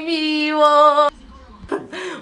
vivo. 0.00 1.08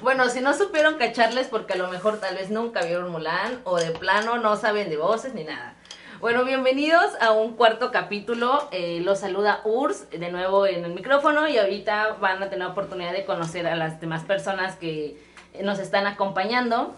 Bueno, 0.03 0.29
si 0.31 0.41
no 0.41 0.55
supieron 0.55 0.95
cacharles 0.95 1.49
porque 1.49 1.75
a 1.75 1.77
lo 1.77 1.89
mejor 1.89 2.21
tal 2.21 2.35
vez 2.35 2.51
nunca 2.51 2.83
vieron 2.83 3.11
Mulan 3.11 3.61
o 3.65 3.77
de 3.77 3.91
plano 3.91 4.39
no 4.39 4.57
saben 4.57 4.89
de 4.89 4.97
voces 4.97 5.35
ni 5.35 5.45
nada. 5.45 5.75
Bueno, 6.21 6.45
bienvenidos 6.45 7.13
a 7.21 7.33
un 7.33 7.55
cuarto 7.55 7.91
capítulo. 7.91 8.69
Eh, 8.73 9.01
los 9.03 9.21
saluda 9.21 9.61
Urs 9.65 10.09
de 10.11 10.31
nuevo 10.31 10.67
en 10.67 10.85
el 10.85 10.95
micrófono 10.95 11.49
y 11.49 11.59
ahorita 11.59 12.17
van 12.21 12.43
a 12.43 12.49
tener 12.49 12.67
oportunidad 12.67 13.13
de 13.13 13.25
conocer 13.25 13.67
a 13.67 13.75
las 13.75 14.01
demás 14.01 14.25
personas 14.25 14.77
que 14.77 15.21
nos 15.63 15.79
están 15.79 16.07
acompañando. 16.07 16.95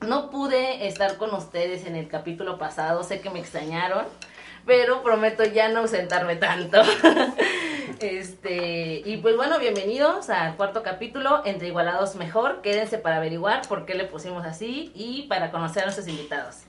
No 0.00 0.30
pude 0.30 0.86
estar 0.86 1.16
con 1.16 1.32
ustedes 1.34 1.86
en 1.86 1.96
el 1.96 2.08
capítulo 2.08 2.58
pasado, 2.58 3.02
sé 3.02 3.20
que 3.20 3.30
me 3.30 3.40
extrañaron, 3.40 4.04
pero 4.66 5.02
prometo 5.02 5.44
ya 5.44 5.68
no 5.68 5.80
ausentarme 5.80 6.36
tanto. 6.36 6.80
Este, 8.00 9.02
y 9.04 9.18
pues 9.18 9.36
bueno, 9.36 9.58
bienvenidos 9.58 10.28
al 10.28 10.56
cuarto 10.56 10.82
capítulo, 10.82 11.42
Entre 11.44 11.68
Igualados 11.68 12.16
Mejor. 12.16 12.60
Quédense 12.60 12.98
para 12.98 13.16
averiguar 13.16 13.66
por 13.68 13.86
qué 13.86 13.94
le 13.94 14.04
pusimos 14.04 14.44
así 14.44 14.90
y 14.94 15.22
para 15.28 15.50
conocer 15.50 15.82
a 15.82 15.86
nuestros 15.86 16.08
invitados. 16.08 16.64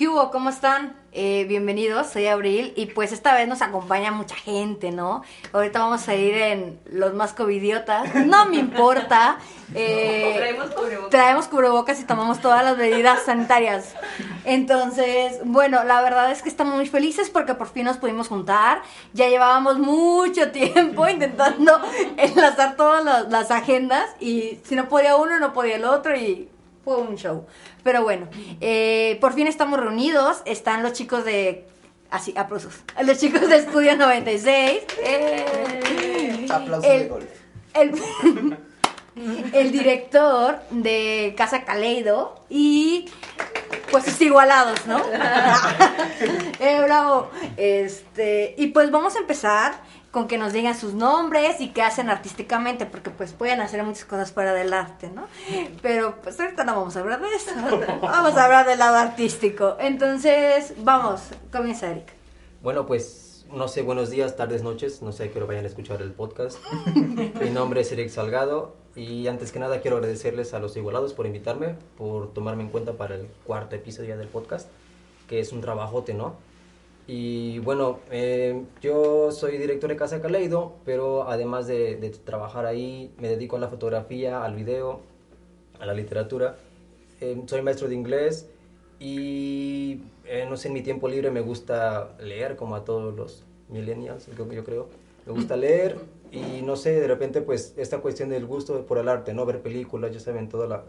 ¿Qué 0.00 0.08
hubo? 0.08 0.30
¿Cómo 0.30 0.48
están? 0.48 0.96
Eh, 1.12 1.44
bienvenidos, 1.46 2.06
soy 2.06 2.26
Abril 2.26 2.72
y 2.74 2.86
pues 2.86 3.12
esta 3.12 3.34
vez 3.34 3.46
nos 3.46 3.60
acompaña 3.60 4.10
mucha 4.10 4.34
gente, 4.34 4.92
¿no? 4.92 5.22
Ahorita 5.52 5.78
vamos 5.80 6.08
a 6.08 6.14
ir 6.14 6.32
en 6.36 6.80
los 6.90 7.12
más 7.12 7.34
covidiotas, 7.34 8.14
no 8.14 8.46
me 8.46 8.56
importa. 8.56 9.36
Eh, 9.72 10.34
traemos 10.36 10.70
cubrebocas. 10.70 11.10
Traemos 11.10 11.46
cubrebocas 11.46 12.00
y 12.00 12.04
tomamos 12.04 12.40
todas 12.40 12.64
las 12.64 12.76
medidas 12.76 13.22
sanitarias. 13.22 13.94
Entonces, 14.44 15.38
bueno, 15.44 15.84
la 15.84 16.02
verdad 16.02 16.32
es 16.32 16.42
que 16.42 16.48
estamos 16.48 16.74
muy 16.74 16.88
felices 16.88 17.30
porque 17.30 17.54
por 17.54 17.68
fin 17.68 17.84
nos 17.84 17.96
pudimos 17.98 18.26
juntar. 18.26 18.82
Ya 19.12 19.28
llevábamos 19.28 19.78
mucho 19.78 20.50
tiempo 20.50 21.08
intentando 21.08 21.80
enlazar 22.16 22.74
todas 22.74 23.28
las 23.28 23.50
agendas 23.52 24.10
y 24.18 24.58
si 24.64 24.74
no 24.74 24.88
podía 24.88 25.14
uno, 25.14 25.38
no 25.38 25.52
podía 25.52 25.76
el 25.76 25.84
otro 25.84 26.16
y 26.16 26.48
fue 26.84 26.96
un 26.96 27.16
show. 27.16 27.46
Pero 27.82 28.02
bueno, 28.02 28.28
eh, 28.60 29.18
por 29.20 29.34
fin 29.34 29.46
estamos 29.46 29.80
reunidos. 29.80 30.42
Están 30.44 30.82
los 30.82 30.92
chicos 30.92 31.24
de. 31.24 31.66
Así, 32.10 32.34
aplausos. 32.36 32.74
Los 33.02 33.18
chicos 33.18 33.48
de 33.48 33.56
Estudio 33.56 33.96
96. 33.96 34.80
Eh, 35.04 36.46
Aplausos 36.50 36.90
de 36.90 37.08
golf. 37.08 37.24
El, 37.74 37.94
el 39.54 39.72
director 39.72 40.58
de 40.70 41.34
Casa 41.36 41.64
Caleido 41.64 42.44
y 42.48 43.08
pues 43.90 44.06
es 44.08 44.20
igualados, 44.20 44.86
¿no? 44.86 44.98
eh, 46.60 46.80
bravo. 46.82 47.30
Este, 47.56 48.54
y 48.56 48.68
pues 48.68 48.90
vamos 48.90 49.16
a 49.16 49.20
empezar 49.20 49.80
con 50.10 50.26
que 50.26 50.38
nos 50.38 50.52
digan 50.52 50.76
sus 50.76 50.94
nombres 50.94 51.60
y 51.60 51.68
qué 51.68 51.82
hacen 51.82 52.10
artísticamente, 52.10 52.84
porque 52.86 53.10
pues 53.10 53.32
pueden 53.32 53.60
hacer 53.60 53.82
muchas 53.84 54.04
cosas 54.04 54.32
fuera 54.32 54.52
del 54.52 54.72
arte, 54.72 55.08
¿no? 55.08 55.28
Pero 55.82 56.16
pues 56.22 56.38
ahorita 56.40 56.64
no 56.64 56.74
vamos 56.74 56.96
a 56.96 57.00
hablar 57.00 57.20
de 57.20 57.28
eso, 57.34 57.52
vamos 58.02 58.36
a 58.36 58.44
hablar 58.44 58.66
del 58.66 58.78
lado 58.80 58.96
artístico. 58.96 59.76
Entonces, 59.78 60.74
vamos, 60.78 61.20
comienza 61.52 61.90
Eric. 61.90 62.12
Bueno, 62.62 62.86
pues 62.86 63.46
no 63.52 63.68
sé, 63.68 63.82
buenos 63.82 64.10
días, 64.10 64.36
tardes, 64.36 64.62
noches, 64.62 65.00
no 65.00 65.12
sé, 65.12 65.30
que 65.30 65.38
lo 65.38 65.46
vayan 65.46 65.64
a 65.64 65.68
escuchar 65.68 66.02
el 66.02 66.12
podcast. 66.12 66.58
Mi 67.40 67.50
nombre 67.50 67.82
es 67.82 67.92
Eric 67.92 68.08
Salgado 68.08 68.74
y 68.96 69.28
antes 69.28 69.52
que 69.52 69.60
nada 69.60 69.80
quiero 69.80 69.96
agradecerles 69.98 70.54
a 70.54 70.58
los 70.58 70.76
igualados 70.76 71.14
por 71.14 71.26
invitarme, 71.26 71.76
por 71.96 72.32
tomarme 72.32 72.64
en 72.64 72.70
cuenta 72.70 72.94
para 72.94 73.14
el 73.14 73.28
cuarto 73.44 73.76
episodio 73.76 74.18
del 74.18 74.28
podcast, 74.28 74.68
que 75.28 75.38
es 75.38 75.52
un 75.52 75.60
trabajote, 75.60 76.14
¿no? 76.14 76.34
Y 77.06 77.58
bueno, 77.60 78.00
eh, 78.10 78.62
yo 78.80 79.32
soy 79.32 79.58
director 79.58 79.90
de 79.90 79.96
Casa 79.96 80.20
Caleido, 80.20 80.76
pero 80.84 81.28
además 81.28 81.66
de, 81.66 81.96
trabajar 82.24 82.66
ahí, 82.66 83.12
me 83.18 83.28
dedico 83.28 83.56
a 83.56 83.58
la 83.58 83.68
fotografía, 83.68 84.44
al 84.44 84.54
video, 84.54 85.00
a 85.80 85.86
la 85.86 85.94
literatura. 85.94 86.56
Eh, 87.20 87.42
soy 87.46 87.62
maestro 87.62 87.88
de 87.88 87.94
inglés 87.96 88.48
y, 88.98 90.02
eh, 90.24 90.46
no 90.48 90.56
sé, 90.56 90.68
en 90.68 90.74
mi 90.74 90.82
tiempo 90.82 91.08
libre 91.08 91.30
me 91.30 91.40
gusta 91.40 92.16
leer, 92.20 92.56
como 92.56 92.76
a 92.76 92.84
todos 92.84 93.14
los 93.14 93.44
millennials, 93.68 94.28
yo 94.36 94.64
creo. 94.64 94.88
Me 95.26 95.32
gusta 95.32 95.56
leer 95.56 95.98
y, 96.30 96.62
no 96.62 96.76
sé, 96.76 97.00
de 97.00 97.08
repente, 97.08 97.42
pues, 97.42 97.74
esta 97.76 97.98
cuestión 97.98 98.28
del 98.28 98.46
gusto 98.46 98.86
por 98.86 98.98
el 98.98 99.08
arte, 99.08 99.34
¿no? 99.34 99.44
Ver 99.46 99.62
películas, 99.62 100.12
ya 100.12 100.20
saben, 100.20 100.48
todo 100.48 100.66
la, 100.66 100.84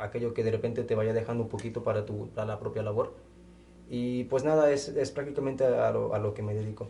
aquello 0.00 0.34
que 0.34 0.42
de 0.42 0.50
repente 0.50 0.82
te 0.82 0.94
vaya 0.94 1.12
dejando 1.12 1.44
un 1.44 1.48
poquito 1.48 1.84
para, 1.84 2.04
tu, 2.04 2.28
para 2.30 2.46
la 2.46 2.58
propia 2.58 2.82
labor 2.82 3.12
y 3.92 4.22
pues 4.24 4.44
nada, 4.44 4.70
es, 4.70 4.88
es 4.88 5.10
prácticamente 5.10 5.64
a 5.64 5.90
lo, 5.90 6.14
a 6.14 6.20
lo 6.20 6.32
que 6.32 6.42
me 6.42 6.54
dedico. 6.54 6.88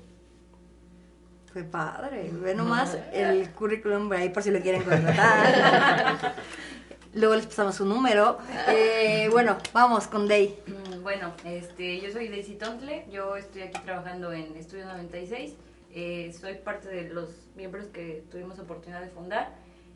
Fue 1.51 1.65
padre, 1.65 2.31
ve 2.31 2.55
nomás 2.55 2.97
el 3.13 3.51
currículum 3.53 4.13
ahí 4.13 4.29
por 4.29 4.43
si 4.43 4.51
lo 4.51 4.61
quieren 4.61 4.83
contratar. 4.83 6.35
Luego 7.15 7.35
les 7.35 7.47
pasamos 7.47 7.75
su 7.75 7.87
número. 7.87 8.39
Eh, 8.69 9.29
bueno, 9.33 9.57
vamos 9.73 10.07
con 10.07 10.29
Day. 10.29 10.57
Mm, 10.67 11.03
bueno, 11.03 11.33
este, 11.45 12.01
yo 12.01 12.13
soy 12.13 12.29
Daisy 12.29 12.55
Tontle, 12.55 13.07
yo 13.11 13.35
estoy 13.35 13.63
aquí 13.63 13.81
trabajando 13.83 14.31
en 14.33 14.55
Estudio 14.57 14.85
96. 14.85 15.55
Eh, 15.93 16.33
soy 16.39 16.55
parte 16.57 16.89
de 16.89 17.09
los 17.09 17.31
miembros 17.57 17.87
que 17.87 18.25
tuvimos 18.31 18.59
oportunidad 18.59 19.01
de 19.01 19.09
fundar. 19.09 19.49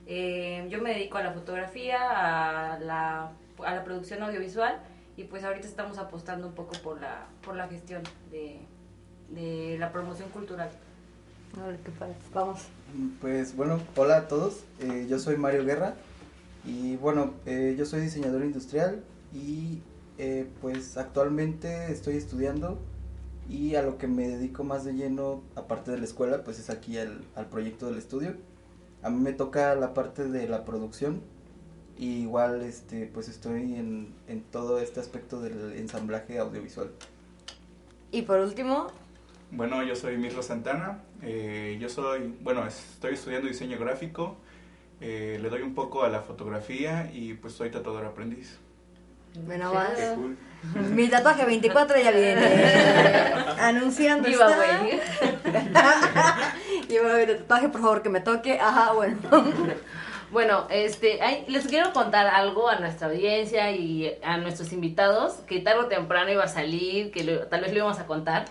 Eh, 0.06 0.66
yo 0.70 0.80
me 0.80 0.94
dedico 0.94 1.18
a 1.18 1.22
la 1.22 1.32
fotografía, 1.32 1.98
a 2.72 2.80
la, 2.80 3.30
a 3.64 3.74
la 3.74 3.84
producción 3.84 4.22
audiovisual 4.22 4.80
y 5.16 5.24
pues 5.24 5.44
ahorita 5.44 5.66
estamos 5.66 5.98
apostando 5.98 6.46
un 6.48 6.54
poco 6.54 6.72
por 6.82 7.00
la, 7.00 7.26
por 7.44 7.56
la 7.56 7.68
gestión 7.68 8.02
de, 8.30 8.60
de 9.30 9.76
la 9.78 9.92
promoción 9.92 10.28
cultural. 10.30 10.70
A 11.60 11.66
ver 11.66 11.78
qué 11.78 11.90
pasa. 11.92 12.14
Vamos. 12.32 12.62
Pues 13.20 13.56
bueno, 13.56 13.80
hola 13.96 14.16
a 14.18 14.28
todos, 14.28 14.64
eh, 14.80 15.06
yo 15.08 15.18
soy 15.18 15.36
Mario 15.36 15.64
Guerra 15.64 15.94
y 16.64 16.96
bueno, 16.96 17.34
eh, 17.46 17.74
yo 17.78 17.86
soy 17.86 18.00
diseñador 18.00 18.44
industrial 18.44 19.04
y 19.32 19.82
eh, 20.18 20.48
pues 20.60 20.96
actualmente 20.96 21.92
estoy 21.92 22.16
estudiando 22.16 22.78
y 23.48 23.74
a 23.74 23.82
lo 23.82 23.98
que 23.98 24.08
me 24.08 24.28
dedico 24.28 24.64
más 24.64 24.84
de 24.84 24.94
lleno, 24.94 25.42
aparte 25.54 25.90
de 25.90 25.98
la 25.98 26.04
escuela, 26.04 26.42
pues 26.44 26.58
es 26.58 26.70
aquí 26.70 26.98
al, 26.98 27.24
al 27.34 27.46
proyecto 27.46 27.86
del 27.86 27.98
estudio. 27.98 28.34
A 29.02 29.10
mí 29.10 29.20
me 29.20 29.32
toca 29.32 29.74
la 29.74 29.92
parte 29.92 30.26
de 30.26 30.48
la 30.48 30.64
producción 30.64 31.20
y 31.98 32.22
igual 32.22 32.62
este 32.62 33.06
pues 33.12 33.28
estoy 33.28 33.74
en, 33.74 34.14
en 34.28 34.42
todo 34.42 34.78
este 34.80 35.00
aspecto 35.00 35.40
del 35.40 35.72
ensamblaje 35.74 36.38
audiovisual. 36.38 36.90
Y 38.10 38.22
por 38.22 38.38
último... 38.40 38.88
Bueno, 39.50 39.82
yo 39.82 39.94
soy 39.94 40.16
Mirlo 40.16 40.42
Santana, 40.42 41.00
eh, 41.22 41.76
yo 41.80 41.88
soy, 41.88 42.34
bueno, 42.40 42.66
estoy 42.66 43.14
estudiando 43.14 43.46
diseño 43.46 43.78
gráfico, 43.78 44.36
eh, 45.00 45.38
le 45.40 45.48
doy 45.48 45.62
un 45.62 45.74
poco 45.74 46.02
a 46.02 46.08
la 46.08 46.22
fotografía 46.22 47.10
y 47.12 47.34
pues 47.34 47.54
soy 47.54 47.70
tatuador 47.70 48.06
aprendiz. 48.06 48.58
Bueno, 49.46 49.72
más. 49.74 49.90
Mi 50.90 51.08
tatuaje 51.08 51.44
24 51.44 51.98
ya 51.98 52.10
viene. 52.10 53.34
Anunciando. 53.60 54.28
Iba, 54.28 54.46
güey. 54.54 55.00
Iba 56.88 57.10
a 57.10 57.14
ver 57.14 57.30
el 57.30 57.38
tatuaje, 57.38 57.68
por 57.68 57.80
favor, 57.80 58.02
que 58.02 58.08
me 58.08 58.20
toque. 58.20 58.58
Ajá, 58.60 58.92
bueno. 58.92 59.18
Bueno, 60.34 60.66
este, 60.68 61.20
les 61.46 61.68
quiero 61.68 61.92
contar 61.92 62.26
algo 62.26 62.68
a 62.68 62.80
nuestra 62.80 63.06
audiencia 63.06 63.70
y 63.70 64.18
a 64.20 64.36
nuestros 64.36 64.72
invitados, 64.72 65.34
que 65.46 65.60
tarde 65.60 65.82
o 65.82 65.86
temprano 65.86 66.28
iba 66.32 66.42
a 66.42 66.48
salir, 66.48 67.12
que 67.12 67.22
tal 67.48 67.60
vez 67.60 67.70
lo 67.70 67.78
íbamos 67.78 68.00
a 68.00 68.06
contar. 68.06 68.46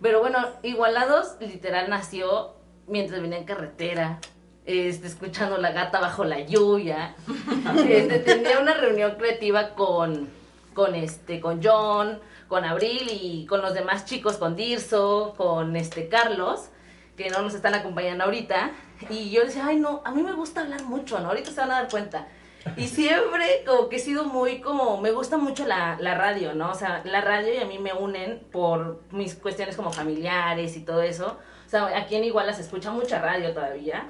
Pero 0.00 0.20
bueno, 0.20 0.38
Igualados 0.62 1.34
literal 1.40 1.90
nació 1.90 2.54
mientras 2.86 3.20
venía 3.20 3.38
en 3.38 3.46
carretera, 3.46 4.20
este, 4.64 5.08
escuchando 5.08 5.58
la 5.58 5.72
gata 5.72 5.98
bajo 5.98 6.22
la 6.22 6.38
lluvia. 6.38 7.16
Este, 7.88 8.20
tenía 8.20 8.60
una 8.60 8.74
reunión 8.74 9.16
creativa 9.16 9.70
con, 9.70 10.28
con, 10.72 10.94
este, 10.94 11.40
con 11.40 11.60
John, 11.60 12.20
con 12.46 12.64
Abril 12.64 13.08
y 13.10 13.46
con 13.46 13.60
los 13.60 13.74
demás 13.74 14.04
chicos, 14.04 14.36
con 14.36 14.54
Dirso, 14.54 15.34
con 15.36 15.74
este 15.74 16.08
Carlos, 16.08 16.68
que 17.16 17.28
no 17.30 17.42
nos 17.42 17.54
están 17.54 17.74
acompañando 17.74 18.22
ahorita. 18.22 18.70
Y 19.10 19.30
yo 19.30 19.44
decía, 19.44 19.66
ay, 19.66 19.76
no, 19.76 20.02
a 20.04 20.12
mí 20.12 20.22
me 20.22 20.32
gusta 20.32 20.62
hablar 20.62 20.82
mucho, 20.84 21.18
¿no? 21.20 21.28
Ahorita 21.28 21.50
se 21.50 21.60
van 21.60 21.70
a 21.70 21.82
dar 21.82 21.90
cuenta. 21.90 22.28
Y 22.76 22.86
siempre 22.88 23.64
como 23.66 23.88
que 23.88 23.96
he 23.96 24.00
sido 24.00 24.24
muy 24.24 24.60
como, 24.60 25.00
me 25.00 25.10
gusta 25.10 25.36
mucho 25.36 25.66
la, 25.66 25.96
la 26.00 26.14
radio, 26.14 26.54
¿no? 26.54 26.70
O 26.70 26.74
sea, 26.74 27.02
la 27.04 27.20
radio 27.20 27.52
y 27.54 27.58
a 27.58 27.66
mí 27.66 27.78
me 27.78 27.92
unen 27.92 28.46
por 28.50 29.02
mis 29.10 29.34
cuestiones 29.34 29.76
como 29.76 29.92
familiares 29.92 30.76
y 30.76 30.80
todo 30.80 31.02
eso. 31.02 31.38
O 31.66 31.68
sea, 31.68 31.96
aquí 31.96 32.16
en 32.16 32.24
Iguala 32.24 32.52
se 32.52 32.62
escucha 32.62 32.90
mucha 32.90 33.20
radio 33.20 33.52
todavía 33.52 34.06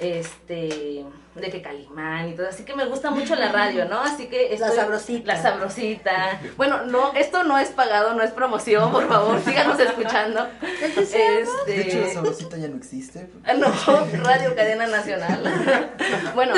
este, 0.00 1.04
de 1.34 1.50
que 1.50 1.62
Calimán 1.62 2.28
y 2.28 2.34
todo, 2.34 2.48
así 2.48 2.64
que 2.64 2.74
me 2.74 2.84
gusta 2.86 3.10
mucho 3.10 3.34
la 3.34 3.50
radio, 3.50 3.84
¿no? 3.86 4.00
Así 4.00 4.26
que 4.26 4.56
la 4.58 4.70
sabrosita. 4.70 5.34
La 5.34 5.42
sabrosita. 5.42 6.40
Bueno, 6.56 6.84
no, 6.86 7.12
esto 7.14 7.44
no 7.44 7.58
es 7.58 7.68
pagado, 7.68 8.14
no 8.14 8.22
es 8.22 8.30
promoción, 8.30 8.90
por 8.90 9.06
favor, 9.08 9.40
síganos 9.40 9.78
escuchando. 9.78 10.48
Este, 10.82 11.44
de 11.66 11.80
hecho, 11.80 12.00
la 12.00 12.12
sabrosita 12.12 12.56
ya 12.56 12.68
no 12.68 12.76
existe. 12.76 13.30
Ah, 13.44 13.54
no, 13.54 13.66
Radio 14.24 14.54
Cadena 14.54 14.86
Nacional. 14.86 15.92
bueno, 16.34 16.54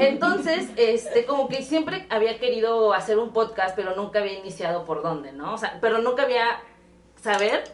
entonces, 0.00 0.68
este, 0.76 1.24
como 1.26 1.48
que 1.48 1.62
siempre 1.62 2.06
había 2.10 2.38
querido 2.38 2.92
hacer 2.92 3.18
un 3.18 3.32
podcast, 3.32 3.76
pero 3.76 3.94
nunca 3.94 4.18
había 4.18 4.38
iniciado 4.38 4.84
por 4.84 5.02
dónde, 5.02 5.32
¿no? 5.32 5.54
O 5.54 5.58
sea, 5.58 5.78
pero 5.80 5.98
nunca 5.98 6.24
había 6.24 6.60
saber 7.22 7.64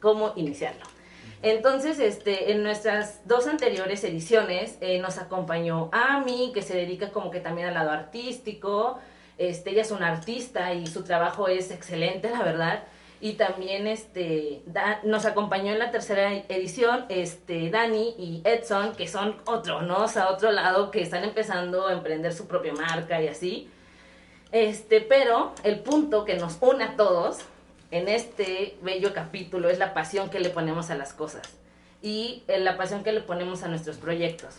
cómo 0.00 0.32
iniciarlo. 0.36 0.95
Entonces, 1.42 1.98
este, 1.98 2.52
en 2.52 2.62
nuestras 2.62 3.26
dos 3.26 3.46
anteriores 3.46 4.02
ediciones 4.04 4.78
eh, 4.80 4.98
nos 4.98 5.18
acompañó 5.18 5.90
Ami, 5.92 6.50
que 6.54 6.62
se 6.62 6.76
dedica 6.76 7.10
como 7.10 7.30
que 7.30 7.40
también 7.40 7.68
al 7.68 7.74
lado 7.74 7.90
artístico. 7.90 8.98
Este, 9.38 9.70
ella 9.70 9.82
es 9.82 9.90
una 9.90 10.08
artista 10.08 10.72
y 10.72 10.86
su 10.86 11.04
trabajo 11.04 11.48
es 11.48 11.70
excelente, 11.70 12.30
la 12.30 12.42
verdad. 12.42 12.84
Y 13.20 13.34
también 13.34 13.86
este, 13.86 14.62
nos 15.04 15.24
acompañó 15.24 15.72
en 15.72 15.78
la 15.78 15.90
tercera 15.90 16.34
edición 16.34 17.06
este, 17.08 17.70
Dani 17.70 18.14
y 18.18 18.42
Edson, 18.44 18.94
que 18.94 19.08
son 19.08 19.36
otro, 19.46 19.82
¿no? 19.82 20.04
O 20.04 20.08
sea, 20.08 20.28
otro 20.28 20.52
lado 20.52 20.90
que 20.90 21.00
están 21.00 21.24
empezando 21.24 21.86
a 21.86 21.92
emprender 21.92 22.34
su 22.34 22.46
propia 22.46 22.74
marca 22.74 23.20
y 23.22 23.28
así. 23.28 23.70
Este, 24.52 25.00
pero 25.00 25.52
el 25.64 25.80
punto 25.80 26.24
que 26.24 26.34
nos 26.34 26.58
une 26.60 26.84
a 26.84 26.96
todos 26.96 27.38
en 27.90 28.08
este 28.08 28.76
bello 28.82 29.14
capítulo 29.14 29.68
es 29.68 29.78
la 29.78 29.94
pasión 29.94 30.30
que 30.30 30.40
le 30.40 30.50
ponemos 30.50 30.90
a 30.90 30.96
las 30.96 31.12
cosas 31.12 31.42
y 32.02 32.44
eh, 32.48 32.58
la 32.58 32.76
pasión 32.76 33.04
que 33.04 33.12
le 33.12 33.20
ponemos 33.20 33.62
a 33.62 33.68
nuestros 33.68 33.96
proyectos. 33.96 34.56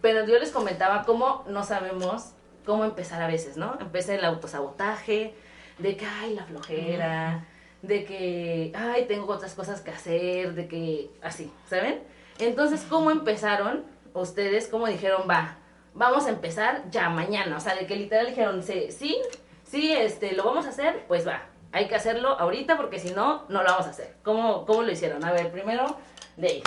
Pero 0.00 0.26
yo 0.26 0.38
les 0.38 0.50
comentaba 0.50 1.04
cómo 1.04 1.44
no 1.48 1.64
sabemos 1.64 2.32
cómo 2.64 2.84
empezar 2.84 3.22
a 3.22 3.26
veces, 3.26 3.56
¿no? 3.56 3.76
Empieza 3.80 4.14
el 4.14 4.24
autosabotaje, 4.24 5.34
de 5.78 5.96
que, 5.96 6.06
ay, 6.06 6.34
la 6.34 6.44
flojera, 6.44 7.44
de 7.82 8.04
que, 8.04 8.72
ay, 8.74 9.06
tengo 9.06 9.32
otras 9.32 9.54
cosas 9.54 9.80
que 9.80 9.90
hacer, 9.90 10.54
de 10.54 10.68
que, 10.68 11.10
así, 11.22 11.52
¿saben? 11.68 12.00
Entonces, 12.38 12.84
¿cómo 12.88 13.10
empezaron 13.10 13.84
ustedes? 14.12 14.68
¿Cómo 14.68 14.86
dijeron, 14.86 15.22
va, 15.28 15.56
vamos 15.94 16.26
a 16.26 16.30
empezar 16.30 16.84
ya 16.90 17.08
mañana? 17.08 17.56
O 17.56 17.60
sea, 17.60 17.74
de 17.74 17.86
que 17.86 17.96
literal 17.96 18.26
dijeron, 18.26 18.62
sí, 18.62 18.86
sí, 18.90 19.20
sí, 19.64 19.92
este, 19.92 20.32
lo 20.32 20.44
vamos 20.44 20.66
a 20.66 20.70
hacer, 20.70 21.04
pues 21.06 21.26
va, 21.26 21.42
hay 21.74 21.88
que 21.88 21.96
hacerlo 21.96 22.38
ahorita 22.38 22.76
porque 22.76 23.00
si 23.00 23.10
no, 23.12 23.44
no 23.48 23.62
lo 23.62 23.68
vamos 23.68 23.86
a 23.86 23.90
hacer. 23.90 24.14
¿Cómo, 24.22 24.64
cómo 24.64 24.82
lo 24.82 24.92
hicieron? 24.92 25.24
A 25.24 25.32
ver, 25.32 25.50
primero, 25.50 25.96
de 26.36 26.62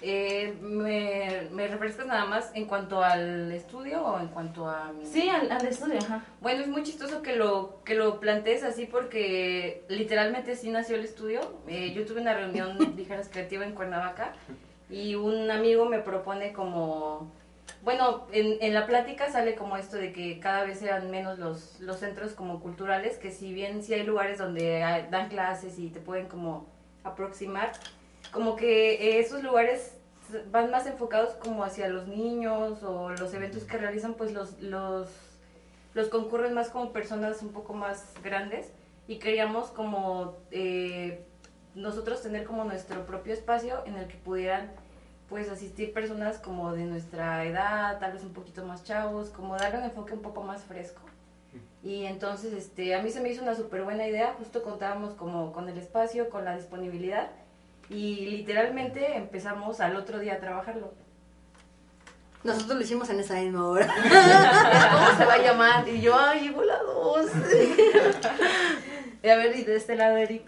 Eh, 0.00 0.56
me, 0.60 1.48
¿Me 1.50 1.66
refrescas 1.66 2.06
nada 2.06 2.24
más 2.24 2.52
en 2.54 2.66
cuanto 2.66 3.02
al 3.02 3.50
estudio 3.50 4.00
o 4.00 4.20
en 4.20 4.28
cuanto 4.28 4.68
a 4.68 4.92
mi... 4.92 5.04
Sí, 5.04 5.28
al, 5.28 5.50
al 5.50 5.66
estudio, 5.66 5.98
ajá. 5.98 6.22
Bueno, 6.40 6.62
es 6.62 6.68
muy 6.68 6.84
chistoso 6.84 7.20
que 7.20 7.34
lo, 7.34 7.82
que 7.84 7.94
lo 7.96 8.20
plantees 8.20 8.62
así 8.62 8.86
porque 8.86 9.84
literalmente 9.88 10.54
sí 10.54 10.70
nació 10.70 10.94
el 10.94 11.04
estudio. 11.04 11.40
Eh, 11.66 11.92
yo 11.92 12.06
tuve 12.06 12.20
una 12.20 12.34
reunión, 12.34 12.78
dijeras, 12.96 13.28
creativa 13.28 13.64
en 13.64 13.74
Cuernavaca 13.74 14.34
y 14.88 15.16
un 15.16 15.50
amigo 15.50 15.84
me 15.86 15.98
propone 15.98 16.52
como... 16.52 17.32
Bueno, 17.82 18.26
en, 18.32 18.58
en 18.60 18.74
la 18.74 18.86
plática 18.86 19.30
sale 19.30 19.54
como 19.54 19.76
esto 19.76 19.96
de 19.96 20.12
que 20.12 20.40
cada 20.40 20.64
vez 20.64 20.82
eran 20.82 21.10
menos 21.10 21.38
los, 21.38 21.80
los 21.80 21.98
centros 21.98 22.32
como 22.32 22.60
culturales, 22.60 23.18
que 23.18 23.30
si 23.30 23.52
bien 23.52 23.82
sí 23.82 23.94
hay 23.94 24.04
lugares 24.04 24.38
donde 24.38 24.80
dan 25.10 25.28
clases 25.28 25.78
y 25.78 25.88
te 25.88 26.00
pueden 26.00 26.26
como 26.26 26.66
aproximar, 27.04 27.72
como 28.32 28.56
que 28.56 29.20
esos 29.20 29.42
lugares 29.42 29.94
van 30.50 30.70
más 30.70 30.86
enfocados 30.86 31.34
como 31.34 31.64
hacia 31.64 31.88
los 31.88 32.06
niños 32.06 32.82
o 32.82 33.10
los 33.10 33.32
eventos 33.32 33.64
que 33.64 33.78
realizan 33.78 34.14
pues 34.14 34.32
los, 34.32 34.60
los 34.60 35.08
los 35.94 36.08
concurren 36.08 36.54
más 36.54 36.68
como 36.68 36.92
personas 36.92 37.42
un 37.42 37.52
poco 37.52 37.72
más 37.72 38.12
grandes 38.22 38.70
y 39.06 39.18
queríamos 39.18 39.68
como 39.68 40.36
eh, 40.50 41.24
nosotros 41.74 42.22
tener 42.22 42.44
como 42.44 42.64
nuestro 42.64 43.06
propio 43.06 43.32
espacio 43.32 43.82
en 43.86 43.96
el 43.96 44.06
que 44.06 44.16
pudieran 44.16 44.70
pues 45.28 45.48
asistir 45.50 45.92
personas 45.92 46.38
como 46.38 46.72
de 46.72 46.84
nuestra 46.84 47.44
edad, 47.44 47.98
tal 47.98 48.12
vez 48.12 48.22
un 48.24 48.32
poquito 48.32 48.64
más 48.64 48.84
chavos, 48.84 49.28
como 49.28 49.56
darle 49.56 49.78
un 49.78 49.84
enfoque 49.84 50.14
un 50.14 50.22
poco 50.22 50.42
más 50.42 50.62
fresco. 50.62 51.02
Y 51.82 52.06
entonces 52.06 52.52
este, 52.54 52.94
a 52.94 53.02
mí 53.02 53.10
se 53.10 53.20
me 53.20 53.30
hizo 53.30 53.42
una 53.42 53.54
súper 53.54 53.82
buena 53.82 54.06
idea, 54.06 54.34
justo 54.38 54.62
contábamos 54.62 55.14
como 55.14 55.52
con 55.52 55.68
el 55.68 55.78
espacio, 55.78 56.28
con 56.30 56.44
la 56.44 56.56
disponibilidad 56.56 57.28
y 57.88 58.26
literalmente 58.26 59.16
empezamos 59.16 59.80
al 59.80 59.96
otro 59.96 60.18
día 60.18 60.34
a 60.34 60.40
trabajarlo. 60.40 60.92
Nosotros 62.44 62.76
lo 62.76 62.82
hicimos 62.82 63.10
en 63.10 63.20
esa 63.20 63.34
misma 63.34 63.68
hora. 63.68 63.86
¿Cómo 64.92 65.18
se 65.18 65.24
va 65.24 65.34
a 65.34 65.42
llamar? 65.42 65.88
Y 65.88 66.00
yo, 66.00 66.16
ay, 66.16 66.48
llegó 66.48 66.62
la 66.62 66.78
dos. 66.82 67.26
y 69.22 69.28
a 69.28 69.36
ver, 69.36 69.56
y 69.56 69.64
de 69.64 69.76
este 69.76 69.96
lado, 69.96 70.16
Eric. 70.16 70.42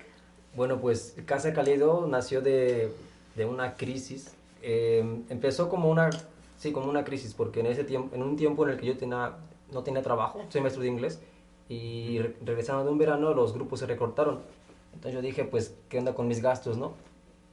Bueno, 0.54 0.80
pues 0.80 1.16
Casa 1.26 1.52
Calido 1.52 2.06
nació 2.06 2.40
de, 2.42 2.92
de 3.34 3.44
una 3.44 3.76
crisis. 3.76 4.32
Eh, 4.62 5.22
empezó 5.28 5.68
como 5.68 5.90
una, 5.90 6.10
sí, 6.56 6.72
como 6.72 6.90
una 6.90 7.04
crisis, 7.04 7.34
porque 7.34 7.60
en 7.60 7.66
ese 7.66 7.84
tiempo, 7.84 8.14
en 8.14 8.22
un 8.22 8.36
tiempo 8.36 8.64
en 8.64 8.70
el 8.72 8.76
que 8.78 8.86
yo 8.86 8.96
tenía, 8.96 9.36
no 9.72 9.82
tenía 9.82 10.02
trabajo, 10.02 10.40
soy 10.48 10.60
maestro 10.60 10.82
de 10.82 10.88
inglés, 10.88 11.20
y 11.68 12.18
re- 12.18 12.36
regresando 12.44 12.84
de 12.84 12.90
un 12.90 12.98
verano 12.98 13.32
los 13.34 13.52
grupos 13.54 13.80
se 13.80 13.86
recortaron. 13.86 14.40
Entonces 14.92 15.14
yo 15.14 15.22
dije, 15.22 15.44
pues, 15.44 15.76
¿qué 15.88 15.98
onda 15.98 16.14
con 16.14 16.26
mis 16.28 16.42
gastos, 16.42 16.76
no? 16.76 16.92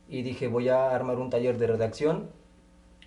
Y 0.09 0.21
dije, 0.23 0.47
voy 0.47 0.69
a 0.69 0.89
armar 0.91 1.17
un 1.19 1.29
taller 1.29 1.57
de 1.57 1.67
redacción, 1.67 2.29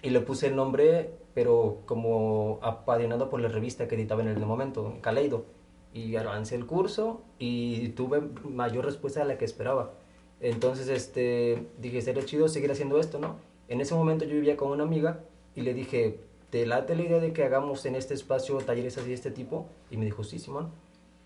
y 0.02 0.10
le 0.10 0.20
puse 0.20 0.46
el 0.46 0.56
nombre, 0.56 1.10
pero 1.34 1.78
como 1.84 2.58
apadrinado 2.62 3.28
por 3.28 3.40
la 3.40 3.48
revista 3.48 3.86
que 3.86 3.96
editaba 3.96 4.22
en 4.22 4.28
el 4.28 4.38
momento, 4.38 4.94
Caleido. 5.02 5.44
Y 5.92 6.14
avancé 6.16 6.54
el 6.54 6.66
curso 6.66 7.20
y 7.38 7.88
tuve 7.90 8.22
mayor 8.44 8.84
respuesta 8.84 9.20
de 9.20 9.26
la 9.26 9.38
que 9.38 9.44
esperaba. 9.44 9.92
Entonces 10.40 10.88
este, 10.88 11.66
dije, 11.78 12.00
sería 12.00 12.24
chido 12.24 12.48
seguir 12.48 12.70
haciendo 12.70 13.00
esto, 13.00 13.18
¿no? 13.18 13.36
En 13.70 13.80
ese 13.80 13.94
momento 13.94 14.24
yo 14.24 14.34
vivía 14.34 14.56
con 14.56 14.72
una 14.72 14.82
amiga 14.82 15.20
y 15.54 15.60
le 15.60 15.74
dije, 15.74 16.18
¿te 16.50 16.66
late 16.66 16.96
la 16.96 17.02
idea 17.02 17.20
de 17.20 17.32
que 17.32 17.44
hagamos 17.44 17.86
en 17.86 17.94
este 17.94 18.14
espacio 18.14 18.58
talleres 18.58 18.98
así 18.98 19.08
de 19.08 19.14
este 19.14 19.30
tipo? 19.30 19.66
Y 19.92 19.96
me 19.96 20.04
dijo, 20.04 20.24
sí, 20.24 20.40
Simón. 20.40 20.70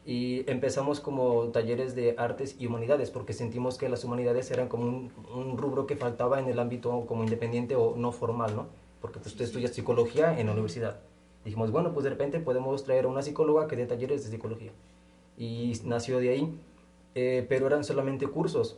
Y 0.04 0.48
empezamos 0.50 1.00
como 1.00 1.44
talleres 1.48 1.94
de 1.94 2.14
artes 2.18 2.56
y 2.58 2.66
humanidades, 2.66 3.10
porque 3.10 3.32
sentimos 3.32 3.78
que 3.78 3.88
las 3.88 4.04
humanidades 4.04 4.50
eran 4.50 4.68
como 4.68 4.84
un, 4.84 5.10
un 5.34 5.56
rubro 5.56 5.86
que 5.86 5.96
faltaba 5.96 6.38
en 6.38 6.46
el 6.46 6.58
ámbito 6.58 7.06
como 7.06 7.24
independiente 7.24 7.76
o 7.76 7.96
no 7.96 8.12
formal, 8.12 8.54
¿no? 8.54 8.66
Porque 9.00 9.20
pues, 9.20 9.34
tú 9.34 9.42
estudias 9.42 9.70
psicología 9.70 10.38
en 10.38 10.48
la 10.48 10.52
universidad. 10.52 11.00
Dijimos, 11.46 11.70
bueno, 11.70 11.94
pues 11.94 12.04
de 12.04 12.10
repente 12.10 12.40
podemos 12.40 12.84
traer 12.84 13.06
a 13.06 13.08
una 13.08 13.22
psicóloga 13.22 13.68
que 13.68 13.76
dé 13.76 13.86
talleres 13.86 14.22
de 14.22 14.30
psicología. 14.30 14.72
Y 15.38 15.80
nació 15.84 16.18
de 16.18 16.28
ahí, 16.28 16.58
eh, 17.14 17.46
pero 17.48 17.68
eran 17.68 17.84
solamente 17.84 18.26
cursos. 18.26 18.76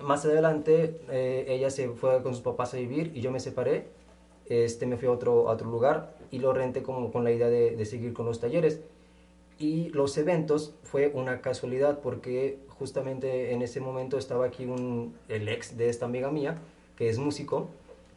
Más 0.00 0.24
adelante 0.24 1.00
eh, 1.10 1.46
ella 1.48 1.70
se 1.70 1.88
fue 1.90 2.22
con 2.22 2.34
sus 2.34 2.42
papás 2.42 2.74
a 2.74 2.76
vivir 2.76 3.12
y 3.14 3.20
yo 3.20 3.30
me 3.30 3.40
separé. 3.40 3.88
Este, 4.46 4.86
me 4.86 4.96
fui 4.96 5.08
a 5.08 5.12
otro, 5.12 5.44
otro 5.44 5.70
lugar 5.70 6.14
y 6.30 6.38
lo 6.38 6.52
renté 6.52 6.82
como 6.82 7.10
con 7.10 7.24
la 7.24 7.32
idea 7.32 7.48
de, 7.48 7.76
de 7.76 7.84
seguir 7.86 8.12
con 8.12 8.26
los 8.26 8.40
talleres. 8.40 8.80
Y 9.58 9.90
los 9.90 10.18
eventos 10.18 10.74
fue 10.82 11.12
una 11.14 11.40
casualidad 11.40 12.00
porque 12.00 12.58
justamente 12.68 13.52
en 13.52 13.62
ese 13.62 13.80
momento 13.80 14.18
estaba 14.18 14.46
aquí 14.46 14.64
un, 14.64 15.16
el 15.28 15.48
ex 15.48 15.76
de 15.76 15.88
esta 15.88 16.06
amiga 16.06 16.30
mía, 16.30 16.58
que 16.96 17.08
es 17.08 17.18
músico, 17.18 17.68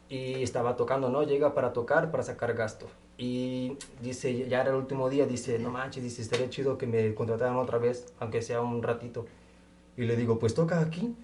y 0.08 0.42
estaba 0.42 0.76
tocando, 0.76 1.10
¿no? 1.10 1.22
Llega 1.22 1.54
para 1.54 1.72
tocar, 1.72 2.10
para 2.10 2.22
sacar 2.22 2.54
gasto. 2.54 2.86
Y 3.16 3.76
dice, 4.02 4.48
ya 4.48 4.60
era 4.60 4.70
el 4.70 4.76
último 4.76 5.08
día, 5.10 5.26
dice, 5.26 5.58
no 5.58 5.70
manches, 5.70 6.02
dice, 6.02 6.22
estaría 6.22 6.48
chido 6.50 6.78
que 6.78 6.86
me 6.86 7.14
contrataran 7.14 7.56
otra 7.56 7.78
vez, 7.78 8.12
aunque 8.20 8.42
sea 8.42 8.60
un 8.60 8.82
ratito. 8.82 9.26
Y 9.96 10.02
le 10.02 10.16
digo, 10.16 10.38
pues 10.38 10.54
toca 10.54 10.80
aquí, 10.80 11.14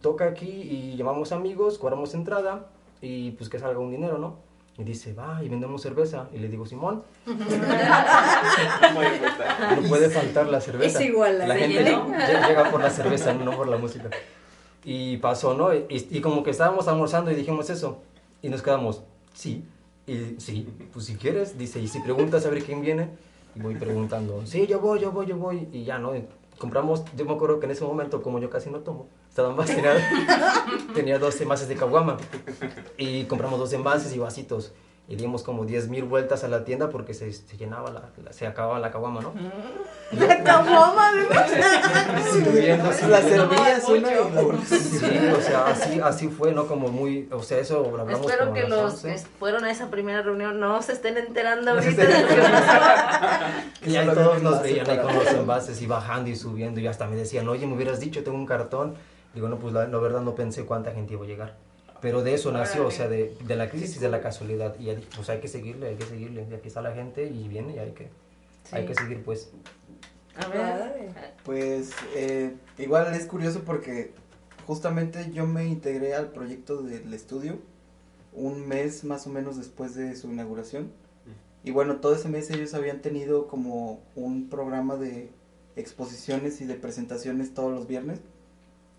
toca 0.00 0.26
aquí 0.26 0.46
y 0.48 0.96
llamamos 0.96 1.32
amigos, 1.32 1.78
cobramos 1.78 2.14
entrada 2.14 2.66
y 3.00 3.32
pues 3.32 3.48
que 3.50 3.58
salga 3.58 3.78
un 3.78 3.90
dinero, 3.90 4.18
¿no? 4.18 4.36
Y 4.76 4.82
dice, 4.82 5.12
va, 5.12 5.40
y 5.42 5.48
vendemos 5.48 5.82
cerveza. 5.82 6.28
Y 6.32 6.38
le 6.38 6.48
digo, 6.48 6.66
Simón, 6.66 7.04
no 7.26 7.36
puede 9.88 10.10
faltar 10.10 10.48
la 10.48 10.60
cerveza. 10.60 10.98
Es 11.00 11.06
igual, 11.06 11.38
la 11.38 11.46
la 11.46 11.54
de 11.54 11.60
gente 11.60 11.84
lle- 11.94 12.48
llega 12.48 12.70
por 12.70 12.80
la 12.80 12.90
cerveza, 12.90 13.32
no 13.34 13.56
por 13.56 13.68
la 13.68 13.76
música. 13.76 14.10
Y 14.84 15.16
pasó, 15.18 15.54
¿no? 15.54 15.74
Y, 15.74 15.86
y 16.10 16.20
como 16.20 16.42
que 16.42 16.50
estábamos 16.50 16.88
almorzando 16.88 17.30
y 17.30 17.34
dijimos 17.34 17.70
eso. 17.70 17.98
Y 18.42 18.48
nos 18.48 18.62
quedamos, 18.62 19.02
sí. 19.32 19.64
Y 20.06 20.36
sí, 20.38 20.68
pues 20.92 21.06
si 21.06 21.14
quieres, 21.14 21.56
dice, 21.56 21.80
y 21.80 21.88
si 21.88 22.00
preguntas 22.00 22.44
a 22.44 22.50
ver 22.50 22.62
quién 22.62 22.82
viene, 22.82 23.08
y 23.56 23.60
voy 23.60 23.74
preguntando, 23.76 24.42
sí, 24.44 24.66
yo 24.66 24.80
voy, 24.80 25.00
yo 25.00 25.12
voy, 25.12 25.26
yo 25.26 25.36
voy. 25.38 25.66
Y 25.72 25.84
ya, 25.84 25.98
¿no? 25.98 26.14
Y 26.14 26.26
compramos, 26.58 27.02
yo 27.16 27.24
me 27.24 27.32
acuerdo 27.32 27.58
que 27.60 27.66
en 27.66 27.72
ese 27.72 27.84
momento, 27.84 28.22
como 28.22 28.38
yo 28.38 28.50
casi 28.50 28.68
no 28.70 28.80
tomo, 28.80 29.06
estaba 29.34 29.50
más, 29.52 29.66
tenía, 29.66 29.96
tenía 30.94 31.18
dos 31.18 31.40
envases 31.40 31.66
de 31.66 31.74
caguama. 31.74 32.18
Y 32.96 33.24
compramos 33.24 33.58
dos 33.58 33.72
envases 33.72 34.14
y 34.14 34.20
vasitos. 34.20 34.72
Y 35.08 35.16
dimos 35.16 35.42
como 35.42 35.66
10 35.66 35.88
mil 35.88 36.04
vueltas 36.04 36.44
a 36.44 36.48
la 36.48 36.64
tienda 36.64 36.88
porque 36.88 37.12
se, 37.12 37.30
se 37.32 37.56
llenaba, 37.58 37.90
la, 37.90 38.04
la- 38.24 38.32
se 38.32 38.46
acababa 38.46 38.78
la 38.78 38.90
caguama, 38.90 39.20
¿no? 39.20 39.34
La 40.12 40.42
caguama, 40.42 41.10
Subiendo, 42.32 42.88
Así 42.88 43.06
la 43.08 43.20
servías 43.20 43.86
una 43.88 44.08
Sí, 44.64 45.18
o 45.36 45.40
sea, 45.42 45.66
así, 45.66 46.00
así 46.00 46.28
fue, 46.28 46.52
¿no? 46.52 46.66
Como 46.66 46.88
muy, 46.88 47.28
o 47.32 47.42
sea, 47.42 47.58
eso 47.58 47.82
lo 47.94 48.00
hablamos 48.00 48.20
Espero 48.30 48.44
como 48.50 48.54
que 48.54 48.68
los 48.68 48.94
11. 49.04 49.08
que 49.12 49.18
fueron 49.38 49.64
a 49.64 49.70
esa 49.70 49.90
primera 49.90 50.22
reunión 50.22 50.58
no 50.58 50.80
se 50.80 50.92
estén 50.92 51.18
enterando 51.18 51.72
ahorita 51.72 52.02
de 52.02 52.22
lo 52.22 52.28
que 52.28 52.34
pasó. 52.36 53.44
Y 53.90 53.96
ahí 53.96 54.08
todos 54.08 54.42
nos 54.42 54.62
veían 54.62 54.88
ahí 54.88 54.98
con 54.98 55.14
los 55.14 55.26
envases 55.26 55.82
y 55.82 55.86
bajando 55.86 56.30
y 56.30 56.36
subiendo 56.36 56.80
y 56.80 56.86
hasta 56.86 57.06
me 57.06 57.16
decían, 57.16 57.46
oye, 57.48 57.66
me 57.66 57.74
hubieras 57.74 58.00
dicho, 58.00 58.24
tengo 58.24 58.38
un 58.38 58.46
cartón. 58.46 58.94
Digo, 59.34 59.48
no, 59.48 59.58
pues 59.58 59.72
la, 59.74 59.86
la 59.88 59.98
verdad 59.98 60.20
no 60.22 60.34
pensé 60.34 60.64
cuánta 60.64 60.92
gente 60.92 61.14
iba 61.14 61.24
a 61.24 61.26
llegar. 61.26 61.56
Pero 62.00 62.22
de 62.22 62.34
eso 62.34 62.52
nació, 62.52 62.86
o 62.86 62.90
sea, 62.90 63.08
de, 63.08 63.34
de 63.46 63.56
la 63.56 63.70
crisis 63.70 63.96
y 63.96 63.98
de 63.98 64.08
la 64.10 64.20
casualidad. 64.20 64.76
Y 64.78 64.84
ya 64.84 64.94
dije, 64.94 65.08
pues 65.16 65.28
hay 65.30 65.40
que 65.40 65.48
seguirle, 65.48 65.88
hay 65.88 65.96
que 65.96 66.04
seguirle. 66.04 66.46
Y 66.50 66.54
aquí 66.54 66.68
está 66.68 66.82
la 66.82 66.92
gente 66.92 67.26
y 67.26 67.48
viene 67.48 67.74
y 67.76 67.78
hay 67.78 67.92
que, 67.92 68.10
hay 68.72 68.82
Sí. 68.82 68.88
que 68.88 68.94
seguir, 68.94 69.24
pues. 69.24 69.50
A 70.36 70.48
ver. 70.48 71.10
Pues 71.44 71.92
eh, 72.14 72.54
igual 72.78 73.14
es 73.14 73.24
curioso 73.26 73.62
porque 73.64 74.12
justamente 74.66 75.30
yo 75.32 75.46
me 75.46 75.64
integré 75.66 76.14
al 76.14 76.28
proyecto 76.30 76.82
del 76.82 77.12
estudio 77.14 77.58
un 78.32 78.66
mes 78.66 79.04
más 79.04 79.26
o 79.26 79.30
menos 79.30 79.56
después 79.56 79.94
de 79.94 80.14
su 80.16 80.30
inauguración. 80.30 80.90
Y 81.62 81.70
bueno, 81.70 81.96
todo 81.96 82.14
ese 82.14 82.28
mes 82.28 82.50
ellos 82.50 82.74
habían 82.74 83.00
tenido 83.00 83.46
como 83.46 84.02
un 84.14 84.50
programa 84.50 84.96
de 84.96 85.30
exposiciones 85.76 86.60
y 86.60 86.66
de 86.66 86.74
presentaciones 86.74 87.54
todos 87.54 87.72
los 87.72 87.86
viernes. 87.86 88.20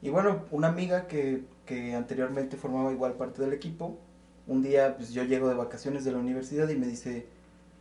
Y 0.05 0.11
bueno, 0.11 0.43
una 0.51 0.67
amiga 0.67 1.07
que, 1.07 1.41
que 1.65 1.95
anteriormente 1.95 2.57
formaba 2.57 2.91
igual 2.91 3.13
parte 3.13 3.41
del 3.41 3.53
equipo, 3.53 3.97
un 4.45 4.61
día 4.61 4.95
pues 4.97 5.11
yo 5.13 5.23
llego 5.23 5.49
de 5.49 5.55
vacaciones 5.55 6.05
de 6.05 6.11
la 6.11 6.19
universidad 6.19 6.69
y 6.69 6.75
me 6.75 6.85
dice, 6.85 7.25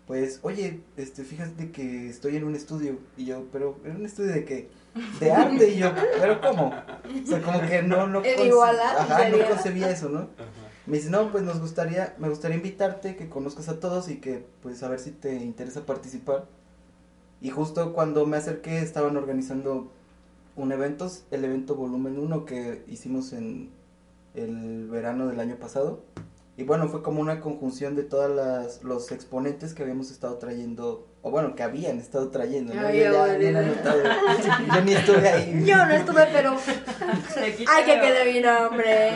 pues, 0.06 0.38
oye, 0.40 0.80
este, 0.96 1.22
fíjate 1.22 1.70
que 1.70 2.08
estoy 2.08 2.36
en 2.36 2.44
un 2.44 2.54
estudio. 2.54 2.96
Y 3.18 3.26
yo, 3.26 3.44
pero, 3.52 3.76
¿en 3.84 3.96
un 3.96 4.06
estudio 4.06 4.32
de 4.32 4.46
qué? 4.46 4.70
De 5.20 5.32
arte. 5.32 5.68
Y 5.68 5.76
yo, 5.76 5.92
pero 6.18 6.40
¿cómo? 6.40 6.68
O 6.68 7.26
sea, 7.26 7.42
como 7.42 7.60
que 7.60 7.82
no, 7.82 8.06
no, 8.06 8.18
¿En 8.24 8.36
conce- 8.38 8.46
Iguala? 8.46 9.02
Ajá, 9.02 9.28
no 9.28 9.46
concebía 9.46 9.90
eso, 9.90 10.08
¿no? 10.08 10.30
Me 10.86 10.96
dice, 10.96 11.10
no, 11.10 11.30
pues 11.30 11.44
nos 11.44 11.60
gustaría, 11.60 12.14
me 12.16 12.30
gustaría 12.30 12.56
invitarte, 12.56 13.16
que 13.16 13.28
conozcas 13.28 13.68
a 13.68 13.80
todos 13.80 14.08
y 14.08 14.16
que, 14.16 14.46
pues, 14.62 14.82
a 14.82 14.88
ver 14.88 14.98
si 14.98 15.10
te 15.10 15.34
interesa 15.34 15.84
participar. 15.84 16.46
Y 17.42 17.50
justo 17.50 17.92
cuando 17.92 18.24
me 18.24 18.38
acerqué, 18.38 18.78
estaban 18.78 19.14
organizando 19.18 19.92
un 20.56 20.72
evento, 20.72 21.10
el 21.30 21.44
evento 21.44 21.74
volumen 21.74 22.18
1 22.18 22.44
que 22.44 22.84
hicimos 22.88 23.32
en 23.32 23.70
el 24.34 24.88
verano 24.88 25.26
del 25.26 25.40
año 25.40 25.56
pasado. 25.56 26.02
Y 26.56 26.62
bueno, 26.62 26.88
fue 26.88 27.02
como 27.02 27.20
una 27.20 27.40
conjunción 27.40 27.96
de 27.96 28.04
todos 28.04 28.30
las, 28.30 28.84
los 28.84 29.10
exponentes 29.10 29.74
que 29.74 29.82
habíamos 29.82 30.12
estado 30.12 30.38
trayendo, 30.38 31.04
o 31.22 31.32
bueno, 31.32 31.56
que 31.56 31.64
habían 31.64 31.98
estado 31.98 32.30
trayendo, 32.30 32.72
¿no? 32.72 32.86
Ay, 32.86 32.98
Yo 33.00 33.12
ya 33.12 33.24
abuelita. 33.24 33.38
bien 33.38 33.56
anotado. 33.56 34.02
Yo 34.74 34.84
ni 34.84 34.92
estuve 34.92 35.28
ahí. 35.28 35.62
Yo 35.66 35.84
no 35.84 35.90
estuve, 35.90 36.26
pero. 36.32 36.56
¡Ay, 37.68 37.84
que 37.84 38.00
quede 38.00 38.32
mi 38.32 38.40
nombre! 38.40 39.10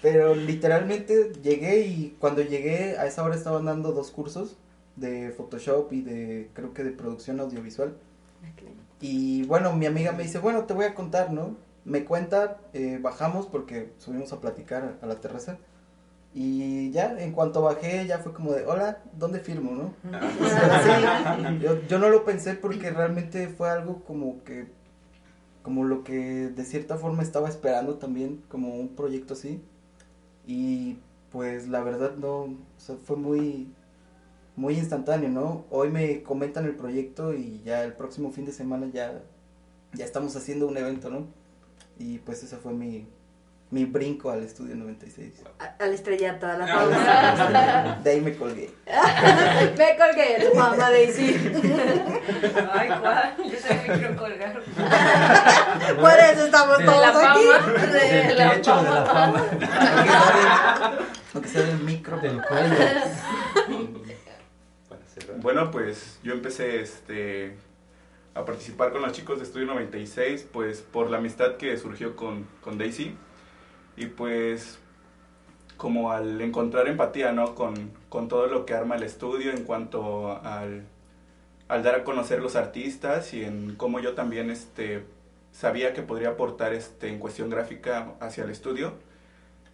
Pero 0.00 0.34
literalmente 0.34 1.32
llegué 1.42 1.80
y 1.80 2.16
cuando 2.18 2.40
llegué 2.40 2.96
a 2.96 3.04
esa 3.04 3.22
hora 3.22 3.34
estaban 3.34 3.66
dando 3.66 3.92
dos 3.92 4.10
cursos 4.10 4.56
de 4.96 5.32
Photoshop 5.36 5.92
y 5.92 6.00
de 6.00 6.48
creo 6.54 6.72
que 6.72 6.84
de 6.84 6.92
producción 6.92 7.38
audiovisual. 7.40 7.92
Y 9.00 9.44
bueno, 9.44 9.72
mi 9.74 9.86
amiga 9.86 10.12
me 10.12 10.22
dice, 10.22 10.38
bueno, 10.38 10.64
te 10.64 10.74
voy 10.74 10.84
a 10.84 10.94
contar, 10.94 11.32
¿no? 11.32 11.56
Me 11.84 12.04
cuenta, 12.04 12.58
eh, 12.74 12.98
bajamos 13.00 13.46
porque 13.46 13.92
subimos 13.98 14.32
a 14.32 14.40
platicar 14.40 14.98
a 15.00 15.06
la 15.06 15.16
terraza. 15.16 15.58
Y 16.34 16.90
ya, 16.92 17.18
en 17.18 17.32
cuanto 17.32 17.62
bajé, 17.62 18.06
ya 18.06 18.18
fue 18.18 18.32
como 18.32 18.52
de, 18.52 18.64
hola, 18.64 18.98
¿dónde 19.18 19.40
firmo, 19.40 19.72
no? 19.72 19.94
Sí, 20.20 21.58
yo, 21.60 21.82
yo 21.88 21.98
no 21.98 22.08
lo 22.08 22.24
pensé 22.24 22.54
porque 22.54 22.90
realmente 22.90 23.48
fue 23.48 23.68
algo 23.70 24.04
como 24.04 24.44
que, 24.44 24.68
como 25.62 25.84
lo 25.84 26.04
que 26.04 26.48
de 26.48 26.64
cierta 26.64 26.96
forma 26.98 27.22
estaba 27.22 27.48
esperando 27.48 27.96
también, 27.96 28.42
como 28.48 28.76
un 28.76 28.94
proyecto 28.94 29.34
así. 29.34 29.60
Y 30.46 30.98
pues 31.32 31.68
la 31.68 31.80
verdad 31.80 32.16
no, 32.16 32.42
o 32.42 32.56
sea, 32.76 32.96
fue 32.96 33.16
muy, 33.16 33.72
muy 34.60 34.74
instantáneo, 34.76 35.30
¿no? 35.30 35.64
Hoy 35.70 35.88
me 35.88 36.22
comentan 36.22 36.66
el 36.66 36.74
proyecto 36.76 37.32
y 37.32 37.62
ya 37.64 37.82
el 37.82 37.94
próximo 37.94 38.30
fin 38.30 38.44
de 38.44 38.52
semana 38.52 38.86
ya, 38.92 39.12
ya 39.94 40.04
estamos 40.04 40.36
haciendo 40.36 40.66
un 40.66 40.76
evento, 40.76 41.08
¿no? 41.08 41.26
Y 41.98 42.18
pues 42.18 42.42
ese 42.42 42.56
fue 42.58 42.74
mi, 42.74 43.06
mi 43.70 43.86
brinco 43.86 44.30
al 44.30 44.42
estudio 44.42 44.76
96. 44.76 45.32
A- 45.60 45.82
Al 45.82 45.94
estrellato, 45.94 46.46
a 46.46 46.58
la 46.58 46.66
fama. 46.66 48.00
De 48.04 48.10
ahí 48.10 48.20
me 48.20 48.36
colgué. 48.36 48.70
Me 49.78 49.96
colgué 49.96 50.38
de 50.40 50.50
tu 50.50 50.56
mamá, 50.58 50.90
Daisy. 50.90 51.34
Ay, 52.72 52.88
¿cuál? 53.00 53.36
Yo 53.38 53.58
también 53.58 53.86
me 53.88 53.94
quiero 53.98 54.16
colgar. 54.16 54.60
Por 56.00 56.12
eso 56.12 56.44
estamos 56.44 56.78
De 56.78 56.84
todos 56.84 57.00
la 57.00 57.08
aquí. 57.32 57.40
fama. 57.46 57.82
De- 57.86 58.22
De 58.28 58.34
la 58.34 58.52
techo, 58.54 58.76
de 58.82 58.90
la 58.90 59.04
fama, 59.06 59.42
Aunque 61.32 61.48
sea 61.48 61.62
del 61.62 61.78
micro. 61.80 62.18
del 62.18 62.42
cuello. 62.42 62.74
Bueno, 65.40 65.70
pues 65.70 66.20
yo 66.22 66.34
empecé 66.34 66.82
este, 66.82 67.54
a 68.34 68.44
participar 68.44 68.92
con 68.92 69.00
los 69.00 69.12
chicos 69.12 69.38
de 69.38 69.44
Estudio 69.44 69.68
96, 69.68 70.46
pues 70.52 70.82
por 70.82 71.08
la 71.08 71.16
amistad 71.16 71.56
que 71.56 71.78
surgió 71.78 72.14
con, 72.14 72.46
con 72.60 72.76
Daisy 72.76 73.16
y 73.96 74.04
pues 74.04 74.78
como 75.78 76.12
al 76.12 76.38
encontrar 76.42 76.88
empatía, 76.88 77.32
¿no? 77.32 77.54
Con, 77.54 77.90
con 78.10 78.28
todo 78.28 78.48
lo 78.48 78.66
que 78.66 78.74
arma 78.74 78.96
el 78.96 79.02
estudio 79.02 79.50
en 79.50 79.64
cuanto 79.64 80.38
al, 80.44 80.84
al 81.68 81.82
dar 81.82 81.94
a 81.94 82.04
conocer 82.04 82.42
los 82.42 82.54
artistas 82.54 83.32
y 83.32 83.42
en 83.42 83.76
cómo 83.76 83.98
yo 83.98 84.12
también 84.12 84.50
este, 84.50 85.04
sabía 85.52 85.94
que 85.94 86.02
podría 86.02 86.30
aportar 86.30 86.74
este, 86.74 87.08
en 87.08 87.18
cuestión 87.18 87.48
gráfica 87.48 88.12
hacia 88.20 88.44
el 88.44 88.50
estudio. 88.50 88.92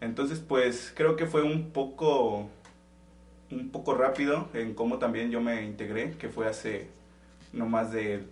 Entonces, 0.00 0.38
pues 0.38 0.92
creo 0.94 1.16
que 1.16 1.26
fue 1.26 1.42
un 1.42 1.72
poco 1.72 2.50
un 3.50 3.70
poco 3.70 3.94
rápido 3.94 4.48
en 4.54 4.74
cómo 4.74 4.98
también 4.98 5.30
yo 5.30 5.40
me 5.40 5.62
integré, 5.62 6.12
que 6.12 6.28
fue 6.28 6.48
hace 6.48 6.88
no 7.52 7.66
más 7.66 7.92
de 7.92 8.24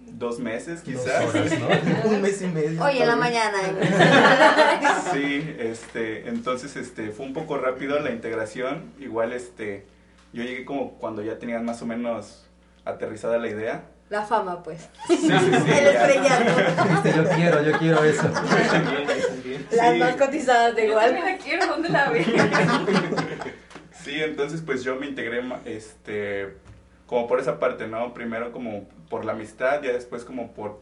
dos 0.00 0.38
meses 0.38 0.84
Dos 0.84 1.02
quizás. 1.02 1.24
horas, 1.34 1.52
¿no? 1.58 1.68
Un 2.10 2.20
mes 2.22 2.42
y 2.42 2.46
medio. 2.46 2.82
Hoy 2.82 2.98
en 2.98 3.06
la 3.08 3.16
mañana. 3.16 3.58
Sí, 5.12 5.54
este, 5.58 6.28
entonces 6.28 6.74
este 6.76 7.10
fue 7.10 7.24
un 7.26 7.32
poco 7.32 7.56
rápido 7.56 7.98
la 8.00 8.10
integración, 8.10 8.92
igual 8.98 9.32
este 9.32 9.86
yo 10.32 10.42
llegué 10.42 10.64
como 10.64 10.94
cuando 10.94 11.22
ya 11.22 11.38
tenían 11.38 11.64
más 11.64 11.80
o 11.82 11.86
menos 11.86 12.44
aterrizada 12.84 13.38
la 13.38 13.48
idea. 13.48 13.84
La 14.10 14.22
fama, 14.24 14.62
pues. 14.62 14.88
Sí, 15.06 15.16
sí, 15.16 15.28
sí, 15.28 15.30
El 15.30 15.86
estrellato. 15.86 16.60
Este, 16.96 17.16
yo 17.16 17.28
quiero, 17.30 17.62
yo 17.62 17.78
quiero 17.78 18.04
eso. 18.04 18.28
También, 18.28 18.68
también. 18.68 19.66
Las 19.72 19.92
Sí. 19.94 19.98
más 20.00 20.16
cotizadas 20.16 20.74
de 20.76 20.86
igual. 20.88 21.14
la 21.14 21.36
quiero, 21.38 21.66
¿dónde 21.66 21.88
la 21.88 22.10
ve? 22.10 22.24
Sí, 24.14 24.22
entonces 24.22 24.62
pues 24.64 24.84
yo 24.84 24.94
me 24.94 25.06
integré 25.06 25.42
este 25.64 26.56
como 27.08 27.26
por 27.26 27.40
esa 27.40 27.58
parte, 27.58 27.88
¿no? 27.88 28.14
Primero 28.14 28.52
como 28.52 28.84
por 29.10 29.24
la 29.24 29.32
amistad, 29.32 29.82
ya 29.82 29.92
después 29.92 30.24
como 30.24 30.52
por 30.52 30.78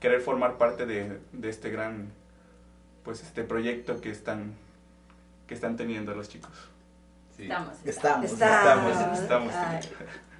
querer 0.00 0.20
formar 0.20 0.58
parte 0.58 0.84
de, 0.84 1.18
de 1.32 1.48
este 1.48 1.70
gran 1.70 2.12
pues 3.02 3.22
este 3.22 3.42
proyecto 3.42 4.02
que 4.02 4.10
están 4.10 4.52
que 5.46 5.54
están 5.54 5.78
teniendo 5.78 6.14
los 6.14 6.28
chicos. 6.28 6.50
Sí. 7.38 7.44
Estamos. 7.44 7.78
Estamos. 7.86 8.32
Estamos. 8.32 9.18
Estamos. 9.18 9.54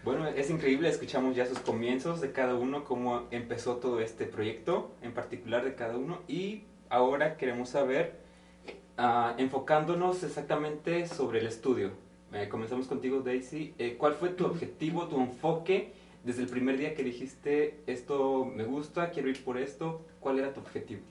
Bueno, 0.05 0.27
es 0.27 0.51
increíble, 0.51 0.91
escuchamos 0.91 1.35
ya 1.35 1.47
sus 1.47 1.61
comienzos 1.61 2.21
de 2.21 2.31
cada 2.33 2.57
uno, 2.57 2.85
cómo 2.85 3.27
empezó 3.31 3.77
todo 3.77 4.01
este 4.01 4.27
proyecto, 4.27 4.95
en 5.01 5.15
particular 5.15 5.65
de 5.65 5.75
cada 5.77 5.97
uno, 5.97 6.21
y 6.29 6.65
ahora 6.91 7.39
queremos 7.39 7.71
saber, 7.71 8.21
ah, 8.99 9.35
enfocándonos 9.39 10.23
exactamente 10.23 11.07
sobre 11.07 11.39
el 11.39 11.47
estudio. 11.47 12.04
Eh, 12.35 12.49
comenzamos 12.49 12.87
contigo, 12.89 13.21
Daisy. 13.21 13.75
Eh, 13.79 13.97
¿Cuál 13.97 14.15
fue 14.15 14.31
tu 14.31 14.45
objetivo, 14.47 15.07
tu 15.07 15.21
enfoque 15.21 15.93
desde 16.25 16.43
el 16.43 16.49
primer 16.49 16.77
día 16.79 16.95
que 16.95 17.05
dijiste, 17.05 17.81
esto 17.87 18.45
me 18.45 18.65
gusta, 18.65 19.11
quiero 19.11 19.29
ir 19.29 19.45
por 19.45 19.57
esto? 19.59 20.01
¿Cuál 20.21 20.39
era 20.41 20.53
tu 20.53 20.61
objetivo? 20.61 21.03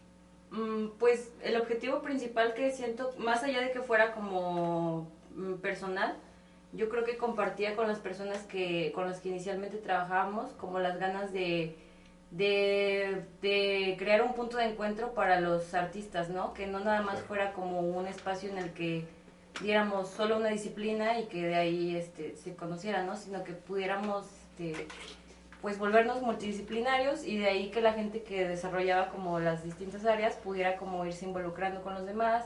Mm, 0.51 0.89
Pues 0.99 1.31
el 1.43 1.55
objetivo 1.55 2.01
principal 2.01 2.53
que 2.53 2.71
siento, 2.71 3.13
más 3.17 3.43
allá 3.43 3.61
de 3.61 3.71
que 3.71 3.79
fuera 3.81 4.11
como 4.13 5.07
mm, 5.35 5.55
personal, 5.55 6.15
yo 6.73 6.89
creo 6.89 7.03
que 7.03 7.17
compartía 7.17 7.75
con 7.75 7.87
las 7.87 7.99
personas 7.99 8.43
que 8.43 8.91
con 8.93 9.05
las 9.07 9.19
que 9.21 9.29
inicialmente 9.29 9.77
trabajábamos 9.77 10.51
como 10.53 10.79
las 10.79 10.99
ganas 10.99 11.31
de, 11.31 11.75
de, 12.31 13.23
de 13.41 13.95
crear 13.99 14.23
un 14.23 14.33
punto 14.33 14.57
de 14.57 14.65
encuentro 14.65 15.13
para 15.13 15.39
los 15.39 15.73
artistas, 15.75 16.29
¿no? 16.29 16.53
Que 16.53 16.65
no 16.67 16.79
nada 16.79 17.01
más 17.03 17.21
fuera 17.21 17.53
como 17.53 17.79
un 17.81 18.07
espacio 18.07 18.49
en 18.49 18.57
el 18.57 18.73
que 18.73 19.05
diéramos 19.61 20.09
solo 20.09 20.37
una 20.37 20.49
disciplina 20.49 21.19
y 21.19 21.25
que 21.25 21.45
de 21.47 21.55
ahí 21.55 21.95
este, 21.95 22.35
se 22.35 22.55
conociera, 22.55 23.03
¿no? 23.03 23.15
Sino 23.15 23.43
que 23.43 23.53
pudiéramos 23.53 24.25
este, 24.25 24.87
pues 25.61 25.79
volvernos 25.79 26.21
multidisciplinarios 26.21 27.25
y 27.25 27.37
de 27.37 27.47
ahí 27.47 27.71
que 27.71 27.81
la 27.81 27.93
gente 27.93 28.23
que 28.23 28.47
desarrollaba 28.47 29.09
como 29.09 29.39
las 29.39 29.63
distintas 29.63 30.05
áreas 30.05 30.35
pudiera 30.35 30.77
como 30.77 31.05
irse 31.05 31.25
involucrando 31.25 31.81
con 31.81 31.93
los 31.93 32.05
demás 32.05 32.45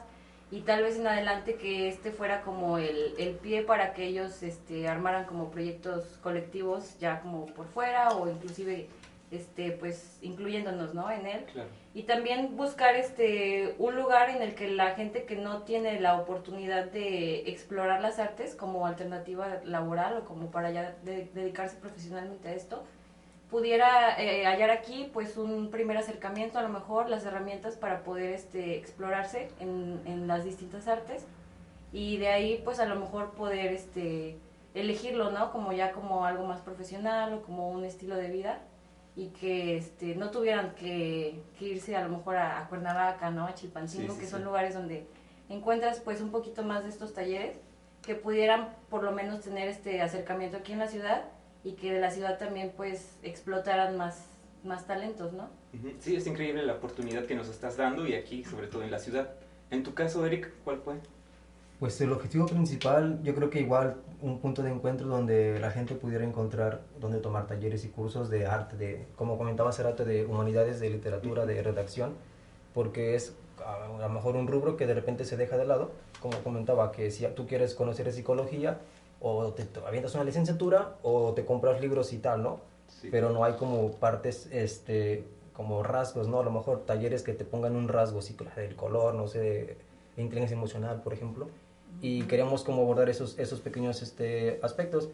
y 0.52 0.62
tal 0.62 0.84
vez 0.84 0.98
en 0.98 1.08
adelante 1.08 1.56
que 1.56 1.90
este 1.90 2.12
fuera 2.12 2.42
como 2.42 2.78
el, 2.78 3.16
el 3.18 3.36
pie 3.36 3.64
para 3.64 3.94
que 3.94 4.06
ellos 4.06 4.44
este, 4.44 4.88
armaran 4.88 5.26
como 5.26 5.50
proyectos 5.50 6.20
colectivos 6.22 6.98
ya 7.00 7.20
como 7.22 7.48
por 7.48 7.68
fuera 7.68 8.10
o 8.10 8.30
inclusive 8.30 8.88
este 9.30 9.72
pues 9.72 10.20
incluyéndonos 10.22 10.94
¿no? 10.94 11.12
en 11.12 11.26
él 11.26 11.44
Claro. 11.52 11.70
y 11.94 12.04
también 12.04 12.56
buscar 12.56 12.96
este 12.96 13.76
un 13.78 13.96
lugar 13.96 14.30
en 14.30 14.42
el 14.42 14.56
que 14.56 14.70
la 14.70 14.92
gente 14.96 15.26
que 15.26 15.36
no 15.36 15.64
tiene 15.64 16.00
la 16.00 16.16
oportunidad 16.20 16.86
de 16.86 17.40
explorar 17.50 18.02
las 18.02 18.20
artes 18.20 18.56
como 18.56 18.86
alternativa 18.86 19.60
laboral 19.66 20.18
o 20.18 20.24
como 20.26 20.50
para 20.50 20.72
ya 20.72 20.96
de- 21.04 21.30
dedicarse 21.34 21.76
profesionalmente 21.78 22.48
a 22.48 22.54
esto 22.54 22.84
pudiera 23.50 24.22
eh, 24.22 24.46
hallar 24.46 24.70
aquí 24.72 25.10
pues 25.14 25.38
un 25.38 25.70
primer 25.72 25.98
acercamiento 25.98 26.60
a 26.60 26.64
lo 26.64 26.70
mejor 26.70 27.10
las 27.10 27.26
herramientas 27.26 27.76
para 27.76 28.04
poder 28.04 28.34
este 28.34 28.78
explorarse 28.78 29.50
en, 29.60 30.02
en 30.06 30.28
las 30.28 30.44
distintas 30.44 30.88
artes 30.88 31.26
y 31.94 32.18
de 32.18 32.28
ahí 32.30 32.62
pues 32.66 32.80
a 32.80 32.86
lo 32.86 32.96
mejor 32.96 33.32
poder 33.32 33.72
este 33.72 34.38
elegirlo 34.74 35.32
no 35.32 35.52
como 35.52 35.72
ya 35.72 35.92
como 35.92 36.26
algo 36.26 36.46
más 36.46 36.60
profesional 36.62 37.34
o 37.34 37.42
como 37.42 37.70
un 37.72 37.86
estilo 37.86 38.16
de 38.16 38.28
vida 38.30 38.62
y 39.18 39.30
que 39.30 39.76
este, 39.78 40.16
no 40.16 40.30
tuvieran 40.32 40.76
que, 40.76 41.42
que 41.60 41.66
irse 41.66 41.96
a 41.98 42.04
lo 42.08 42.16
mejor 42.18 42.38
a, 42.38 42.60
a 42.60 42.70
Cuernavaca, 42.70 43.32
¿no? 43.32 43.46
A 43.48 43.54
Chilpancingo, 43.56 44.10
Sí, 44.10 44.14
sí, 44.14 44.20
que 44.20 44.26
sí. 44.26 44.32
son 44.32 44.46
lugares 44.46 44.74
donde 44.76 45.08
encuentras 45.50 46.00
pues 46.00 46.22
un 46.22 46.30
poquito 46.32 46.64
más 46.64 46.84
de 46.84 46.90
estos 46.90 47.14
talleres 47.14 47.58
que 48.04 48.14
pudieran 48.16 48.76
por 48.90 49.04
lo 49.04 49.12
menos 49.12 49.42
tener 49.42 49.68
este 49.68 50.02
acercamiento 50.02 50.58
aquí 50.58 50.72
en 50.74 50.80
la 50.80 50.88
ciudad 50.88 51.26
y 51.64 51.74
que 51.74 51.92
de 51.92 52.00
la 52.00 52.12
ciudad 52.12 52.38
también 52.38 52.72
pues 52.78 53.18
explotaran 53.24 53.98
más, 53.98 54.24
más 54.64 54.86
talentos, 54.86 55.34
¿no? 55.34 55.50
Sí, 56.00 56.16
es 56.16 56.28
increíble 56.28 56.64
la 56.64 56.74
oportunidad 56.74 57.26
que 57.26 57.36
nos 57.36 57.50
estás 57.50 57.76
dando 57.76 58.08
y 58.08 58.14
aquí, 58.14 58.44
sobre 58.44 58.68
todo 58.68 58.84
en 58.84 58.92
la 58.92 59.00
ciudad. 59.00 59.32
En 59.72 59.84
tu 59.84 59.94
caso, 59.96 60.26
Eric, 60.26 60.52
¿cuál 60.64 60.78
fue? 60.78 60.96
Pues 61.80 62.02
el 62.02 62.12
objetivo 62.12 62.48
principal, 62.48 63.22
yo 63.22 63.36
creo 63.36 63.52
que 63.52 63.60
igual 63.60 63.98
un 64.24 64.40
punto 64.40 64.64
de 64.64 64.72
encuentro 64.72 65.06
donde 65.08 65.60
la 65.60 65.70
gente 65.70 65.94
pudiera 65.94 66.24
encontrar 66.24 66.82
donde 67.00 67.20
tomar 67.20 67.46
talleres 67.46 67.86
y 67.86 67.90
cursos 67.90 68.32
de 68.32 68.48
arte, 68.48 68.78
de, 68.78 69.06
como 69.16 69.38
comentaba 69.38 69.70
hace 69.70 69.84
rato, 69.84 70.04
de 70.04 70.26
humanidades, 70.26 70.80
de 70.80 70.90
literatura, 70.90 71.46
de 71.46 71.62
redacción, 71.62 72.16
porque 72.74 73.14
es 73.14 73.36
a, 73.64 73.88
lo 73.88 74.10
mejor 74.10 74.36
un 74.36 74.48
rubro 74.48 74.76
que 74.76 74.88
de 74.88 74.96
repente 74.96 75.24
se 75.24 75.38
deja 75.38 75.56
de 75.56 75.68
lado, 75.68 75.92
como 76.20 76.40
comentaba, 76.40 76.92
que 76.92 77.12
si 77.12 77.28
tú 77.28 77.46
quieres 77.46 77.76
conocer 77.76 78.12
psicología, 78.12 78.80
o 79.22 79.54
te, 79.54 79.64
te 79.66 79.80
avientas 79.82 80.16
una 80.16 80.24
licenciatura, 80.24 80.96
o 81.04 81.34
te 81.34 81.46
compras 81.46 81.80
libros 81.80 82.12
y 82.12 82.18
tal, 82.18 82.42
¿no? 82.42 82.60
Sí. 82.88 83.10
pero 83.12 83.30
no 83.32 83.44
hay 83.44 83.54
como 83.54 83.92
partes, 83.92 84.48
este, 84.52 85.26
como 85.54 85.84
rasgos, 85.84 86.28
¿no? 86.28 86.40
A 86.40 86.44
lo 86.44 86.52
mejor 86.52 86.86
talleres 86.86 87.22
que 87.22 87.34
te 87.34 87.46
pongan 87.46 87.76
un 87.76 87.88
rasgo, 87.88 88.22
sí, 88.24 88.36
del 88.56 88.76
color, 88.76 89.14
no 89.14 89.28
sé, 89.28 89.40
de 90.16 90.24
inteligencia 90.24 90.56
emocional, 90.56 91.04
por 91.04 91.14
ejemplo, 91.14 91.48
y 92.02 92.24
queremos 92.24 92.64
como 92.64 92.82
abordar 92.84 93.10
esos, 93.10 93.38
esos 93.40 93.60
pequeños 93.62 94.02
este, 94.02 94.60
aspectos, 94.62 95.10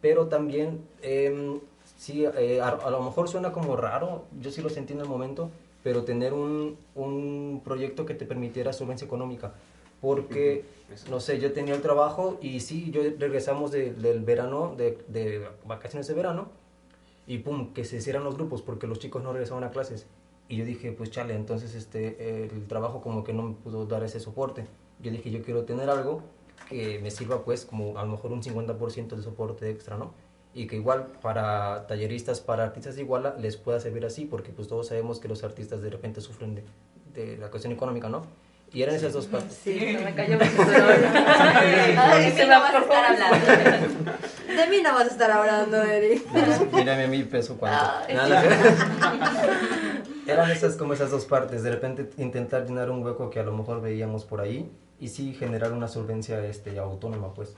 pero 0.00 0.28
también, 0.28 0.80
em, 1.02 1.60
sí, 1.96 2.24
eh, 2.24 2.60
a, 2.60 2.68
a 2.68 2.90
lo 2.90 3.02
mejor 3.02 3.28
suena 3.28 3.52
como 3.52 3.76
raro, 3.76 4.24
yo 4.40 4.50
sí 4.50 4.62
lo 4.62 4.68
sentí 4.70 4.92
en 4.92 5.00
el 5.00 5.06
momento, 5.08 5.50
pero 5.82 6.04
tener 6.04 6.32
un, 6.34 6.76
un 6.94 7.60
proyecto 7.64 8.04
que 8.06 8.14
te 8.14 8.24
permitiera 8.26 8.72
solvencia 8.72 9.04
económica, 9.06 9.52
porque 10.00 10.64
Ujú, 10.88 10.94
eso. 10.94 11.10
no 11.10 11.20
sé, 11.20 11.38
yo 11.40 11.52
tenía 11.52 11.74
el 11.74 11.82
trabajo 11.82 12.38
y 12.40 12.60
sí, 12.60 12.90
yo 12.92 13.02
regresamos 13.18 13.70
de- 13.72 13.92
del 13.92 14.22
verano, 14.22 14.74
de, 14.76 14.98
de 15.08 15.48
vacaciones 15.66 16.06
de 16.06 16.14
verano, 16.14 16.48
y 17.26 17.38
pum, 17.38 17.72
que 17.74 17.84
se 17.84 17.96
hicieran 17.96 18.24
los 18.24 18.36
grupos 18.36 18.62
porque 18.62 18.86
los 18.86 18.98
chicos 19.00 19.22
no 19.22 19.32
regresaban 19.32 19.64
a 19.64 19.70
clases. 19.70 20.06
Y 20.48 20.56
yo 20.56 20.64
dije, 20.64 20.92
pues 20.92 21.10
chale, 21.10 21.34
entonces 21.34 21.74
este, 21.74 22.44
el 22.44 22.66
trabajo 22.68 23.02
como 23.02 23.22
que 23.22 23.34
no 23.34 23.42
me 23.42 23.54
pudo 23.54 23.84
dar 23.84 24.02
ese 24.02 24.18
soporte. 24.18 24.64
Yo 25.00 25.10
dije, 25.10 25.30
yo 25.30 25.42
quiero 25.42 25.64
tener 25.64 25.90
algo 25.90 26.22
que 26.68 26.98
me 26.98 27.10
sirva 27.10 27.44
pues 27.44 27.64
como 27.64 27.98
a 27.98 28.04
lo 28.04 28.10
mejor 28.10 28.32
un 28.32 28.42
50% 28.42 29.16
de 29.16 29.22
soporte 29.22 29.70
extra, 29.70 29.96
¿no? 29.96 30.12
Y 30.54 30.66
que 30.66 30.76
igual 30.76 31.06
para 31.22 31.86
talleristas, 31.86 32.40
para 32.40 32.64
artistas 32.64 32.96
de 32.96 33.02
Iguala 33.02 33.36
les 33.38 33.56
pueda 33.56 33.80
servir 33.80 34.04
así, 34.04 34.24
porque 34.24 34.50
pues 34.50 34.68
todos 34.68 34.88
sabemos 34.88 35.20
que 35.20 35.28
los 35.28 35.44
artistas 35.44 35.82
de 35.82 35.90
repente 35.90 36.20
sufren 36.20 36.54
de, 36.56 36.64
de 37.14 37.36
la 37.36 37.50
cuestión 37.50 37.72
económica, 37.72 38.08
¿no? 38.08 38.22
Y 38.72 38.82
eran 38.82 38.94
esas 38.94 39.14
dos 39.14 39.26
partes. 39.26 39.58
Sí, 39.62 39.78
se 39.78 39.98
me 39.98 40.14
cayó 40.14 40.38
mi 40.38 40.44
celular. 40.44 40.98
Ay, 41.96 42.32
se 42.32 42.44
me 42.44 42.50
va 42.50 42.68
a 42.68 42.78
estar 42.78 43.04
hablando. 43.04 43.46
De 43.46 44.66
mí 44.68 44.82
no 44.82 44.92
vas 44.92 45.04
a 45.04 45.10
estar 45.10 45.30
hablando, 45.30 45.82
Eric. 45.82 46.26
Mírame 46.72 47.04
a 47.04 47.08
mí 47.08 47.22
peso 47.24 47.56
cuánto. 47.56 48.12
Nada, 48.12 48.42
Eran 50.26 50.50
esas 50.50 50.76
como 50.76 50.92
esas 50.92 51.10
dos 51.10 51.24
partes, 51.24 51.62
de 51.62 51.70
repente 51.70 52.10
intentar 52.18 52.66
llenar 52.66 52.90
un 52.90 53.02
hueco 53.02 53.30
que 53.30 53.40
a 53.40 53.42
lo 53.42 53.52
mejor 53.56 53.80
veíamos 53.80 54.26
por 54.26 54.42
ahí 54.42 54.70
y 55.00 55.08
sí 55.08 55.34
generar 55.34 55.72
una 55.72 55.88
solvencia 55.88 56.44
este 56.44 56.78
autónoma, 56.78 57.34
pues. 57.34 57.54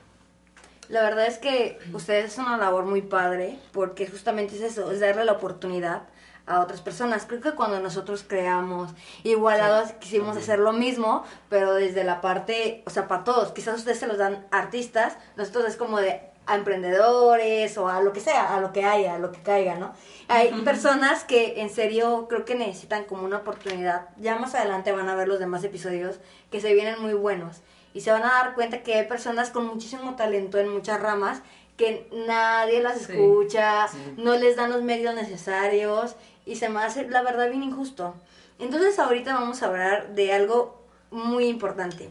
La 0.88 1.02
verdad 1.02 1.26
es 1.26 1.38
que 1.38 1.78
ustedes 1.92 2.32
hacen 2.32 2.47
una 2.47 2.56
labor 2.56 2.85
muy 2.85 3.02
padre 3.02 3.59
porque 3.73 4.09
justamente 4.09 4.56
es 4.56 4.62
eso, 4.62 4.90
es 4.90 5.00
darle 5.00 5.25
la 5.25 5.32
oportunidad 5.32 6.02
a 6.47 6.61
otras 6.61 6.80
personas. 6.80 7.26
Creo 7.26 7.40
que 7.40 7.52
cuando 7.52 7.80
nosotros 7.80 8.25
creamos 8.26 8.90
igualados 9.23 9.92
quisimos 9.92 10.37
hacer 10.37 10.59
lo 10.59 10.73
mismo, 10.73 11.25
pero 11.49 11.75
desde 11.75 12.02
la 12.02 12.20
parte, 12.20 12.82
o 12.87 12.90
sea, 12.90 13.06
para 13.06 13.23
todos. 13.23 13.52
Quizás 13.52 13.78
ustedes 13.78 14.00
se 14.00 14.09
los 14.09 14.18
dan 14.18 14.47
artistas, 14.50 15.16
nosotros 15.37 15.66
es 15.66 15.76
como 15.76 15.99
de 16.00 16.30
a 16.50 16.57
emprendedores 16.57 17.76
o 17.78 17.88
a 17.88 18.00
lo 18.02 18.12
que 18.12 18.21
sea, 18.21 18.57
a 18.57 18.61
lo 18.61 18.73
que 18.73 18.85
haya, 18.85 19.14
a 19.14 19.19
lo 19.19 19.30
que 19.33 19.40
caiga, 19.42 19.76
¿no? 19.76 19.92
Hay 20.29 20.51
personas 20.62 21.25
que 21.25 21.61
en 21.61 21.70
serio 21.70 22.27
creo 22.29 22.44
que 22.44 22.55
necesitan 22.55 23.05
como 23.05 23.25
una 23.25 23.38
oportunidad. 23.38 24.09
Ya 24.18 24.37
más 24.37 24.55
adelante 24.55 24.92
van 24.92 25.09
a 25.09 25.14
ver 25.14 25.29
los 25.29 25.38
demás 25.38 25.62
episodios 25.64 26.18
que 26.51 26.61
se 26.61 26.72
vienen 26.75 27.01
muy 27.01 27.14
buenos 27.14 27.59
y 27.94 28.01
se 28.03 28.12
van 28.12 28.22
a 28.22 28.33
dar 28.33 28.55
cuenta 28.55 28.83
que 28.83 28.94
hay 28.94 29.07
personas 29.07 29.51
con 29.51 29.66
muchísimo 29.66 30.14
talento 30.16 30.59
en 30.59 30.68
muchas 30.68 31.01
ramas 31.01 31.42
que 31.77 32.09
nadie 32.27 32.83
las 32.83 32.98
Sí. 32.98 33.12
escucha, 33.12 33.87
no 34.16 34.35
les 34.37 34.57
dan 34.57 34.70
los 34.70 34.83
medios 34.83 35.14
necesarios 35.14 36.14
y 36.46 36.57
se 36.57 36.68
me 36.68 36.81
hace 36.81 37.09
la 37.09 37.22
verdad 37.22 37.48
bien 37.48 37.62
injusto. 37.62 38.14
Entonces 38.59 38.98
ahorita 38.98 39.35
vamos 39.35 39.62
a 39.62 39.66
hablar 39.66 40.09
de 40.14 40.33
algo 40.33 40.81
muy 41.11 41.46
importante. 41.46 42.11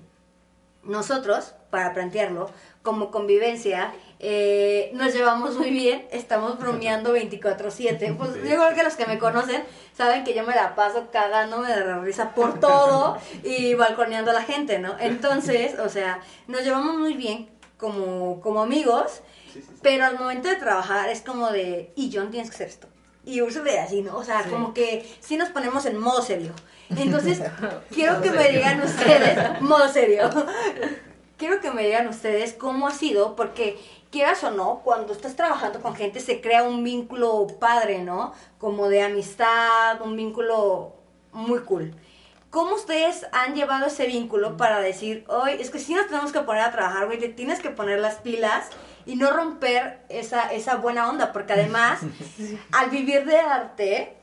Nosotros, 0.83 1.53
para 1.69 1.93
plantearlo, 1.93 2.49
como 2.83 3.11
convivencia, 3.11 3.93
eh, 4.21 4.91
nos 4.93 5.13
llevamos 5.13 5.55
muy 5.57 5.69
bien, 5.71 6.05
estamos 6.11 6.59
bromeando 6.59 7.15
24/7. 7.15 8.13
Pues 8.17 8.35
yo 8.35 8.41
creo 8.41 8.75
que 8.75 8.83
los 8.83 8.95
que 8.95 9.05
me 9.05 9.17
conocen 9.17 9.63
saben 9.95 10.23
que 10.23 10.33
yo 10.33 10.43
me 10.43 10.53
la 10.53 10.75
paso 10.75 11.07
cagándome 11.11 11.73
de 11.73 11.85
la 11.85 11.99
risa 11.99 12.35
por 12.35 12.59
todo 12.59 13.17
y 13.43 13.73
balconeando 13.75 14.31
a 14.31 14.33
la 14.33 14.43
gente, 14.43 14.79
¿no? 14.79 14.95
Entonces, 14.99 15.79
o 15.79 15.89
sea, 15.89 16.19
nos 16.47 16.63
llevamos 16.63 16.95
muy 16.97 17.13
bien 17.13 17.49
como, 17.77 18.41
como 18.41 18.61
amigos, 18.61 19.21
Sí, 19.51 19.61
sí, 19.61 19.67
sí. 19.67 19.79
pero 19.81 20.05
al 20.05 20.19
momento 20.19 20.47
de 20.47 20.57
trabajar 20.57 21.09
es 21.09 21.21
como 21.21 21.49
de, 21.49 21.91
y 21.95 22.11
John 22.13 22.29
tienes 22.29 22.49
que 22.49 22.55
hacer 22.55 22.67
esto. 22.67 22.87
Y 23.25 23.41
Úrsula 23.41 23.71
de 23.71 23.79
así, 23.79 24.01
¿no? 24.01 24.15
O 24.17 24.23
sea, 24.23 24.43
como 24.43 24.73
que 24.73 25.07
sí 25.21 25.37
nos 25.37 25.49
ponemos 25.49 25.85
en 25.85 25.97
modo 25.97 26.21
serio. 26.21 26.51
Entonces, 26.95 27.41
quiero 27.93 28.21
que 28.21 28.31
me 28.31 28.49
digan 28.49 28.81
ustedes, 28.81 29.61
modo 29.61 29.87
serio. 29.89 30.29
Quiero 31.39 31.61
que 31.61 31.71
me 31.71 31.85
digan 31.85 32.09
ustedes 32.09 32.53
cómo 32.53 32.85
ha 32.85 32.91
sido, 32.91 33.37
porque 33.37 33.79
quieras 34.11 34.43
o 34.43 34.51
no, 34.51 34.81
cuando 34.83 35.13
estás 35.13 35.37
trabajando 35.37 35.81
con 35.81 35.95
gente 35.95 36.19
se 36.19 36.41
crea 36.41 36.63
un 36.63 36.83
vínculo 36.83 37.47
padre, 37.61 37.99
¿no? 37.99 38.33
Como 38.57 38.89
de 38.89 39.01
amistad, 39.01 40.01
un 40.01 40.17
vínculo 40.17 40.93
muy 41.31 41.61
cool. 41.61 41.95
¿Cómo 42.49 42.75
ustedes 42.75 43.25
han 43.31 43.55
llevado 43.55 43.85
ese 43.85 44.05
vínculo 44.05 44.57
para 44.57 44.81
decir, 44.81 45.23
hoy 45.29 45.53
es 45.59 45.69
que 45.69 45.79
sí 45.79 45.93
nos 45.93 46.07
tenemos 46.07 46.33
que 46.33 46.41
poner 46.41 46.63
a 46.63 46.71
trabajar, 46.71 47.05
güey, 47.05 47.19
te 47.19 47.29
tienes 47.29 47.61
que 47.61 47.69
poner 47.69 47.99
las 47.99 48.15
pilas 48.15 48.67
y 49.05 49.15
no 49.15 49.31
romper 49.31 49.99
esa, 50.09 50.51
esa 50.51 50.75
buena 50.75 51.07
onda? 51.07 51.31
Porque 51.31 51.53
además, 51.53 52.01
al 52.73 52.89
vivir 52.89 53.23
de 53.23 53.39
arte, 53.39 54.13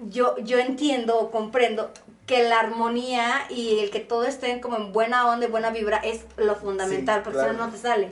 yo, 0.00 0.36
yo 0.38 0.58
entiendo 0.58 1.16
o 1.16 1.30
comprendo 1.30 1.92
que 2.26 2.42
la 2.42 2.60
armonía 2.60 3.46
y 3.50 3.80
el 3.80 3.90
que 3.90 4.00
todo 4.00 4.24
esté 4.24 4.60
como 4.60 4.76
en 4.76 4.92
buena 4.92 5.28
onda 5.28 5.46
y 5.46 5.50
buena 5.50 5.70
vibra 5.70 5.98
es 5.98 6.24
lo 6.36 6.54
fundamental, 6.56 7.18
Sí, 7.18 7.20
porque 7.24 7.38
si 7.38 7.44
no, 7.44 7.50
claro. 7.52 7.66
no 7.66 7.72
te 7.72 7.78
sale. 7.78 8.10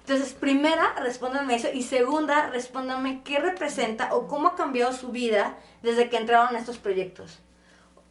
Entonces, 0.00 0.32
primera, 0.32 0.94
respóndanme 1.00 1.54
eso. 1.56 1.68
Y 1.72 1.82
segunda, 1.82 2.48
respóndanme 2.50 3.22
qué 3.24 3.40
representa 3.40 4.14
o 4.14 4.26
cómo 4.26 4.48
ha 4.48 4.56
cambiado 4.56 4.92
su 4.92 5.08
vida 5.08 5.56
desde 5.82 6.08
que 6.08 6.16
entraron 6.16 6.54
a 6.56 6.58
estos 6.58 6.78
proyectos. 6.78 7.40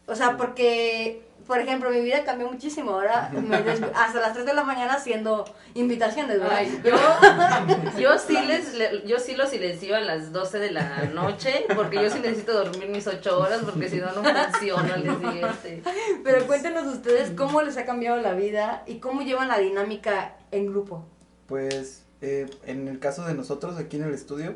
O 0.06 0.14
sea, 0.14 0.36
porque, 0.36 1.27
por 1.48 1.58
ejemplo, 1.58 1.90
mi 1.90 2.00
vida 2.02 2.22
cambió 2.24 2.48
muchísimo. 2.48 2.92
Ahora 2.92 3.30
me 3.32 3.56
hasta 3.56 4.20
las 4.20 4.34
3 4.34 4.46
de 4.46 4.54
la 4.54 4.62
mañana 4.62 4.94
haciendo 4.94 5.44
invitaciones, 5.74 6.38
¿verdad? 6.38 6.58
Ay, 6.58 6.80
yo, 6.84 7.98
yo 7.98 8.18
sí 8.18 8.38
les, 8.46 8.74
le- 8.74 9.04
yo 9.06 9.18
sí 9.18 9.34
los 9.34 9.48
silencio 9.50 9.96
a 9.96 10.00
las 10.00 10.30
12 10.32 10.58
de 10.60 10.70
la 10.70 11.04
noche, 11.14 11.64
porque 11.74 11.96
yo 12.02 12.10
sí 12.10 12.20
necesito 12.20 12.52
dormir 12.52 12.88
mis 12.90 13.06
8 13.06 13.38
horas, 13.40 13.62
porque 13.64 13.88
si 13.88 13.96
no, 13.96 14.12
no 14.12 14.22
funciono 14.22 14.94
al 14.94 15.02
día 15.02 15.14
siguiente. 15.18 15.82
Pero 16.22 16.46
cuéntenos 16.46 16.86
ustedes 16.86 17.30
cómo 17.36 17.62
les 17.62 17.76
ha 17.78 17.84
cambiado 17.84 18.20
la 18.20 18.34
vida 18.34 18.82
y 18.86 18.98
cómo 19.00 19.22
llevan 19.22 19.48
la 19.48 19.58
dinámica 19.58 20.36
en 20.50 20.66
grupo. 20.66 21.04
Pues 21.46 22.04
eh, 22.20 22.46
en 22.66 22.88
el 22.88 22.98
caso 22.98 23.24
de 23.24 23.34
nosotros 23.34 23.78
aquí 23.78 23.96
en 23.96 24.04
el 24.04 24.12
estudio, 24.14 24.54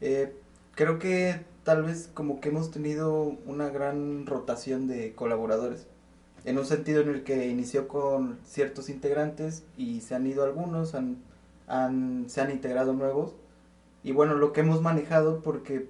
eh, 0.00 0.34
creo 0.74 0.98
que 0.98 1.40
tal 1.64 1.84
vez 1.84 2.10
como 2.12 2.40
que 2.40 2.48
hemos 2.50 2.70
tenido 2.70 3.36
una 3.46 3.68
gran 3.70 4.26
rotación 4.26 4.88
de 4.88 5.14
colaboradores. 5.14 5.86
En 6.44 6.58
un 6.58 6.66
sentido 6.66 7.00
en 7.02 7.08
el 7.10 7.24
que 7.24 7.48
inició 7.48 7.88
con 7.88 8.38
ciertos 8.44 8.88
integrantes 8.88 9.62
y 9.76 10.00
se 10.00 10.14
han 10.14 10.26
ido 10.26 10.44
algunos, 10.44 10.94
han, 10.94 11.18
han- 11.68 12.26
se 12.28 12.40
han 12.40 12.50
integrado 12.50 12.92
nuevos. 12.94 13.34
Y 14.04 14.12
bueno, 14.12 14.34
lo 14.34 14.52
que 14.52 14.60
hemos 14.62 14.82
manejado 14.82 15.40
porque 15.42 15.88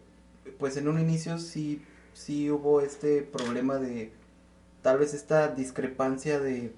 pues 0.59 0.77
en 0.77 0.89
un 0.89 1.01
inicio 1.01 1.39
sí, 1.39 1.83
sí 2.15 2.51
hubo 2.51 2.81
este 2.83 3.23
problema 3.23 3.77
de 3.79 4.13
tal 4.83 4.99
vez 4.99 5.15
esta 5.15 5.49
discrepancia 5.49 6.41
de 6.41 6.73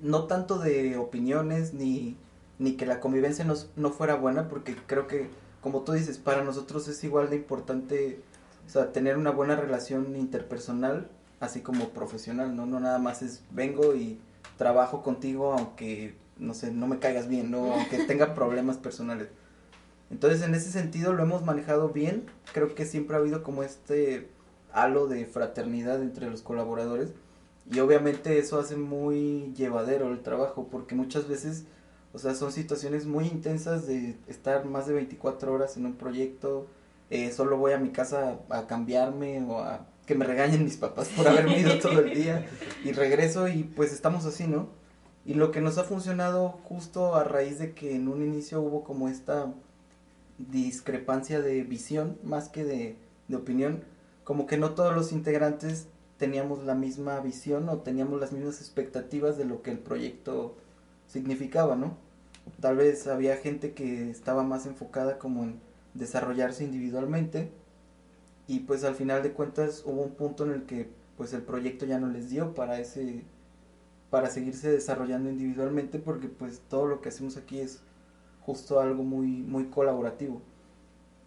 no 0.00 0.24
tanto 0.26 0.58
de 0.58 0.96
opiniones 0.96 1.74
ni, 1.74 2.16
ni 2.58 2.72
que 2.76 2.86
la 2.86 3.00
convivencia 3.00 3.44
no, 3.44 3.54
no 3.76 3.90
fuera 3.90 4.14
buena, 4.16 4.48
porque 4.48 4.76
creo 4.86 5.06
que, 5.06 5.28
como 5.62 5.82
tú 5.82 5.92
dices, 5.92 6.18
para 6.18 6.44
nosotros 6.44 6.86
es 6.88 7.02
igual 7.04 7.30
de 7.30 7.36
importante 7.36 8.20
o 8.66 8.70
sea, 8.70 8.92
tener 8.92 9.16
una 9.16 9.30
buena 9.30 9.56
relación 9.56 10.16
interpersonal, 10.16 11.08
así 11.40 11.60
como 11.60 11.90
profesional, 11.90 12.54
¿no? 12.56 12.66
No 12.66 12.80
nada 12.80 12.98
más 12.98 13.22
es 13.22 13.42
vengo 13.50 13.94
y 13.94 14.18
trabajo 14.56 15.02
contigo, 15.02 15.52
aunque, 15.52 16.14
no 16.38 16.54
sé, 16.54 16.72
no 16.72 16.86
me 16.86 16.98
caigas 16.98 17.28
bien, 17.28 17.50
¿no? 17.50 17.72
Aunque 17.74 17.98
tenga 18.06 18.34
problemas 18.34 18.76
personales. 18.76 19.28
Entonces, 20.10 20.42
en 20.42 20.54
ese 20.54 20.70
sentido 20.70 21.12
lo 21.12 21.22
hemos 21.22 21.44
manejado 21.44 21.90
bien. 21.90 22.26
Creo 22.52 22.74
que 22.74 22.86
siempre 22.86 23.16
ha 23.16 23.20
habido 23.20 23.42
como 23.42 23.62
este 23.62 24.28
halo 24.72 25.08
de 25.08 25.26
fraternidad 25.26 26.02
entre 26.02 26.30
los 26.30 26.42
colaboradores. 26.42 27.10
Y 27.70 27.80
obviamente 27.80 28.38
eso 28.38 28.60
hace 28.60 28.76
muy 28.76 29.52
llevadero 29.56 30.12
el 30.12 30.22
trabajo, 30.22 30.68
porque 30.70 30.94
muchas 30.94 31.26
veces, 31.26 31.64
o 32.12 32.18
sea, 32.18 32.34
son 32.34 32.52
situaciones 32.52 33.06
muy 33.06 33.26
intensas 33.26 33.86
de 33.86 34.16
estar 34.28 34.64
más 34.66 34.86
de 34.86 34.94
24 34.94 35.52
horas 35.52 35.76
en 35.76 35.86
un 35.86 35.94
proyecto. 35.94 36.66
eh, 37.10 37.32
solo 37.32 37.56
voy 37.56 37.72
a 37.72 37.78
mi 37.78 37.90
casa 37.90 38.40
a 38.50 38.66
cambiarme 38.66 39.44
o 39.44 39.60
a 39.60 39.86
que 40.06 40.14
me 40.14 40.24
regañen 40.24 40.64
mis 40.64 40.76
papás 40.76 41.08
por 41.08 41.26
haberme 41.28 41.58
ido 41.58 41.78
todo 41.82 42.00
el 42.00 42.14
día 42.14 42.46
y 42.84 42.92
regreso 42.92 43.48
y 43.48 43.64
pues 43.64 43.92
estamos 43.92 44.24
así, 44.24 44.46
¿no? 44.46 44.68
Y 45.24 45.34
lo 45.34 45.50
que 45.50 45.60
nos 45.60 45.76
ha 45.76 45.84
funcionado 45.84 46.50
justo 46.64 47.16
a 47.16 47.24
raíz 47.24 47.58
de 47.58 47.74
que 47.74 47.96
en 47.96 48.06
un 48.06 48.22
inicio 48.22 48.62
hubo 48.62 48.84
como 48.84 49.08
esta 49.08 49.52
discrepancia 50.38 51.40
de 51.42 51.64
visión 51.64 52.18
más 52.22 52.48
que 52.48 52.64
de, 52.64 52.96
de 53.26 53.36
opinión, 53.36 53.82
como 54.22 54.46
que 54.46 54.56
no 54.56 54.74
todos 54.74 54.94
los 54.94 55.10
integrantes 55.10 55.88
teníamos 56.16 56.64
la 56.64 56.76
misma 56.76 57.18
visión 57.20 57.68
o 57.68 57.78
teníamos 57.78 58.20
las 58.20 58.32
mismas 58.32 58.60
expectativas 58.60 59.36
de 59.36 59.44
lo 59.44 59.62
que 59.62 59.72
el 59.72 59.78
proyecto 59.78 60.56
significaba, 61.08 61.74
¿no? 61.74 61.96
Tal 62.60 62.76
vez 62.76 63.08
había 63.08 63.36
gente 63.36 63.72
que 63.72 64.08
estaba 64.10 64.44
más 64.44 64.66
enfocada 64.66 65.18
como 65.18 65.42
en 65.42 65.60
desarrollarse 65.94 66.62
individualmente 66.62 67.50
y 68.48 68.60
pues 68.60 68.84
al 68.84 68.94
final 68.94 69.22
de 69.22 69.32
cuentas 69.32 69.82
hubo 69.86 70.02
un 70.02 70.12
punto 70.14 70.44
en 70.44 70.52
el 70.52 70.62
que 70.66 70.88
pues 71.16 71.32
el 71.32 71.42
proyecto 71.42 71.86
ya 71.86 71.98
no 71.98 72.08
les 72.08 72.30
dio 72.30 72.54
para 72.54 72.78
ese 72.78 73.24
para 74.10 74.30
seguirse 74.30 74.70
desarrollando 74.70 75.30
individualmente 75.30 75.98
porque 75.98 76.28
pues 76.28 76.60
todo 76.68 76.86
lo 76.86 77.00
que 77.00 77.08
hacemos 77.08 77.36
aquí 77.36 77.58
es 77.58 77.80
justo 78.42 78.80
algo 78.80 79.02
muy 79.02 79.26
muy 79.26 79.64
colaborativo. 79.66 80.42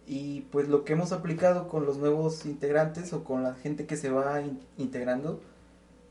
Y 0.08 0.42
pues 0.52 0.68
lo 0.70 0.86
que 0.86 0.94
hemos 0.94 1.12
aplicado 1.12 1.68
con 1.68 1.86
los 1.86 1.98
nuevos 1.98 2.46
integrantes 2.46 3.14
o 3.14 3.24
con 3.24 3.44
la 3.44 3.54
gente 3.54 3.86
que 3.86 3.98
se 3.98 4.10
va 4.10 4.42
in- 4.42 4.60
integrando 4.78 5.40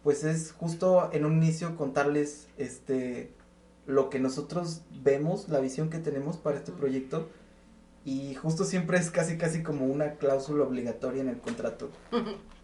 pues 0.05 0.23
es 0.25 0.53
justo 0.53 1.11
en 1.13 1.25
un 1.25 1.43
inicio 1.43 1.77
contarles 1.77 2.49
este 2.59 3.33
lo 3.87 4.11
que 4.11 4.21
nosotros 4.21 4.83
vemos 5.03 5.49
la 5.49 5.61
visión 5.61 5.89
que 5.91 5.99
tenemos 5.99 6.37
para 6.37 6.59
este 6.59 6.71
proyecto 6.73 7.29
y 8.05 8.35
justo 8.35 8.65
siempre 8.65 8.99
es 8.99 9.11
casi 9.11 9.37
casi 9.37 9.63
como 9.63 9.87
una 9.87 10.15
cláusula 10.15 10.65
obligatoria 10.65 11.21
en 11.23 11.29
el 11.29 11.41
contrato 11.41 11.91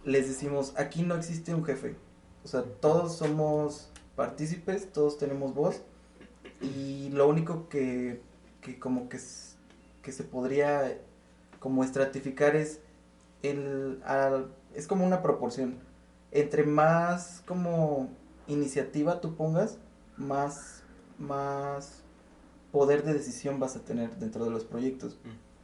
les 0.05 0.29
decimos, 0.29 0.75
aquí 0.77 1.03
no 1.03 1.15
existe 1.15 1.55
un 1.55 1.65
jefe. 1.65 1.97
O 2.45 2.49
sea, 2.49 2.63
todos 2.63 3.17
somos 3.17 3.91
partícipes, 4.17 4.93
todos 4.93 5.17
tenemos 5.17 5.55
voz. 5.55 5.81
Y 6.61 7.09
lo 7.11 7.27
único 7.27 7.69
que, 7.71 8.21
que 8.61 8.79
como 8.79 9.09
que, 9.09 9.19
que 10.03 10.13
se 10.13 10.25
podría 10.25 10.99
como 11.59 11.83
estratificar 11.85 12.55
es 12.55 12.81
el 13.43 14.03
al- 14.05 14.53
es 14.75 14.87
como 14.87 15.07
una 15.07 15.23
proporción. 15.23 15.79
Entre 16.33 16.65
más 16.65 17.43
como 17.47 18.11
iniciativa 18.47 19.23
tú 19.23 19.37
pongas, 19.37 19.79
más, 20.19 20.83
más 21.19 22.03
poder 22.75 23.05
de 23.05 23.15
decisión 23.15 23.61
vas 23.61 23.77
a 23.77 23.85
tener 23.85 24.17
dentro 24.17 24.45
de 24.45 24.51
los 24.51 24.65
proyectos. 24.65 25.17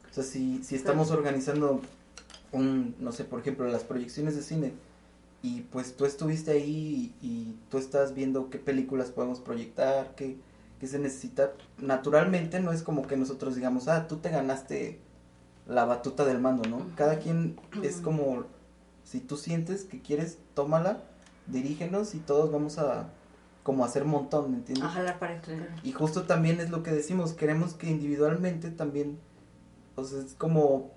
O 0.09 0.13
sea, 0.13 0.23
si, 0.23 0.63
si 0.63 0.75
estamos 0.75 1.11
organizando 1.11 1.81
un, 2.53 2.95
no 2.99 3.11
sé, 3.11 3.25
por 3.25 3.41
ejemplo, 3.41 3.67
las 3.67 3.83
proyecciones 3.83 4.33
de 4.33 4.41
cine 4.41 4.71
y 5.43 5.63
pues 5.63 5.97
tú 5.97 6.05
estuviste 6.05 6.51
ahí 6.51 7.13
y, 7.21 7.27
y 7.27 7.59
tú 7.69 7.79
estás 7.79 8.13
viendo 8.13 8.49
qué 8.49 8.59
películas 8.59 9.09
podemos 9.09 9.41
proyectar, 9.41 10.15
qué, 10.15 10.37
qué 10.79 10.87
se 10.87 10.99
necesita, 10.99 11.51
naturalmente 11.79 12.61
no 12.61 12.71
es 12.71 12.81
como 12.81 13.05
que 13.05 13.17
nosotros 13.17 13.55
digamos, 13.55 13.89
ah, 13.89 14.07
tú 14.07 14.19
te 14.19 14.29
ganaste 14.29 15.01
la 15.67 15.83
batuta 15.83 16.23
del 16.23 16.39
mando, 16.39 16.69
¿no? 16.69 16.85
Cada 16.95 17.19
quien 17.19 17.59
es 17.83 17.97
como, 17.97 18.45
si 19.03 19.19
tú 19.19 19.35
sientes 19.35 19.83
que 19.83 20.01
quieres, 20.01 20.37
tómala, 20.53 21.03
dirígenos 21.47 22.15
y 22.15 22.19
todos 22.19 22.53
vamos 22.53 22.77
a 22.77 23.09
como 23.63 23.85
hacer 23.85 24.05
montón, 24.05 24.51
¿me 24.51 24.57
entiendes? 24.57 24.85
A 24.85 24.89
jalar 24.89 25.19
para. 25.19 25.41
Y 25.83 25.91
justo 25.91 26.23
también 26.23 26.59
es 26.59 26.69
lo 26.69 26.83
que 26.83 26.91
decimos, 26.91 27.33
queremos 27.33 27.73
que 27.73 27.89
individualmente 27.89 28.71
también, 28.71 29.19
o 29.95 30.03
sea, 30.03 30.19
es 30.19 30.33
como 30.33 30.91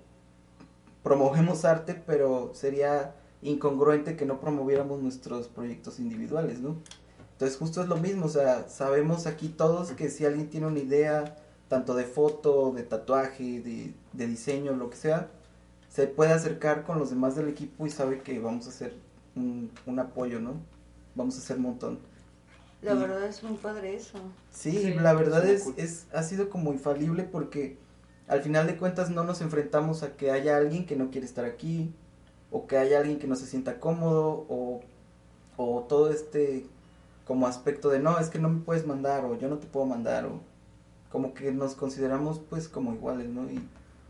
promovemos 1.03 1.65
arte, 1.65 2.01
pero 2.05 2.51
sería 2.55 3.15
incongruente 3.43 4.15
que 4.15 4.25
no 4.25 4.39
promoviéramos 4.39 5.01
nuestros 5.01 5.47
proyectos 5.47 5.99
individuales, 5.99 6.61
¿no? 6.61 6.77
Entonces 7.33 7.57
justo 7.57 7.81
es 7.81 7.87
lo 7.87 7.97
mismo, 7.97 8.25
o 8.25 8.29
sea, 8.29 8.67
sabemos 8.69 9.27
aquí 9.27 9.49
todos 9.49 9.91
que 9.91 10.09
si 10.09 10.25
alguien 10.25 10.49
tiene 10.49 10.67
una 10.67 10.79
idea, 10.79 11.35
tanto 11.67 11.93
de 11.93 12.05
foto, 12.05 12.71
de 12.71 12.83
tatuaje, 12.83 13.61
de, 13.61 13.93
de 14.13 14.27
diseño, 14.27 14.73
lo 14.73 14.89
que 14.89 14.95
sea, 14.95 15.29
se 15.89 16.07
puede 16.07 16.33
acercar 16.33 16.83
con 16.83 16.97
los 16.97 17.09
demás 17.09 17.35
del 17.35 17.49
equipo 17.49 17.85
y 17.85 17.89
sabe 17.89 18.21
que 18.21 18.39
vamos 18.39 18.65
a 18.65 18.69
hacer 18.69 18.95
un, 19.35 19.69
un 19.85 19.99
apoyo, 19.99 20.39
¿no? 20.39 20.53
Vamos 21.13 21.35
a 21.35 21.39
hacer 21.39 21.57
un 21.57 21.63
montón. 21.63 21.99
La 22.81 22.93
Y- 22.93 22.97
verdad 22.97 23.23
es 23.25 23.41
muy 23.43 23.57
padre 23.57 23.95
eso. 23.95 24.17
Sí, 24.51 24.71
Sí, 24.71 24.93
la 24.93 25.13
verdad 25.13 25.45
es, 25.45 25.63
cool. 25.63 25.73
es, 25.77 26.07
ha 26.13 26.23
sido 26.23 26.49
como 26.49 26.71
infalible 26.73 27.23
porque 27.23 27.77
al 28.27 28.41
final 28.41 28.67
de 28.67 28.77
cuentas 28.77 29.09
no 29.09 29.23
nos 29.23 29.41
enfrentamos 29.41 30.03
a 30.03 30.15
que 30.15 30.31
haya 30.31 30.57
alguien 30.57 30.85
que 30.85 30.95
no 30.95 31.09
quiere 31.11 31.25
estar 31.25 31.45
aquí, 31.45 31.91
o 32.51 32.67
que 32.67 32.77
haya 32.77 32.99
alguien 32.99 33.19
que 33.19 33.27
no 33.27 33.35
se 33.35 33.45
sienta 33.45 33.79
cómodo, 33.79 34.45
o, 34.49 34.81
o 35.57 35.85
todo 35.87 36.09
este 36.11 36.65
como 37.25 37.47
aspecto 37.47 37.89
de 37.89 37.99
no, 37.99 38.19
es 38.19 38.29
que 38.29 38.37
no 38.39 38.49
me 38.49 38.61
puedes 38.61 38.85
mandar, 38.85 39.25
o 39.25 39.35
yo 39.37 39.47
no 39.47 39.57
te 39.57 39.65
puedo 39.67 39.85
mandar, 39.85 40.25
o 40.25 40.39
como 41.11 41.33
que 41.33 41.51
nos 41.51 41.73
consideramos 41.75 42.39
pues 42.49 42.67
como 42.67 42.93
iguales, 42.93 43.27
¿no? 43.29 43.49
Y 43.49 43.59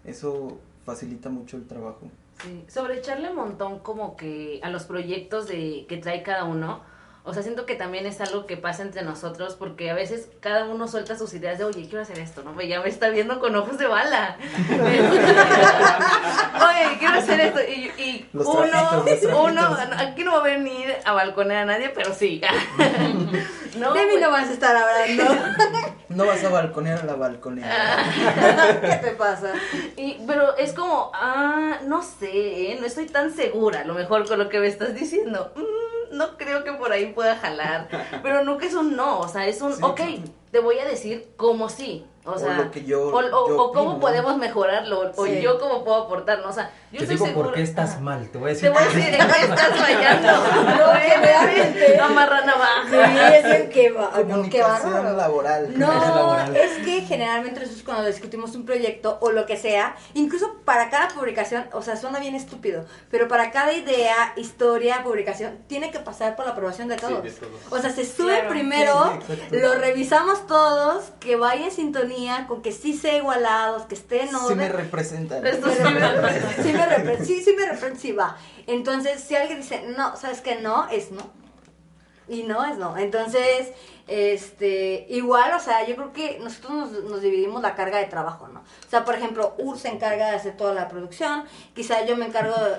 eso 0.03 0.57
facilita 0.85 1.29
mucho 1.29 1.55
el 1.57 1.65
trabajo. 1.67 2.01
Sí, 2.43 2.65
sobre 2.67 2.97
echarle 2.99 3.29
un 3.29 3.37
montón 3.37 3.79
como 3.79 4.17
que 4.17 4.59
a 4.63 4.69
los 4.69 4.83
proyectos 4.83 5.47
de 5.47 5.85
que 5.87 5.97
trae 5.97 6.23
cada 6.23 6.43
uno. 6.43 6.81
O 7.27 7.33
sea, 7.33 7.41
siento 7.41 7.65
que 7.65 7.73
también 7.73 8.05
es 8.05 8.21
algo 8.21 8.45
que 8.45 8.55
pasa 8.55 8.83
entre 8.83 9.01
nosotros 9.01 9.55
porque 9.55 9.89
a 9.89 9.95
veces 9.95 10.29
cada 10.41 10.65
uno 10.65 10.87
suelta 10.87 11.17
sus 11.17 11.33
ideas 11.33 11.57
de, 11.57 11.63
oye, 11.63 11.87
quiero 11.89 12.03
hacer 12.03 12.19
esto, 12.19 12.43
¿no? 12.43 12.61
Ya 12.61 12.81
me 12.81 12.89
está 12.89 13.09
viendo 13.09 13.39
con 13.39 13.55
ojos 13.55 13.79
de 13.79 13.87
bala. 13.87 14.37
oye, 16.69 16.97
quiero 16.99 17.15
hacer 17.15 17.39
esto. 17.39 17.61
Y, 17.61 17.91
y 17.99 18.29
uno, 18.31 19.03
uno, 19.43 19.77
aquí 19.97 20.23
no 20.23 20.33
va 20.33 20.37
a 20.37 20.43
venir 20.43 20.95
a 21.03 21.13
balconear 21.13 21.63
a 21.63 21.65
nadie, 21.65 21.89
pero 21.89 22.13
sí. 22.13 22.39
no, 23.79 23.93
de 23.93 24.01
mí 24.05 24.11
pues, 24.11 24.21
no 24.21 24.29
vas 24.29 24.47
a 24.47 24.53
estar 24.53 24.75
hablando. 24.75 25.23
No 26.07 26.25
vas 26.25 26.43
a 26.43 26.49
balconear 26.49 26.99
a 26.99 27.03
la 27.03 27.15
balconeada. 27.15 27.97
¿Qué 28.79 29.07
te 29.07 29.11
pasa? 29.15 29.53
Y, 29.97 30.19
pero 30.25 30.55
es 30.55 30.71
como, 30.71 31.11
ah, 31.13 31.79
no 31.87 32.03
sé, 32.03 32.71
¿eh? 32.71 32.77
no 32.79 32.85
estoy 32.85 33.07
tan 33.07 33.33
segura, 33.33 33.81
a 33.81 33.83
lo 33.85 33.95
mejor 33.95 34.25
con 34.27 34.39
lo 34.39 34.47
que 34.47 34.59
me 34.59 34.67
estás 34.67 34.93
diciendo. 34.93 35.51
Mm, 35.55 36.04
no 36.15 36.37
creo 36.37 36.63
que 36.63 36.73
por 36.73 36.91
ahí 36.91 37.13
pueda 37.13 37.35
jalar. 37.35 37.87
Pero 38.23 38.43
nunca 38.43 38.65
es 38.65 38.73
un 38.73 38.95
no, 38.95 39.19
o 39.19 39.27
sea, 39.27 39.45
es 39.47 39.61
un, 39.61 39.73
Sí, 39.73 39.81
ok, 39.83 40.01
te 40.51 40.59
voy 40.59 40.79
a 40.79 40.85
decir 40.85 41.29
como 41.37 41.69
sí. 41.69 42.05
O 42.27 42.31
O 42.31 42.39
sea, 42.39 42.57
lo 42.57 42.71
que 42.71 42.83
yo- 42.83 43.09
o, 43.09 43.15
o- 43.17 43.47
yo 43.49 43.61
o 43.61 43.71
cómo 43.71 43.99
podemos 43.99 44.35
mejorarlo, 44.37 45.11
o 45.15 45.25
Sí. 45.25 45.41
yo 45.41 45.59
cómo 45.59 45.83
puedo 45.83 46.03
aportarlo. 46.05 46.49
O 46.49 46.53
sea, 46.53 46.71
yo 46.91 46.97
Te 46.97 47.03
estoy 47.03 47.15
digo 47.17 47.25
segura. 47.27 47.45
por 47.49 47.55
qué 47.55 47.61
estás 47.61 48.01
mal. 48.01 48.27
Te 48.31 48.37
voy 48.39 48.49
a 48.51 48.53
Te 48.55 48.67
decir. 48.67 48.69
voy 48.71 48.81
a 48.81 48.85
decir 48.87 49.13
en 49.13 49.27
qué 49.27 49.41
estás 49.41 49.69
fallando. 49.79 50.31
No, 50.31 50.91
que 51.01 51.17
realmente- 51.17 51.99
Amarra 51.99 52.39
Sí, 52.41 52.45
navaja. 52.47 53.37
es 53.37 53.45
el 53.45 53.69
que 53.69 53.91
va. 53.91 54.01
No, 54.05 54.11
qué 54.15 54.21
Comunicación 54.23 54.93
bárbaro. 54.93 55.15
laboral. 55.17 55.73
No, 55.77 55.87
laboral. 55.87 56.55
es 56.55 56.71
que 56.83 57.01
generalmente 57.01 57.59
nosotros 57.59 57.83
cuando 57.85 58.05
discutimos 58.07 58.55
un 58.55 58.65
proyecto 58.65 59.17
o 59.21 59.31
lo 59.31 59.45
que 59.45 59.57
sea, 59.57 59.95
incluso 60.15 60.55
para 60.65 60.89
cada 60.89 61.09
publicación, 61.09 61.67
o 61.73 61.81
sea, 61.83 61.95
suena 61.95 62.19
bien 62.19 62.33
estúpido, 62.35 62.85
pero 63.11 63.27
para 63.27 63.51
cada 63.51 63.71
idea, 63.73 64.33
historia, 64.35 65.03
publicación, 65.03 65.59
tiene 65.67 65.91
que 65.91 65.99
pasar 65.99 66.35
por 66.35 66.45
la 66.45 66.51
aprobación 66.53 66.87
de 66.87 66.95
Sí, 66.97 67.01
todos. 67.05 67.23
de 67.23 67.31
todos. 67.31 67.51
O 67.69 67.77
sea, 67.79 67.91
se 67.91 68.03
sube 68.05 68.33
Claro. 68.33 68.49
primero, 68.49 69.19
Sí, 69.27 69.37
lo 69.57 69.75
revisamos 69.75 70.47
todos, 70.47 71.11
que 71.19 71.35
vaya 71.35 71.65
en 71.65 71.71
sintonía, 71.71 72.14
con 72.47 72.61
que 72.61 72.71
sí 72.71 72.93
sea 72.93 73.17
igualados, 73.17 73.83
que 73.83 73.95
esté 73.95 74.23
en 74.23 74.29
Sí 74.29 74.35
orden. 74.35 74.57
me 74.57 74.69
representan. 74.69 75.43
Sí 75.43 75.51
sí 75.53 75.83
me 75.83 75.91
me 75.91 75.99
representa, 76.11 76.63
sí 76.63 76.73
me 76.73 76.85
representa, 76.85 77.25
sí, 77.25 77.43
sí 77.43 77.55
me 77.57 77.65
sí 77.99 78.11
va. 78.11 78.37
Entonces, 78.67 79.21
si 79.21 79.35
alguien 79.35 79.61
dice, 79.61 79.83
no, 79.97 80.15
¿sabes 80.15 80.41
qué? 80.41 80.55
No, 80.61 80.87
es 80.89 81.11
no. 81.11 81.21
Y 82.27 82.43
no 82.43 82.65
es 82.65 82.77
no. 82.77 82.97
Entonces, 82.97 83.69
este, 84.07 85.05
igual, 85.09 85.51
o 85.55 85.59
sea, 85.59 85.85
yo 85.87 85.95
creo 85.95 86.13
que 86.13 86.37
nosotros 86.39 86.91
nos, 86.91 87.03
nos 87.05 87.21
dividimos 87.21 87.61
la 87.61 87.75
carga 87.75 87.97
de 87.97 88.05
trabajo, 88.05 88.47
¿no? 88.47 88.59
O 88.59 88.89
sea, 88.89 89.03
por 89.03 89.15
ejemplo, 89.15 89.55
Ur 89.57 89.77
se 89.79 89.89
encarga 89.89 90.29
de 90.29 90.35
hacer 90.35 90.55
toda 90.57 90.73
la 90.73 90.87
producción, 90.87 91.45
quizá 91.73 92.05
yo 92.05 92.15
me 92.15 92.25
encargo 92.25 92.53
de... 92.55 92.75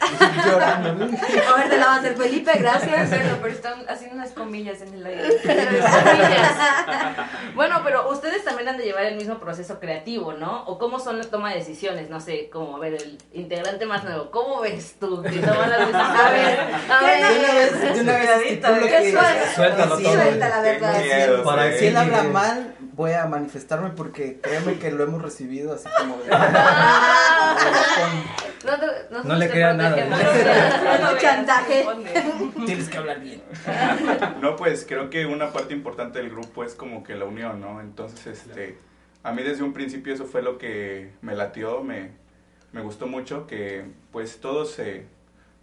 Llorando. 0.50 0.94
¿no? 0.94 1.04
A 1.06 1.56
ver, 1.58 1.68
te 1.68 1.76
la 1.76 1.86
va 1.86 1.94
a 1.94 1.98
hacer 1.98 2.16
Felipe, 2.16 2.50
gracias. 2.58 3.10
Pero, 3.10 3.36
pero 3.42 3.52
están 3.54 3.84
haciendo 3.88 4.16
unas 4.16 4.30
comillas 4.30 4.80
en 4.80 4.94
el 4.94 5.06
aire. 5.06 5.28
bueno, 7.54 7.80
pero 7.84 8.10
ustedes 8.10 8.44
también 8.44 8.68
han 8.68 8.78
de 8.78 8.84
llevar 8.84 9.04
el 9.04 9.16
mismo 9.16 9.38
proceso 9.38 9.78
creativo, 9.78 10.32
¿no? 10.32 10.64
O 10.64 10.78
cómo 10.78 10.98
son 10.98 11.18
la 11.18 11.24
toma 11.24 11.50
de 11.50 11.56
decisiones, 11.58 12.08
no 12.08 12.20
sé, 12.20 12.48
como, 12.50 12.76
a 12.76 12.80
ver, 12.80 12.94
el 12.94 13.18
integrante 13.32 13.84
más 13.86 14.04
nuevo, 14.04 14.30
¿cómo 14.30 14.60
ves 14.60 14.96
tú 14.98 15.22
que 15.22 15.30
toman 15.38 15.70
las 15.70 15.78
decisiones? 15.80 16.20
A 16.20 16.30
ver, 16.30 16.60
a 16.90 17.04
ver, 17.04 17.20
De 17.20 17.40
una 17.40 17.52
vez, 17.52 17.80
de 17.94 18.00
una 18.00 18.12
vez 18.14 18.30
cuidadito, 18.30 18.66
estipulo 18.68 18.86
que- 18.86 19.10
Suelta. 19.12 19.54
Suéltalo 19.54 19.98
todo. 19.98 20.12
Verdad. 20.72 21.00
Qué 21.00 21.04
miedo, 21.04 21.44
Para 21.44 21.72
sí. 21.72 21.78
Si 21.78 21.86
él 21.86 21.96
habla 21.96 22.22
mal, 22.24 22.74
voy 22.92 23.12
a 23.12 23.26
manifestarme 23.26 23.90
porque 23.90 24.40
créeme 24.40 24.78
que 24.78 24.90
lo 24.90 25.04
hemos 25.04 25.22
recibido 25.22 25.74
así 25.74 25.88
como 25.98 26.16
de... 26.18 26.30
No, 29.24 29.36
le 29.36 29.48
crean 29.48 29.78
nada. 29.78 30.98
No, 31.00 31.16
chantaje. 31.18 31.86
Tienes 32.66 32.88
que 32.88 32.98
hablar 32.98 33.20
bien. 33.20 33.42
No, 34.40 34.56
pues 34.56 34.84
creo 34.86 35.08
que 35.08 35.26
una 35.26 35.50
parte 35.50 35.72
importante 35.72 36.18
del 36.18 36.30
grupo 36.30 36.64
es 36.64 36.74
como 36.74 37.02
que 37.02 37.14
la 37.14 37.24
unión, 37.24 37.60
¿no? 37.60 37.80
Entonces, 37.80 38.26
este, 38.26 38.78
a 39.22 39.32
mí 39.32 39.42
desde 39.42 39.62
un 39.62 39.72
principio 39.72 40.12
eso 40.12 40.26
fue 40.26 40.42
lo 40.42 40.58
que 40.58 41.12
me 41.22 41.34
latió, 41.34 41.82
me, 41.82 42.10
me 42.72 42.82
gustó 42.82 43.06
mucho, 43.06 43.46
que 43.46 43.84
pues 44.12 44.40
todos, 44.40 44.72
se, 44.72 45.06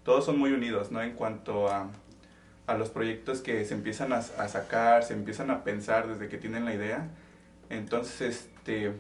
todos 0.04 0.26
son 0.26 0.40
muy 0.40 0.52
unidos, 0.52 0.92
¿no? 0.92 1.02
En 1.02 1.14
cuanto 1.14 1.70
a, 1.70 1.90
a 2.68 2.78
los 2.78 2.90
proyectos 2.90 3.42
que 3.42 3.64
se 3.66 3.74
empiezan 3.74 4.14
a, 4.14 4.22
sacar, 4.22 5.04
se 5.04 5.14
empiezan 5.14 5.50
a 5.52 5.64
pensar 5.64 6.08
desde 6.08 6.28
que 6.28 6.38
tienen 6.38 6.66
la 6.66 6.76
idea. 6.76 7.10
Entonces, 7.70 8.50
este, 8.58 8.92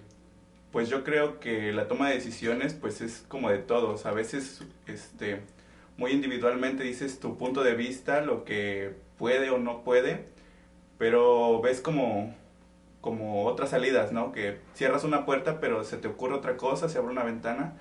pues 0.71 0.89
yo 0.89 1.03
creo 1.03 1.39
que 1.39 1.73
la 1.73 1.87
toma 1.87 2.07
de 2.09 2.15
decisiones 2.15 2.73
pues 2.73 3.01
es 3.01 3.25
como 3.27 3.49
de 3.49 3.59
todos. 3.59 4.05
A 4.05 4.11
veces, 4.11 4.63
este, 4.87 5.41
muy 5.97 6.11
individualmente 6.11 6.83
dices 6.83 7.19
tu 7.19 7.37
punto 7.37 7.61
de 7.63 7.75
vista, 7.75 8.21
lo 8.21 8.45
que 8.45 8.95
puede 9.17 9.49
o 9.49 9.57
no 9.57 9.83
puede, 9.83 10.25
pero 10.97 11.61
ves 11.61 11.81
como, 11.81 12.33
como 13.01 13.45
otras 13.45 13.71
salidas, 13.71 14.13
¿no? 14.13 14.31
Que 14.31 14.59
cierras 14.75 15.03
una 15.03 15.25
puerta, 15.25 15.59
pero 15.59 15.83
se 15.83 15.97
te 15.97 16.07
ocurre 16.07 16.35
otra 16.35 16.55
cosa, 16.55 16.87
se 16.87 16.99
abre 16.99 17.11
una 17.11 17.23
ventana. 17.23 17.73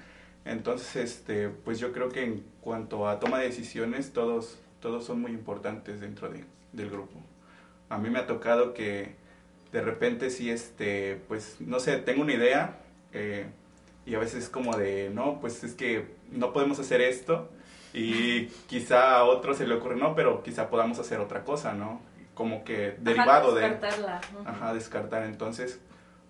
Entonces, 0.44 0.96
este, 0.96 1.48
pues 1.48 1.78
yo 1.78 1.92
creo 1.92 2.08
que 2.08 2.24
en 2.24 2.44
cuanto 2.60 3.08
a 3.08 3.20
toma 3.20 3.38
de 3.38 3.46
decisiones, 3.46 4.12
todos, 4.12 4.58
todos 4.86 5.04
son 5.04 5.20
muy 5.20 5.32
importantes 5.32 6.00
dentro 6.00 6.28
de- 6.28 6.44
del 6.72 6.90
grupo. 6.90 7.18
A 7.88 7.98
mí 7.98 8.08
me 8.08 8.20
ha 8.20 8.26
tocado 8.28 8.72
que 8.72 9.16
de 9.72 9.80
repente 9.80 10.30
sí, 10.30 10.48
este, 10.48 11.20
pues, 11.26 11.56
no 11.60 11.80
sé, 11.80 11.96
tengo 11.96 12.22
una 12.22 12.34
idea 12.34 12.78
eh, 13.12 13.46
y 14.06 14.14
a 14.14 14.20
veces 14.20 14.44
es 14.44 14.48
como 14.48 14.76
de, 14.76 15.10
no, 15.12 15.40
pues 15.40 15.64
es 15.64 15.74
que 15.74 16.14
no 16.30 16.52
podemos 16.52 16.78
hacer 16.78 17.00
esto 17.00 17.50
y 17.92 18.44
quizá 18.68 19.16
a 19.16 19.24
otro 19.24 19.54
se 19.54 19.66
le 19.66 19.74
ocurre, 19.74 19.96
no, 19.96 20.14
pero 20.14 20.44
quizá 20.44 20.70
podamos 20.70 21.00
hacer 21.00 21.18
otra 21.18 21.42
cosa, 21.42 21.72
¿no? 21.74 22.00
Como 22.34 22.62
que 22.62 22.94
derivado 23.00 23.52
de... 23.56 23.62
descartarla. 23.68 24.20
Ujú. 24.38 24.48
Ajá, 24.48 24.72
descartar. 24.72 25.24
Entonces, 25.24 25.80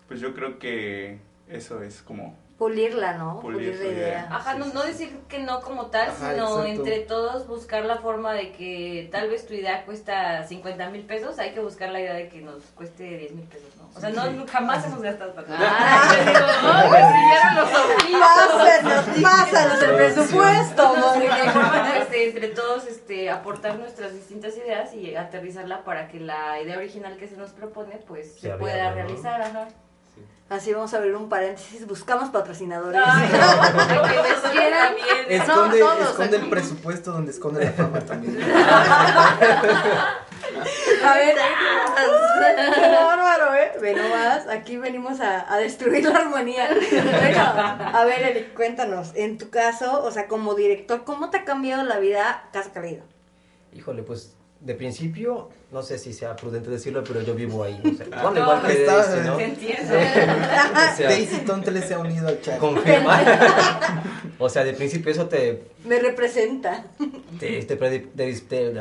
pues 0.07 0.19
yo 0.19 0.33
creo 0.33 0.57
que 0.57 1.19
eso 1.47 1.83
es 1.83 2.01
como... 2.01 2.35
Pulirla, 2.57 3.13
¿no? 3.13 3.39
Pulir 3.39 3.71
Pulir 3.73 3.79
la 3.79 3.85
idea. 3.85 4.07
idea. 4.07 4.27
Ajá, 4.31 4.53
Sí, 4.53 4.59
no, 4.59 4.65
sí, 4.65 4.71
no 4.73 4.83
decir 4.83 5.19
que 5.29 5.39
no 5.39 5.61
como 5.61 5.87
tal, 5.87 6.09
Ajá, 6.09 6.31
sino 6.31 6.45
exacto. 6.63 6.65
entre 6.65 6.99
todos 7.01 7.47
buscar 7.47 7.85
la 7.85 7.97
forma 7.97 8.33
de 8.33 8.51
que 8.51 9.07
tal 9.11 9.29
vez 9.29 9.45
tu 9.45 9.53
idea 9.53 9.85
cuesta 9.85 10.43
50 10.43 10.89
mil 10.89 11.03
pesos, 11.05 11.37
hay 11.37 11.51
que 11.53 11.59
buscar 11.59 11.89
la 11.89 11.99
idea 11.99 12.13
de 12.15 12.29
que 12.29 12.41
nos 12.41 12.63
cueste 12.75 13.03
10 13.03 13.31
mil 13.33 13.45
pesos, 13.45 13.75
¿no? 13.77 13.87
O 13.95 13.99
sea, 13.99 14.09
no, 14.09 14.45
jamás 14.47 14.85
hemos 14.85 15.01
gastado 15.01 15.33
yo 15.53 16.25
digo, 16.25 16.47
no, 16.63 16.89
pues 16.89 17.05
ojitos. 17.95 18.21
Pásanos, 18.21 19.21
pásanos 19.21 19.81
el 19.83 19.95
presupuesto, 19.95 20.93
este, 21.99 22.27
entre 22.29 22.47
todos 22.49 22.87
este, 22.87 23.29
aportar 23.29 23.77
nuestras 23.77 24.13
distintas 24.13 24.55
ideas 24.57 24.93
y 24.93 25.15
aterrizarla 25.15 25.83
para 25.83 26.07
que 26.07 26.19
la 26.19 26.59
idea 26.61 26.77
original 26.77 27.17
que 27.17 27.27
se 27.27 27.37
nos 27.37 27.51
propone 27.51 27.97
pues 28.07 28.33
se 28.35 28.39
Sea 28.41 28.57
pueda 28.57 28.75
viable, 28.91 29.01
¿no? 29.01 29.07
realizar. 29.07 29.67
Así 30.49 30.71
vamos 30.71 30.93
a 30.93 30.97
abrir 30.97 31.13
un 31.15 31.27
paréntesis. 31.27 31.85
Buscamos 31.85 32.29
patrocinadores. 32.29 33.01
Ay, 33.05 33.29
no, 33.29 34.03
que 34.03 34.49
quieran. 34.51 34.95
también. 34.95 35.41
Esconde, 35.41 36.37
el 36.37 36.49
presupuesto 36.49 37.11
donde 37.11 37.31
esconde 37.31 37.65
la 37.65 37.71
fama 37.71 37.99
también. 37.99 38.39
A 41.03 41.13
ver, 41.15 41.35
qué 41.35 42.95
bárbaro, 43.05 43.55
¿eh? 43.55 43.71
Ve 43.81 43.93
nomás, 43.93 44.47
aquí 44.47 44.77
venimos 44.77 45.19
a, 45.19 45.51
a 45.51 45.57
destruir 45.57 46.05
la 46.05 46.19
armonía. 46.19 46.69
Bueno, 46.69 47.41
a 47.41 48.05
ver, 48.05 48.21
Eric, 48.23 48.53
cuéntanos, 48.53 49.11
en 49.15 49.37
tu 49.37 49.49
caso, 49.49 50.03
o 50.03 50.11
sea, 50.11 50.27
como 50.27 50.55
director, 50.55 51.03
¿cómo 51.03 51.29
te 51.29 51.37
ha 51.37 51.45
cambiado 51.45 51.83
la 51.83 51.99
vida 51.99 52.49
Casa 52.51 52.71
Cálido? 52.71 53.03
Híjole, 53.73 54.03
pues 54.03 54.35
de 54.59 54.73
principio, 54.75 55.49
no 55.71 55.81
sé 55.81 55.97
si 55.97 56.13
sea 56.13 56.35
prudente 56.35 56.69
decirlo, 56.69 57.03
pero 57.03 57.21
yo 57.21 57.35
vivo 57.35 57.63
ahí. 57.63 57.79
O 57.83 57.95
sea, 57.97 58.05
bueno, 58.23 58.31
No, 58.31 58.39
igual 58.41 58.65
que 58.65 58.73
está- 58.73 59.05
Daisy, 59.05 59.27
¿no? 59.27 59.37
Se 59.37 59.43
entiende. 59.45 59.83
O 59.83 60.95
sea, 60.97 61.09
Daisy 61.09 61.37
Tontle 61.39 61.81
se 61.81 61.93
ha 61.93 61.99
unido 61.99 62.27
al 62.29 62.41
chat. 62.41 62.57
confirma. 62.57 63.21
o 64.39 64.49
sea, 64.49 64.63
de 64.63 64.73
principio 64.73 65.11
eso 65.11 65.27
te, 65.27 65.63
Me 65.85 65.99
representa. 65.99 66.85
te, 67.39 67.63
te, 67.63 67.79
predi- 67.79 68.07
te- 68.47 68.73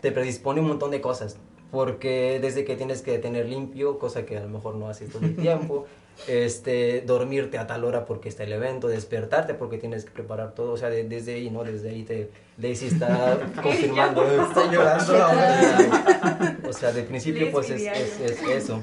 te 0.00 0.12
predispone 0.12 0.60
un 0.60 0.68
montón 0.68 0.90
de 0.90 1.00
cosas. 1.00 1.36
Porque 1.70 2.38
desde 2.40 2.64
que 2.64 2.76
tienes 2.76 3.02
que 3.02 3.18
tener 3.18 3.46
limpio, 3.46 3.98
cosa 3.98 4.24
que 4.24 4.36
a 4.36 4.40
lo 4.42 4.48
mejor 4.48 4.76
no 4.76 4.88
haces 4.88 5.10
todo 5.10 5.24
el 5.24 5.34
tiempo, 5.34 5.86
este, 6.28 7.00
dormirte 7.02 7.58
a 7.58 7.66
tal 7.66 7.84
hora 7.84 8.04
porque 8.04 8.28
está 8.28 8.44
el 8.44 8.52
evento, 8.52 8.88
despertarte 8.88 9.54
porque 9.54 9.78
tienes 9.78 10.04
que 10.04 10.10
preparar 10.10 10.54
todo, 10.54 10.72
o 10.72 10.76
sea, 10.76 10.88
de- 10.90 11.04
desde 11.04 11.34
ahí, 11.34 11.50
¿no? 11.50 11.64
Desde 11.64 11.90
ahí 11.90 12.02
te, 12.04 12.30
Daisy 12.56 12.86
está 12.86 13.38
confirmando. 13.62 14.24
Está 14.24 14.70
llorando 14.72 15.16
ahora. 15.16 16.58
O 16.68 16.72
sea, 16.72 16.92
de 16.92 17.02
principio 17.02 17.50
pues 17.52 17.70
es, 17.70 17.82
es- 17.82 18.20
es 18.20 18.42
eso. 18.42 18.82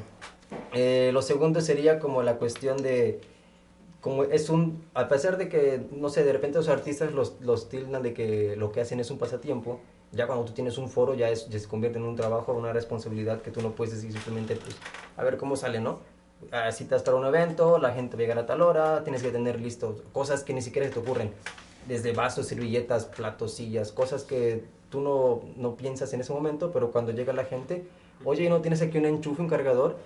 Eh, 0.74 1.10
lo 1.13 1.22
segundo 1.22 1.60
sería 1.62 2.00
como 2.00 2.22
la 2.24 2.36
cuestión 2.36 2.78
de, 2.82 3.20
como 4.02 4.24
es 4.24 4.50
un, 4.50 4.84
a 4.94 5.08
pesar 5.10 5.38
de 5.38 5.50
que, 5.50 5.82
no 5.91 6.10
sé, 6.10 6.24
de 6.24 6.32
repente 6.34 6.58
los 6.58 6.70
artistas 6.70 7.12
los, 7.12 7.39
los 7.41 7.70
tildan 7.70 8.02
de 8.04 8.13
que 8.13 8.56
lo 8.56 8.72
que 8.72 8.82
hacen 8.82 9.00
es 9.00 9.12
un 9.12 9.17
pasatiempo, 9.17 9.80
ya 10.12 10.28
cuando 10.28 10.46
tú 10.46 10.54
tienes 10.54 10.78
un 10.78 10.89
foro 10.89 11.13
ya, 11.13 11.30
es, 11.30 11.48
ya 11.50 11.60
se 11.60 11.67
convierte 11.67 11.98
en 11.98 12.06
un 12.06 12.15
trabajo, 12.15 12.54
una 12.54 12.72
responsabilidad 12.74 13.41
que 13.41 13.52
tú 13.52 13.62
no 13.62 13.72
puedes 13.76 13.94
decir 13.96 14.12
simplemente, 14.12 14.56
pues, 14.56 14.76
a 15.17 15.24
ver 15.24 15.38
cómo 15.38 15.56
sale, 15.56 15.80
¿no? 15.80 16.00
Citas 16.72 17.04
para 17.04 17.18
un 17.18 17.26
evento, 17.26 17.78
la 17.78 17.92
gente 17.92 18.16
va 18.16 18.20
a 18.20 18.24
llegar 18.24 18.40
a 18.40 18.46
tal 18.46 18.62
hora, 18.62 19.04
tienes 19.04 19.24
que 19.24 19.30
tener 19.30 19.60
listo 19.60 20.04
cosas 20.12 20.44
que 20.44 20.54
ni 20.54 20.62
siquiera 20.62 20.90
te 20.90 21.00
ocurren, 21.00 21.32
desde 21.88 22.14
vasos, 22.14 22.48
servilletas, 22.48 23.06
platos, 23.06 23.54
sillas, 23.54 23.92
cosas 23.92 24.24
que 24.24 24.64
tú 24.90 25.02
no, 25.02 25.42
no 25.56 25.76
piensas 25.76 26.14
en 26.14 26.22
ese 26.22 26.34
momento, 26.34 26.72
pero 26.72 26.92
cuando 26.92 27.12
llega 27.12 27.34
la 27.34 27.46
gente, 27.46 27.86
oye, 28.26 28.50
¿no 28.50 28.62
tienes 28.62 28.82
aquí 28.82 28.98
un 28.98 29.06
enchufe, 29.06 29.42
un 29.42 29.48
cargador? 29.48 29.98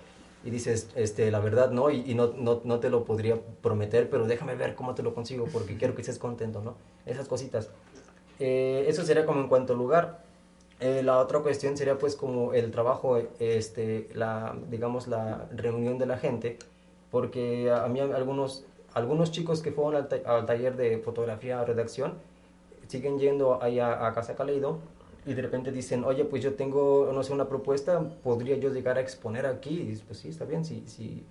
Y 0.44 0.50
dices, 0.50 0.88
este, 0.94 1.30
la 1.30 1.40
verdad 1.40 1.70
no, 1.70 1.90
y, 1.90 2.04
y 2.06 2.14
no, 2.14 2.28
no, 2.28 2.60
no 2.62 2.78
te 2.78 2.88
lo 2.88 3.04
podría 3.04 3.40
prometer, 3.62 4.08
pero 4.08 4.26
déjame 4.26 4.54
ver 4.54 4.76
cómo 4.76 4.94
te 4.94 5.02
lo 5.02 5.12
consigo, 5.12 5.46
porque 5.52 5.76
quiero 5.76 5.94
que 5.94 6.02
estés 6.02 6.18
contento, 6.18 6.62
¿no? 6.62 6.76
Esas 7.04 7.26
cositas. 7.26 7.68
Eh, 8.38 8.84
eso 8.86 9.04
sería 9.04 9.26
como 9.26 9.40
en 9.40 9.48
cuanto 9.48 9.72
al 9.72 9.78
lugar. 9.78 10.25
Eh, 10.80 11.02
la 11.02 11.18
otra 11.18 11.40
cuestión 11.40 11.76
sería 11.76 11.96
pues 11.98 12.16
como 12.16 12.52
el 12.52 12.70
trabajo, 12.70 13.18
este, 13.38 14.08
la, 14.14 14.54
digamos, 14.70 15.08
la 15.08 15.48
reunión 15.54 15.98
de 15.98 16.06
la 16.06 16.18
gente, 16.18 16.58
porque 17.10 17.70
a, 17.70 17.86
mí 17.88 18.00
algunos, 18.00 18.66
algunos 18.92 19.30
chicos 19.32 19.62
que 19.62 19.72
fueron 19.72 19.96
al, 19.96 20.08
ta- 20.08 20.20
al 20.26 20.44
taller 20.46 20.76
de 20.76 20.98
fotografía 20.98 21.64
redacción 21.64 22.14
siguen 22.88 23.18
yendo 23.18 23.62
ahí 23.62 23.80
a, 23.80 24.12
Casa 24.14 24.36
Caleido 24.36 24.78
y 25.26 25.34
de 25.34 25.42
repente 25.42 25.72
dicen, 25.72 26.04
oye, 26.04 26.24
pues 26.24 26.42
yo 26.42 26.54
tengo, 26.54 27.10
no 27.12 27.22
sé, 27.22 27.32
una 27.32 27.48
propuesta, 27.48 28.00
¿podría 28.22 28.56
yo 28.56 28.70
llegar 28.72 28.98
a 28.98 29.00
exponer 29.00 29.46
aquí? 29.46 29.80
Y 29.92 29.96
pues 30.06 30.18
sí, 30.20 30.28
está 30.28 30.44
bien, 30.44 30.64
sí, 30.64 30.84
sí. 30.86 31.24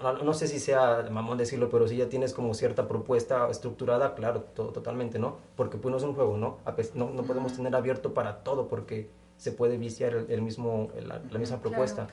No, 0.00 0.12
no 0.22 0.34
sé 0.34 0.46
si 0.46 0.58
sea 0.58 1.06
mamón 1.10 1.38
decirlo, 1.38 1.68
pero 1.70 1.88
si 1.88 1.96
ya 1.96 2.08
tienes 2.08 2.32
como 2.32 2.54
cierta 2.54 2.86
propuesta 2.88 3.48
estructurada, 3.50 4.14
claro, 4.14 4.42
to- 4.54 4.68
totalmente, 4.68 5.18
¿no? 5.18 5.36
Porque 5.56 5.76
pues 5.78 5.90
no 5.90 5.96
es 5.98 6.02
un 6.04 6.14
juego, 6.14 6.36
¿no? 6.36 6.58
No, 6.94 7.10
no 7.10 7.22
podemos 7.22 7.52
tener 7.54 7.74
abierto 7.74 8.14
para 8.14 8.42
todo 8.44 8.68
porque 8.68 9.08
se 9.36 9.52
puede 9.52 9.76
viciar 9.78 10.14
el, 10.14 10.30
el 10.30 10.42
mismo, 10.42 10.88
la, 11.06 11.20
la 11.30 11.38
misma 11.38 11.58
propuesta. 11.60 12.06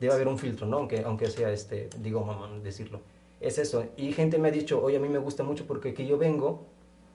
Debe 0.00 0.12
haber 0.14 0.28
un 0.28 0.38
filtro, 0.38 0.66
¿no? 0.66 0.78
Aunque, 0.78 1.02
aunque 1.04 1.28
sea, 1.28 1.50
este, 1.50 1.88
digo, 2.00 2.24
mamón 2.24 2.62
decirlo. 2.62 3.00
Es 3.40 3.58
eso. 3.58 3.84
Y 3.96 4.12
gente 4.12 4.38
me 4.38 4.48
ha 4.48 4.50
dicho, 4.50 4.82
oye, 4.82 4.96
a 4.96 5.00
mí 5.00 5.08
me 5.08 5.18
gusta 5.18 5.42
mucho 5.42 5.66
porque 5.66 5.90
aquí 5.90 6.06
yo 6.06 6.18
vengo 6.18 6.62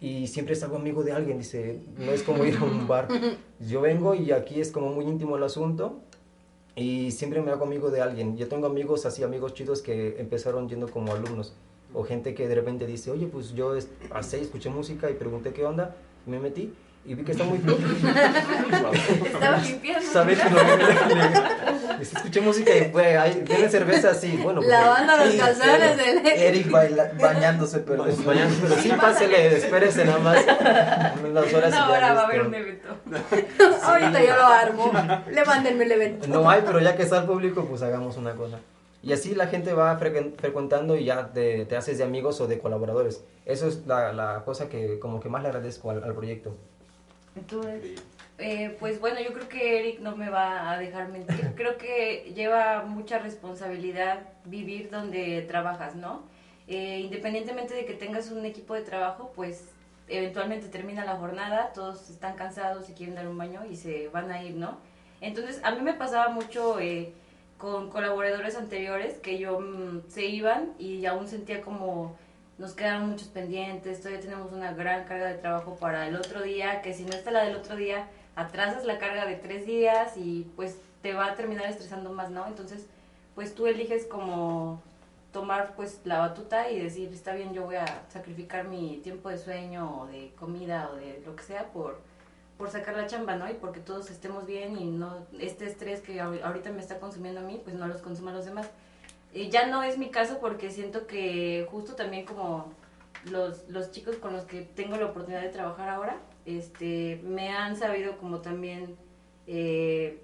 y 0.02 0.28
siempre 0.28 0.56
salgo 0.56 0.78
amigo 0.78 1.04
de 1.04 1.12
alguien. 1.12 1.38
Dice, 1.38 1.82
no 1.98 2.12
es 2.12 2.24
como 2.24 2.46
ir 2.46 2.56
a 2.58 2.64
un 2.64 2.88
bar. 2.88 3.08
Yo 3.60 3.82
vengo 3.82 4.14
y 4.16 4.32
aquí 4.32 4.62
es 4.62 4.72
como 4.72 4.90
muy 4.90 5.06
íntimo 5.06 5.36
el 5.36 5.44
asunto 5.44 6.00
y 6.80 7.12
siempre 7.12 7.42
me 7.42 7.52
hago 7.52 7.66
amigo 7.66 7.90
de 7.92 8.02
alguien. 8.02 8.38
Yo 8.38 8.48
tengo 8.48 8.68
amigos 8.68 9.06
así, 9.06 9.22
amigos 9.24 9.54
chidos 9.54 9.82
que 9.82 10.16
empezaron 10.20 10.70
yendo 10.70 10.88
como 10.90 11.12
alumnos. 11.14 11.54
O 11.94 12.04
gente 12.04 12.34
que 12.36 12.48
de 12.48 12.56
repente 12.56 12.86
dice, 12.86 13.12
oye, 13.12 13.28
pues 13.28 13.54
yo 13.54 13.76
es- 13.76 13.90
pasé, 14.10 14.40
escuché 14.42 14.70
música 14.70 15.10
y 15.10 15.16
pregunté 15.16 15.52
qué 15.54 15.66
onda, 15.66 15.96
me 16.26 16.40
metí 16.40 16.74
y 17.06 17.16
vi 17.16 17.24
que 17.24 17.32
está 17.32 17.44
muy 17.44 17.58
cool. 17.60 17.78
Estaba 19.26 19.58
limpiando. 19.58 20.08
¿Sabes 20.12 20.40
no 20.44 20.52
me 20.52 21.69
Escuché 22.30 22.46
música 22.46 22.76
y 22.78 22.92
fue, 22.92 23.18
ahí, 23.18 23.44
¿tienen 23.44 23.72
cerveza? 23.72 24.14
Sí, 24.14 24.40
bueno. 24.44 24.62
pues, 24.62 24.70
Lavando 24.70 25.18
los 25.18 25.34
calzones 25.34 25.98
del 25.98 26.28
Eric 26.28 26.70
baila- 26.70 27.12
bañándose, 27.20 27.80
pero 27.80 28.04
Pues, 28.04 28.20
mañana, 28.24 28.52
pero 28.62 28.76
sí, 28.76 28.90
pásele, 29.02 29.58
espérese 29.58 30.06
nada 30.06 30.20
más. 30.20 30.38
Unas 31.28 31.52
horas 31.54 31.74
Una 31.74 31.90
hora 31.90 32.14
va 32.14 32.22
a 32.22 32.26
haber 32.26 32.42
un 32.44 32.54
evento. 32.54 32.88
Ahorita 33.84 34.24
yo 34.24 34.36
lo 34.36 34.46
armo. 34.46 34.92
Levántenme 35.32 35.86
el 35.86 35.92
evento. 35.92 36.28
No 36.28 36.48
hay, 36.48 36.62
pero 36.64 36.80
ya 36.80 36.96
que 36.96 37.02
está 37.02 37.18
el 37.18 37.26
público, 37.26 37.66
pues 37.66 37.82
hagamos 37.82 38.16
una 38.18 38.36
cosa. 38.36 38.60
Y 39.02 39.12
así 39.14 39.34
la 39.34 39.48
gente 39.48 39.74
va 39.74 40.00
frecu- 40.00 40.36
frecuentando 40.38 40.96
y 40.98 41.06
ya 41.06 41.30
te, 41.34 41.66
te 41.66 41.78
haces 41.78 41.98
de 41.98 42.04
amigos 42.04 42.40
o 42.42 42.48
de 42.48 42.60
colaboradores. 42.60 43.24
Eso 43.48 43.68
es 43.68 43.88
la, 43.88 44.14
la 44.14 44.44
cosa 44.46 44.70
que 44.70 45.00
como 45.00 45.20
que 45.20 45.30
más 45.30 45.42
le 45.42 45.48
agradezco 45.48 45.90
al, 45.90 46.04
al 46.04 46.14
proyecto. 46.14 46.56
Entonces, 47.36 47.82
Eh, 48.40 48.76
pues 48.80 49.02
bueno, 49.02 49.20
yo 49.20 49.34
creo 49.34 49.50
que 49.50 49.80
Eric 49.80 50.00
no 50.00 50.16
me 50.16 50.30
va 50.30 50.72
a 50.72 50.80
dejar 50.80 51.10
mentir. 51.10 51.54
Creo 51.56 51.78
que 51.78 52.32
lleva 52.34 52.84
mucha 52.84 53.20
responsabilidad 53.20 54.30
vivir 54.46 54.90
donde 54.90 55.42
trabajas, 55.42 55.96
¿no? 55.96 56.24
Eh, 56.68 57.02
independientemente 57.02 57.74
de 57.74 57.86
que 57.86 57.94
tengas 57.94 58.32
un 58.32 58.46
equipo 58.46 58.76
de 58.76 58.82
trabajo, 58.82 59.34
pues 59.36 59.70
eventualmente 60.08 60.70
termina 60.70 61.04
la 61.04 61.18
jornada, 61.18 61.74
todos 61.74 62.10
están 62.10 62.36
cansados 62.36 62.90
y 62.90 62.94
quieren 62.94 63.16
dar 63.16 63.28
un 63.28 63.38
baño 63.38 63.66
y 63.70 63.76
se 63.76 64.08
van 64.08 64.32
a 64.32 64.42
ir, 64.42 64.56
¿no? 64.56 64.78
Entonces, 65.20 65.60
a 65.64 65.72
mí 65.72 65.82
me 65.82 65.94
pasaba 65.94 66.30
mucho 66.30 66.80
eh, 66.80 67.12
con 67.58 67.90
colaboradores 67.90 68.56
anteriores 68.56 69.18
que 69.18 69.38
yo 69.38 69.60
mm, 69.60 70.04
se 70.08 70.26
iban 70.26 70.74
y 70.80 71.06
aún 71.06 71.28
sentía 71.28 71.62
como 71.62 72.18
nos 72.58 72.74
quedaron 72.74 73.10
muchos 73.10 73.30
pendientes, 73.30 74.00
todavía 74.00 74.22
tenemos 74.22 74.52
una 74.52 74.74
gran 74.74 75.06
carga 75.06 75.28
de 75.28 75.36
trabajo 75.36 75.78
para 75.78 76.08
el 76.08 76.16
otro 76.16 76.42
día, 76.42 76.82
que 76.82 76.94
si 76.94 77.04
no 77.04 77.12
está 77.12 77.32
la 77.32 77.44
del 77.44 77.56
otro 77.56 77.76
día, 77.78 78.08
atrasas 78.40 78.86
la 78.86 78.98
carga 78.98 79.26
de 79.26 79.36
tres 79.36 79.66
días 79.66 80.18
y 80.18 80.50
pues 80.56 80.78
te 81.02 81.14
va 81.14 81.28
a 81.28 81.36
terminar 81.36 81.66
estresando 81.66 82.12
más, 82.12 82.30
¿no? 82.30 82.48
Entonces, 82.48 82.88
pues 83.36 83.56
tú 83.56 83.68
eliges 83.68 84.06
como 84.06 84.82
tomar 85.32 85.76
pues 85.76 86.02
la 86.06 86.20
batuta 86.20 86.70
y 86.72 86.80
decir, 86.80 87.12
está 87.14 87.34
bien, 87.34 87.54
yo 87.54 87.64
voy 87.64 87.76
a 87.76 88.04
sacrificar 88.10 88.68
mi 88.68 88.98
tiempo 88.98 89.30
de 89.30 89.38
sueño 89.38 90.02
o 90.02 90.08
de 90.08 90.32
comida 90.40 90.90
o 90.92 90.96
de 90.96 91.22
lo 91.26 91.36
que 91.36 91.44
sea 91.44 91.72
por, 91.72 92.02
por 92.58 92.70
sacar 92.70 92.96
la 92.96 93.08
chamba, 93.08 93.36
¿no? 93.36 93.50
Y 93.50 93.54
porque 93.54 93.80
todos 93.80 94.10
estemos 94.10 94.46
bien 94.46 94.78
y 94.78 94.86
no 94.86 95.28
este 95.40 95.66
estrés 95.66 96.02
que 96.02 96.20
ahorita 96.20 96.72
me 96.72 96.82
está 96.82 97.00
consumiendo 97.00 97.42
a 97.42 97.44
mí, 97.44 97.62
pues 97.64 97.76
no 97.76 97.88
los 97.88 98.02
consuma 98.02 98.32
a 98.32 98.36
los 98.36 98.46
demás. 98.46 98.70
Y 99.34 99.50
ya 99.50 99.68
no 99.68 99.84
es 99.84 99.98
mi 99.98 100.10
caso 100.10 100.40
porque 100.40 100.72
siento 100.72 101.06
que 101.06 101.68
justo 101.70 101.96
también 101.96 102.26
como 102.26 102.74
los, 103.26 103.70
los 103.70 103.92
chicos 103.92 104.16
con 104.16 104.34
los 104.34 104.46
que 104.46 104.62
tengo 104.62 104.98
la 104.98 105.06
oportunidad 105.06 105.42
de 105.42 105.50
trabajar 105.50 105.90
ahora, 105.90 106.18
este, 106.58 107.22
me 107.24 107.50
han 107.50 107.76
sabido 107.76 108.18
como 108.18 108.40
también 108.40 108.96
eh, 109.48 110.22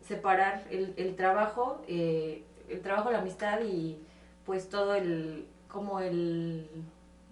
separar 0.00 0.64
el, 0.70 0.94
el 0.96 1.16
trabajo, 1.16 1.80
eh, 1.88 2.44
el 2.68 2.80
trabajo, 2.80 3.10
la 3.10 3.18
amistad 3.18 3.60
y 3.62 3.98
pues 4.44 4.68
todo 4.68 4.94
el, 4.94 5.46
como 5.68 6.00
el, 6.00 6.68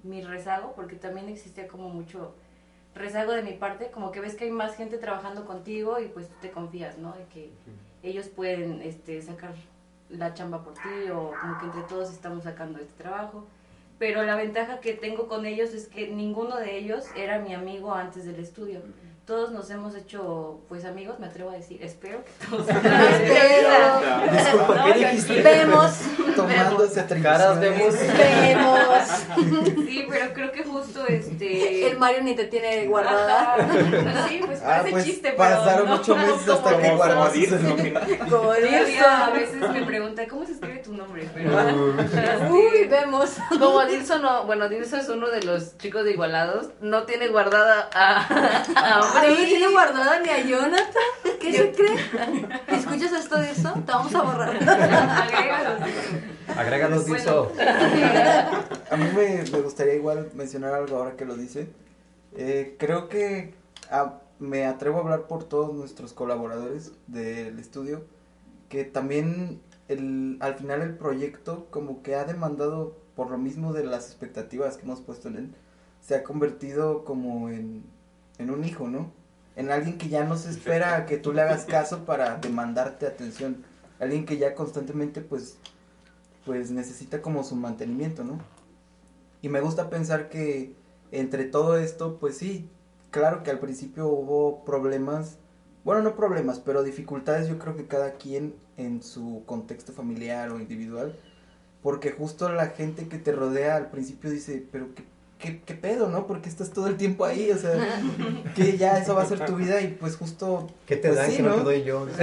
mi 0.03 0.23
rezago, 0.23 0.73
porque 0.75 0.97
también 0.97 1.29
existía 1.29 1.69
como 1.69 1.89
mucho 1.89 2.35
rezago 2.95 3.33
de 3.33 3.43
mi 3.43 3.53
parte, 3.53 3.91
como 3.91 4.11
que 4.11 4.21
ves 4.21 4.35
que 4.35 4.45
hay 4.45 4.51
más 4.51 4.77
gente 4.77 4.99
trabajando 4.99 5.45
contigo 5.47 6.01
y 6.01 6.09
pues 6.09 6.29
tú 6.29 6.35
te 6.41 6.51
confías, 6.51 6.99
¿no? 6.99 7.13
De 7.13 7.25
que 7.27 7.51
ellos 8.03 8.29
pueden 8.29 8.81
este, 8.83 9.21
sacar 9.23 9.55
la 10.09 10.35
chamba 10.35 10.63
por 10.65 10.75
ti 10.75 11.11
o 11.13 11.33
como 11.41 11.59
que 11.59 11.67
entre 11.67 11.83
todos 11.83 12.11
estamos 12.11 12.45
sacando 12.45 12.79
este 12.79 12.95
trabajo. 13.03 13.47
Pero 14.01 14.25
la 14.25 14.35
ventaja 14.35 14.81
que 14.81 14.95
tengo 14.95 15.29
con 15.29 15.47
ellos 15.47 15.75
es 15.75 15.87
que 15.87 16.09
ninguno 16.09 16.57
de 16.57 16.77
ellos 16.79 17.05
era 17.15 17.39
mi 17.39 17.55
amigo 17.55 17.95
antes 17.95 18.25
del 18.25 18.41
estudio 18.41 18.81
todos 19.31 19.53
nos 19.53 19.71
hemos 19.71 19.95
hecho 19.95 20.59
pues 20.69 20.85
amigos, 20.85 21.21
me 21.21 21.27
atrevo 21.29 21.51
a 21.51 21.53
decir, 21.53 21.81
espero 21.85 22.25
que 22.25 22.33
todos. 22.51 22.67
Disculpa, 24.33 24.85
¿qué 24.93 24.99
dijiste? 24.99 25.43
Vemos. 25.43 25.93
Tomándose 26.35 27.05
Caras 27.23 27.61
vemos. 27.61 27.95
Vemos. 28.19 29.09
Sí, 29.87 30.07
pero 30.11 30.33
creo 30.33 30.51
que 30.51 30.65
justo 30.65 31.07
este. 31.07 31.87
El 31.93 31.99
Mario 31.99 32.23
ni 32.23 32.35
te 32.35 32.47
tiene 32.47 32.87
guardada. 32.87 33.55
Ajá. 33.55 34.29
Sí, 34.29 34.41
pues 34.45 34.61
Ah, 34.63 34.67
parece 34.79 34.91
pues 34.91 35.05
chiste, 35.05 35.29
pero. 35.37 35.37
pasaron 35.37 35.89
no, 35.89 35.95
ocho 35.95 36.17
meses 36.17 36.43
como 36.47 36.59
hasta 36.59 36.77
que 36.79 36.87
eso. 36.87 36.97
guardas 36.97 37.33
Dirce, 37.33 37.55
ese 37.57 37.65
¿no? 37.65 37.77
Como 38.19 38.27
Todavía 38.31 38.85
Dirce. 38.85 39.01
a 39.01 39.31
veces 39.31 39.71
me 39.71 39.83
pregunta, 39.85 40.27
¿cómo 40.29 40.45
se 40.45 40.53
escribe 40.53 40.70
nombre? 41.01 41.29
Pero. 41.33 42.53
Uy, 42.55 42.87
vemos. 42.89 43.37
Como 43.49 43.85
Dilso 43.87 44.19
no, 44.19 44.45
bueno, 44.45 44.69
Dilso 44.69 44.97
es 44.97 45.09
uno 45.09 45.29
de 45.29 45.43
los 45.43 45.77
chicos 45.79 46.05
de 46.05 46.13
Igualados, 46.13 46.69
no 46.81 47.05
tiene 47.05 47.29
guardada 47.29 47.89
a, 47.93 48.19
a 48.77 49.21
A 49.21 49.23
mí 49.23 49.35
no 49.39 49.45
tiene 49.47 49.69
guardada 49.69 50.21
ni 50.21 50.29
a 50.29 50.43
Jonathan. 50.45 51.03
¿Qué 51.41 51.53
se 51.53 51.73
cree? 51.73 51.97
¿Escuchas 52.69 53.13
esto 53.13 53.39
de 53.39 53.51
eso? 53.51 53.73
Te 53.87 53.93
vamos 53.93 54.15
a 54.15 54.23
borrar. 54.23 54.57
Agrégalo. 54.57 55.85
Agréganos, 56.57 57.09
Bueno, 57.09 57.15
Dilso. 57.15 57.53
A 58.91 58.97
mí 58.97 59.05
me, 59.15 59.43
me 59.51 59.61
gustaría 59.61 59.95
igual 59.95 60.31
mencionar 60.35 60.75
algo 60.75 60.97
ahora 60.99 61.17
que 61.17 61.25
lo 61.25 61.37
dice. 61.37 61.69
Eh, 62.37 62.77
creo 62.79 63.09
que 63.09 63.55
ah, 63.91 64.19
me 64.39 64.67
atrevo 64.67 64.99
a 64.99 65.01
hablar 65.03 65.23
por 65.23 65.45
todos 65.45 65.75
nuestros 65.75 66.13
colaboradores 66.13 66.93
del 67.07 67.59
estudio, 67.59 68.05
que 68.69 68.85
también 68.85 69.61
al 69.93 70.55
final 70.55 70.83
el 70.83 70.97
proyecto 70.97 71.67
como 71.71 72.03
que 72.03 72.15
ha 72.15 72.25
demandado, 72.25 72.97
por 73.17 73.31
lo 73.31 73.39
mismo 73.39 73.73
de 73.73 73.85
las 73.85 74.07
expectativas 74.07 74.77
que 74.77 74.85
hemos 74.85 75.01
puesto 75.01 75.29
en 75.29 75.37
él, 75.37 75.55
se 76.01 76.15
ha 76.15 76.23
convertido 76.23 77.05
como 77.05 77.49
en, 77.49 77.85
en 78.39 78.51
un 78.51 78.65
hijo, 78.65 78.89
¿no? 78.89 79.13
En 79.57 79.71
alguien 79.71 79.99
que 79.99 80.09
ya 80.09 80.25
no 80.25 80.37
se 80.37 80.51
espera 80.51 80.97
a 80.97 81.07
que 81.07 81.19
tú 81.19 81.33
le 81.33 81.43
hagas 81.43 81.65
caso 81.65 82.05
para 82.05 82.37
demandarte 82.37 83.07
atención. 83.07 83.65
Alguien 83.99 84.25
que 84.25 84.39
ya 84.39 84.55
constantemente 84.55 85.21
pues 85.21 85.59
pues 86.45 86.71
necesita 86.71 87.23
como 87.23 87.45
su 87.45 87.55
mantenimiento, 87.57 88.25
¿no? 88.25 88.39
Y 89.43 89.49
me 89.49 89.61
gusta 89.61 89.91
pensar 89.91 90.29
que 90.29 90.75
entre 91.13 91.45
todo 91.45 91.77
esto, 91.77 92.19
pues 92.19 92.37
sí, 92.37 92.69
claro 93.11 93.43
que 93.43 93.51
al 93.51 93.59
principio 93.59 94.09
hubo 94.09 94.65
problemas, 94.65 95.39
bueno, 95.85 96.03
no 96.03 96.15
problemas, 96.17 96.59
pero 96.61 96.83
dificultades 96.83 97.49
yo 97.49 97.59
creo 97.59 97.77
que 97.77 97.87
cada 97.87 98.13
quien 98.15 98.55
en 98.77 99.03
su 99.03 99.43
contexto 99.47 99.93
familiar 99.93 100.51
o 100.51 100.59
individual, 100.61 101.15
porque 101.83 102.11
justo 102.11 102.49
la 102.53 102.67
gente 102.69 103.09
que 103.09 103.19
te 103.19 103.33
rodea 103.33 103.77
al 103.77 103.91
principio 103.91 104.31
dice, 104.31 104.63
pero 104.71 104.95
qué, 104.95 105.05
qué, 105.39 105.61
qué 105.63 105.75
pedo, 105.75 106.09
¿no? 106.11 106.27
Porque 106.27 106.49
estás 106.51 106.71
todo 106.71 106.87
el 106.89 106.97
tiempo 106.97 107.25
ahí, 107.25 107.51
o 107.51 107.57
sea, 107.57 107.73
que 108.55 108.77
ya 108.77 108.99
eso 108.99 109.15
va 109.15 109.23
a 109.23 109.27
ser 109.27 109.45
tu 109.47 109.57
vida 109.57 109.81
y 109.81 109.89
pues 109.89 110.17
justo... 110.17 110.67
¿Qué 110.87 110.97
te 110.97 111.09
pues 111.09 111.19
dan 111.21 111.31
sí, 111.31 111.37
que 111.39 111.43
no 111.43 111.49
¿no? 111.51 111.57
te 111.57 111.63
doy 111.63 111.83
yo? 111.85 112.07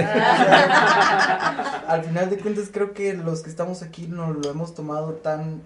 al 1.88 2.04
final 2.04 2.30
de 2.30 2.38
cuentas 2.38 2.68
creo 2.72 2.92
que 2.92 3.14
los 3.14 3.42
que 3.42 3.50
estamos 3.50 3.82
aquí 3.82 4.06
nos 4.06 4.36
lo 4.36 4.50
hemos 4.50 4.74
tomado 4.74 5.14
tan, 5.14 5.60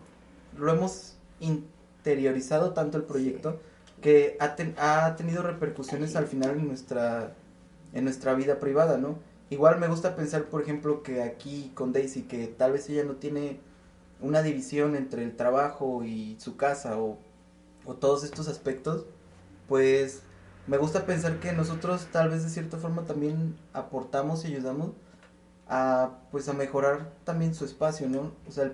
lo 0.59 0.73
hemos 0.73 1.15
interiorizado 1.41 2.73
tanto 2.73 2.97
el 2.99 3.05
proyecto 3.05 3.61
que 4.01 4.37
ha, 4.41 4.57
ten- 4.57 4.75
ha 4.79 5.15
tenido 5.17 5.43
repercusiones 5.43 6.17
al 6.17 6.27
final 6.27 6.53
en 6.53 6.69
nuestra, 6.69 7.35
en 7.93 8.05
nuestra 8.05 8.35
vida 8.35 8.59
privada, 8.59 8.99
¿no? 8.99 9.19
Igual 9.51 9.79
me 9.79 9.89
gusta 9.89 10.17
pensar, 10.17 10.45
por 10.45 10.63
ejemplo, 10.63 11.03
que 11.03 11.23
aquí 11.23 11.73
con 11.75 11.93
Daisy, 11.93 12.23
que 12.23 12.47
tal 12.47 12.73
vez 12.73 12.89
ella 12.89 13.05
no 13.05 13.17
tiene 13.17 13.61
una 14.21 14.43
división 14.43 14.97
entre 14.97 15.25
el 15.25 15.37
trabajo 15.37 16.05
y 16.05 16.37
su 16.41 16.57
casa 16.57 16.99
o, 16.99 17.19
todos 18.01 18.25
estos 18.25 18.49
aspectos, 18.49 19.05
pues 19.69 20.23
me 20.67 20.79
gusta 20.79 21.05
pensar 21.05 21.41
que 21.41 21.53
nosotros 21.53 22.07
tal 22.13 22.31
vez 22.31 22.45
de 22.45 22.49
cierta 22.49 22.79
forma 22.79 23.03
también 23.05 23.57
aportamos 23.73 24.45
y 24.45 24.49
ayudamos 24.49 24.93
a 25.69 26.21
pues 26.31 26.49
a 26.49 26.53
mejorar 26.53 27.11
también 27.25 27.55
su 27.55 27.65
espacio, 27.65 28.09
¿no? 28.09 28.33
O 28.49 28.53
sea, 28.53 28.73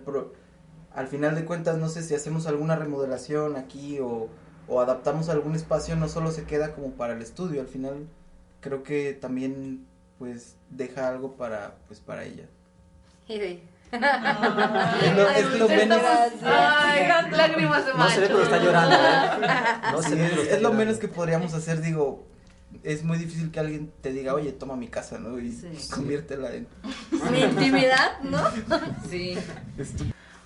al 0.95 1.09
final 1.09 1.35
de 1.35 1.45
cuentas 1.47 1.79
no 1.79 1.89
sé 1.89 2.03
si 2.03 2.15
hacemos 2.15 2.47
alguna 2.47 2.77
remodelación 2.77 3.57
aquí 3.57 3.99
o 4.01 4.29
adaptamos 4.81 5.29
algún 5.31 5.55
espacio, 5.57 5.97
no 5.97 6.09
solo 6.09 6.31
se 6.31 6.45
queda 6.45 6.75
como 6.75 6.93
para 6.93 7.15
el 7.15 7.23
estudio, 7.23 7.63
al 7.63 7.69
final 7.69 8.07
creo 8.61 8.83
que 8.83 9.13
también 9.15 9.87
pues 10.19 10.57
deja 10.71 11.09
algo 11.09 11.37
para 11.37 11.77
pues 11.87 12.01
para 12.01 12.25
ella. 12.25 12.45
Y 13.29 13.39
de- 13.39 13.63
Es 13.91 15.17
lo, 15.17 15.29
es 15.31 15.59
lo 15.59 15.69
menos 15.69 16.01
Ay, 16.43 17.09
lágrimas 17.31 17.87
de 17.87 17.93
No 17.93 17.99
macho. 17.99 18.21
pero 18.21 18.43
está 18.43 18.59
llorando, 18.59 18.97
¿eh? 18.97 19.49
No 19.93 20.03
sí, 20.03 20.15
ve, 20.15 20.49
es, 20.51 20.61
lo 20.63 20.73
menos 20.75 20.99
que 20.99 21.09
podríamos 21.09 21.55
hacer, 21.55 21.81
digo, 21.81 22.27
es 22.83 23.03
muy 23.03 23.17
difícil 23.17 23.51
que 23.51 23.61
alguien 23.61 23.91
te 24.03 24.13
diga, 24.13 24.35
oye, 24.35 24.53
toma 24.53 24.77
mi 24.77 24.89
casa, 24.89 25.19
¿no? 25.19 25.39
Y 25.39 25.53
Sí. 25.53 25.69
conviértela 25.95 26.53
en... 26.55 26.67
Mi 27.31 27.41
intimidad, 27.41 28.21
¿no? 28.23 28.43
Sí. 29.09 29.39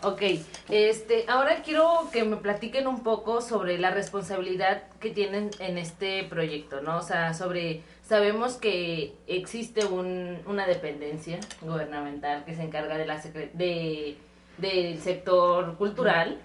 Ok, 0.04 0.20
este, 0.68 1.24
ahora 1.28 1.62
quiero 1.62 2.08
que 2.12 2.24
me 2.24 2.36
platiquen 2.36 2.88
un 2.88 3.04
poco 3.04 3.40
sobre 3.40 3.78
la 3.78 3.90
responsabilidad 3.92 4.82
que 5.00 5.10
tienen 5.10 5.50
en 5.60 5.78
este 5.78 6.24
proyecto, 6.24 6.80
¿no? 6.80 6.98
O 6.98 7.02
sea, 7.02 7.34
sobre, 7.34 7.82
sabemos 8.12 8.56
que 8.56 9.14
existe 9.26 9.86
un, 9.86 10.38
una 10.44 10.66
dependencia 10.66 11.40
gubernamental 11.62 12.44
que 12.44 12.54
se 12.54 12.62
encarga 12.62 12.98
de 12.98 13.06
la 13.06 13.16
secre- 13.22 13.50
de, 13.54 14.18
del 14.58 14.98
sector 15.00 15.78
cultural, 15.78 16.36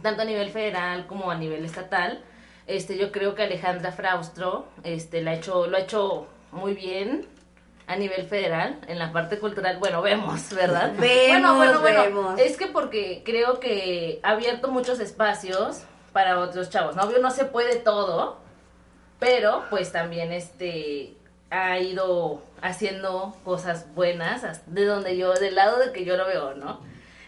tanto 0.00 0.22
a 0.22 0.24
nivel 0.24 0.48
federal 0.48 1.06
como 1.06 1.30
a 1.30 1.34
nivel 1.34 1.62
estatal. 1.66 2.24
Este, 2.66 2.96
yo 2.96 3.12
creo 3.12 3.34
que 3.34 3.42
Alejandra 3.42 3.92
Fraustro, 3.92 4.66
este, 4.82 5.20
la 5.20 5.32
ha 5.32 5.34
hecho, 5.34 5.66
lo 5.66 5.76
ha 5.76 5.80
hecho 5.80 6.26
muy 6.52 6.72
bien 6.72 7.26
a 7.86 7.96
nivel 7.96 8.24
federal, 8.26 8.78
en 8.88 8.98
la 8.98 9.12
parte 9.12 9.38
cultural, 9.38 9.76
bueno, 9.76 10.00
vemos, 10.00 10.54
¿verdad? 10.54 10.94
Vemos, 10.98 11.54
bueno, 11.56 11.80
bueno, 11.80 11.80
bueno, 11.80 12.02
vemos. 12.04 12.40
es 12.40 12.56
que 12.56 12.68
porque 12.68 13.20
creo 13.26 13.60
que 13.60 14.20
ha 14.22 14.30
abierto 14.30 14.68
muchos 14.68 15.00
espacios 15.00 15.82
para 16.14 16.38
otros 16.38 16.70
chavos, 16.70 16.96
¿no? 16.96 17.02
Obvio 17.02 17.18
no 17.18 17.30
se 17.30 17.44
puede 17.44 17.76
todo, 17.76 18.38
pero 19.18 19.64
pues 19.70 19.92
también 19.92 20.32
este 20.32 21.14
ha 21.50 21.78
ido 21.78 22.42
haciendo 22.62 23.36
cosas 23.44 23.86
buenas 23.94 24.42
as- 24.44 24.62
de 24.74 24.84
donde 24.84 25.16
yo, 25.16 25.32
del 25.34 25.54
lado 25.54 25.78
de 25.78 25.92
que 25.92 26.04
yo 26.04 26.16
lo 26.16 26.26
veo, 26.26 26.54
¿no? 26.54 26.80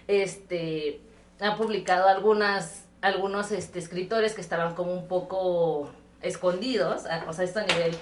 Este 0.09 1.01
ha 1.41 1.55
publicado 1.57 2.09
algunas 2.09 2.85
algunos 3.03 3.53
este, 3.53 3.79
escritores 3.79 4.35
que 4.35 4.41
estaban 4.41 4.75
como 4.75 4.93
un 4.93 5.07
poco 5.07 5.91
escondidos, 6.23 7.05
o 7.29 7.33
sea, 7.33 7.45
esto 7.45 7.61
a 7.61 7.65
nivel 7.65 7.97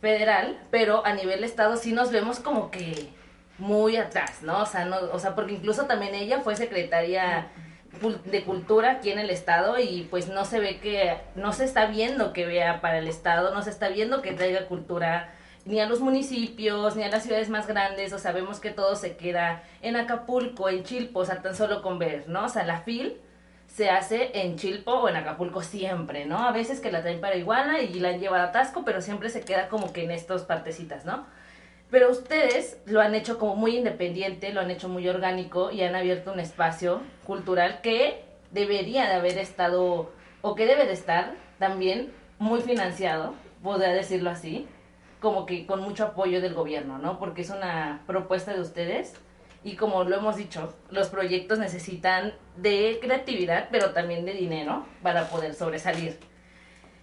federal, 0.00 0.58
pero 0.70 1.04
a 1.06 1.12
nivel 1.12 1.44
estado 1.44 1.76
sí 1.76 1.92
nos 1.92 2.10
vemos 2.10 2.40
como 2.40 2.70
que 2.70 3.10
muy 3.58 3.96
atrás, 3.96 4.38
¿no? 4.42 4.62
O 4.62 4.66
sea, 4.66 4.86
no, 4.86 4.96
o 5.12 5.18
sea, 5.20 5.34
porque 5.36 5.52
incluso 5.52 5.84
también 5.84 6.14
ella 6.14 6.40
fue 6.40 6.56
secretaria 6.56 7.48
de 8.24 8.44
cultura 8.44 8.92
aquí 8.92 9.10
en 9.10 9.18
el 9.18 9.30
estado 9.30 9.78
y 9.78 10.06
pues 10.10 10.28
no 10.28 10.44
se 10.44 10.60
ve 10.60 10.78
que, 10.80 11.18
no 11.34 11.52
se 11.52 11.64
está 11.64 11.86
viendo 11.86 12.32
que 12.32 12.46
vea 12.46 12.80
para 12.80 12.98
el 12.98 13.08
estado, 13.08 13.52
no 13.52 13.62
se 13.62 13.70
está 13.70 13.88
viendo 13.88 14.22
que 14.22 14.32
traiga 14.32 14.66
cultura 14.66 15.32
ni 15.64 15.80
a 15.80 15.86
los 15.86 16.00
municipios, 16.00 16.96
ni 16.96 17.02
a 17.02 17.08
las 17.08 17.24
ciudades 17.24 17.50
más 17.50 17.66
grandes, 17.66 18.12
o 18.12 18.18
sea, 18.18 18.32
vemos 18.32 18.60
que 18.60 18.70
todo 18.70 18.96
se 18.96 19.16
queda 19.16 19.62
en 19.82 19.96
Acapulco, 19.96 20.68
en 20.68 20.84
Chilpo, 20.84 21.20
o 21.20 21.24
sea, 21.24 21.42
tan 21.42 21.54
solo 21.54 21.82
con 21.82 21.98
ver, 21.98 22.28
¿no? 22.28 22.46
O 22.46 22.48
sea, 22.48 22.64
la 22.64 22.80
FIL 22.80 23.18
se 23.66 23.90
hace 23.90 24.30
en 24.40 24.56
Chilpo 24.56 24.92
o 24.92 25.08
en 25.08 25.16
Acapulco 25.16 25.62
siempre, 25.62 26.24
¿no? 26.24 26.38
A 26.38 26.52
veces 26.52 26.80
que 26.80 26.90
la 26.90 27.02
traen 27.02 27.20
para 27.20 27.36
Iguala 27.36 27.80
y 27.80 28.00
la 28.00 28.08
han 28.08 28.20
llevado 28.20 28.44
a 28.44 28.52
Tasco, 28.52 28.84
pero 28.84 29.00
siempre 29.00 29.28
se 29.28 29.42
queda 29.42 29.68
como 29.68 29.92
que 29.92 30.04
en 30.04 30.10
estas 30.10 30.42
partecitas, 30.42 31.04
¿no? 31.04 31.26
Pero 31.90 32.10
ustedes 32.10 32.78
lo 32.86 33.00
han 33.00 33.14
hecho 33.14 33.38
como 33.38 33.56
muy 33.56 33.76
independiente, 33.76 34.52
lo 34.52 34.60
han 34.60 34.70
hecho 34.70 34.88
muy 34.88 35.08
orgánico 35.08 35.72
y 35.72 35.82
han 35.82 35.96
abierto 35.96 36.32
un 36.32 36.38
espacio 36.38 37.00
cultural 37.26 37.80
que 37.82 38.24
debería 38.52 39.08
de 39.08 39.14
haber 39.14 39.38
estado, 39.38 40.12
o 40.42 40.54
que 40.54 40.66
debe 40.66 40.86
de 40.86 40.92
estar 40.92 41.34
también 41.58 42.12
muy 42.38 42.60
financiado, 42.60 43.34
podría 43.62 43.90
decirlo 43.90 44.30
así, 44.30 44.68
como 45.20 45.46
que 45.46 45.66
con 45.66 45.80
mucho 45.80 46.04
apoyo 46.04 46.40
del 46.40 46.54
gobierno, 46.54 46.98
¿no? 46.98 47.18
Porque 47.18 47.42
es 47.42 47.50
una 47.50 48.02
propuesta 48.06 48.54
de 48.54 48.60
ustedes 48.60 49.14
y 49.62 49.76
como 49.76 50.04
lo 50.04 50.16
hemos 50.16 50.36
dicho, 50.36 50.72
los 50.90 51.08
proyectos 51.08 51.58
necesitan 51.58 52.32
de 52.56 52.98
creatividad, 53.02 53.68
pero 53.70 53.90
también 53.90 54.24
de 54.24 54.32
dinero 54.32 54.86
para 55.02 55.28
poder 55.28 55.54
sobresalir. 55.54 56.18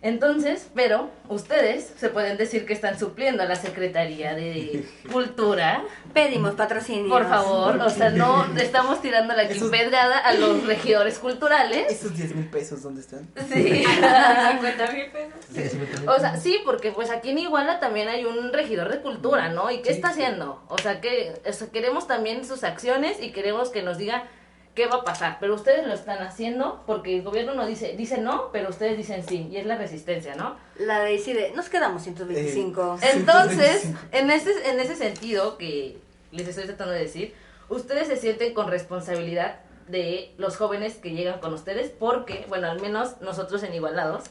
Entonces, 0.02 0.68
pero 0.76 1.10
ustedes 1.28 1.92
se 1.98 2.10
pueden 2.10 2.38
decir 2.38 2.66
que 2.68 2.74
están 2.74 3.00
supliendo 3.00 3.42
a 3.42 3.46
la 3.48 3.56
Secretaría 3.56 4.36
de 4.36 4.86
Cultura. 5.12 5.84
Pedimos 6.14 6.54
patrocinio. 6.54 7.10
Por 7.10 7.28
favor, 7.28 7.78
o 7.82 7.90
sea, 7.90 8.12
no 8.12 8.46
estamos 8.58 9.02
tirando 9.02 9.34
la 9.34 9.48
pedrada 9.48 10.20
a 10.20 10.34
los 10.34 10.66
regidores 10.68 11.18
culturales. 11.18 11.92
¿Esos 11.92 12.16
10 12.16 12.36
mil 12.36 12.46
pesos 12.50 12.84
dónde 12.84 13.02
están? 13.02 13.28
Sí. 13.52 13.84
50 13.84 14.92
mil 14.92 15.06
pesos. 15.12 15.76
O 16.08 16.20
sea, 16.20 16.38
sí, 16.38 16.60
porque 16.64 16.92
pues 16.92 17.10
aquí 17.10 17.32
en 17.32 17.40
Iguala 17.40 17.80
también 17.80 18.08
hay 18.08 18.26
un 18.26 18.54
regidor 18.54 18.90
de 18.90 19.02
cultura, 19.02 19.50
¿no? 19.50 19.72
¿Y 19.72 19.82
qué 19.82 19.90
Sí, 19.90 19.96
está 19.96 20.10
haciendo? 20.10 20.62
O 20.70 20.78
sea, 20.78 21.02
que 21.02 21.42
o 21.48 21.54
sea, 21.54 21.68
queremos 21.70 22.08
también 22.08 22.46
sus 22.46 22.64
acciones 22.64 23.18
y 23.22 23.32
queremos 23.32 23.70
que 23.70 23.82
nos 23.82 23.98
diga 23.98 24.26
qué 24.78 24.86
va 24.86 24.98
a 24.98 25.04
pasar. 25.04 25.38
Pero 25.40 25.56
ustedes 25.56 25.86
lo 25.88 25.94
están 25.94 26.20
haciendo 26.20 26.84
porque 26.86 27.18
el 27.18 27.24
gobierno 27.24 27.56
no 27.56 27.66
dice, 27.66 27.96
dice 27.98 28.20
no, 28.20 28.52
pero 28.52 28.70
ustedes 28.70 28.96
dicen 28.96 29.28
sí. 29.28 29.48
Y 29.52 29.58
es 29.58 29.66
la 29.66 29.76
resistencia, 29.76 30.36
¿no? 30.36 30.56
La 30.78 31.00
de 31.00 31.14
decide, 31.14 31.52
nos 31.56 31.68
quedamos 31.68 32.04
125. 32.04 33.00
Eh, 33.02 33.08
Entonces, 33.14 33.90
en 34.12 34.30
ese, 34.30 34.70
en 34.70 34.80
ese 34.80 34.96
sentido 34.96 35.58
que 35.58 35.98
les 36.32 36.48
estoy 36.48 36.66
tratando 36.66 36.94
de 36.94 37.00
decir, 37.00 37.34
ustedes 37.70 38.08
se 38.08 38.18
sienten 38.18 38.54
con 38.54 38.70
responsabilidad 38.70 39.62
de 39.88 40.36
los 40.38 40.58
jóvenes 40.58 40.96
que 40.96 41.10
llegan 41.10 41.40
con 41.40 41.54
ustedes 41.54 41.90
porque, 41.90 42.46
bueno, 42.48 42.70
al 42.70 42.80
menos 42.80 43.20
nosotros 43.20 43.64
en 43.64 43.74
Igualados, 43.74 44.26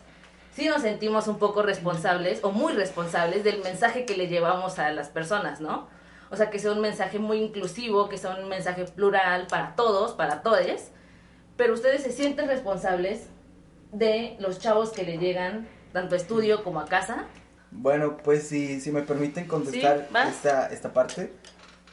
sí 0.54 0.68
nos 0.68 0.82
sentimos 0.82 1.26
un 1.26 1.38
poco 1.38 1.62
responsables 1.62 2.38
o 2.44 2.52
muy 2.52 2.72
responsables 2.72 3.42
del 3.42 3.62
mensaje 3.64 4.04
que 4.06 4.16
le 4.16 4.28
llevamos 4.28 4.78
a 4.78 4.92
las 4.92 5.08
personas, 5.08 5.60
¿no? 5.60 5.88
O 6.30 6.36
sea, 6.36 6.50
que 6.50 6.58
sea 6.58 6.72
un 6.72 6.80
mensaje 6.80 7.18
muy 7.18 7.38
inclusivo, 7.38 8.08
que 8.08 8.18
sea 8.18 8.36
un 8.36 8.48
mensaje 8.48 8.84
plural 8.84 9.46
para 9.48 9.74
todos, 9.76 10.12
para 10.12 10.42
todes, 10.42 10.90
pero 11.56 11.74
ustedes 11.74 12.02
se 12.02 12.12
sienten 12.12 12.48
responsables 12.48 13.28
de 13.92 14.36
los 14.40 14.58
chavos 14.58 14.90
que 14.90 15.04
le 15.04 15.18
llegan 15.18 15.68
tanto 15.92 16.14
a 16.14 16.18
estudio 16.18 16.64
como 16.64 16.80
a 16.80 16.86
casa. 16.86 17.26
Bueno, 17.70 18.16
pues 18.18 18.48
si, 18.48 18.80
si 18.80 18.90
me 18.90 19.02
permiten 19.02 19.46
contestar 19.46 20.08
Sí, 20.10 20.16
esta, 20.28 20.66
esta 20.68 20.92
parte. 20.92 21.32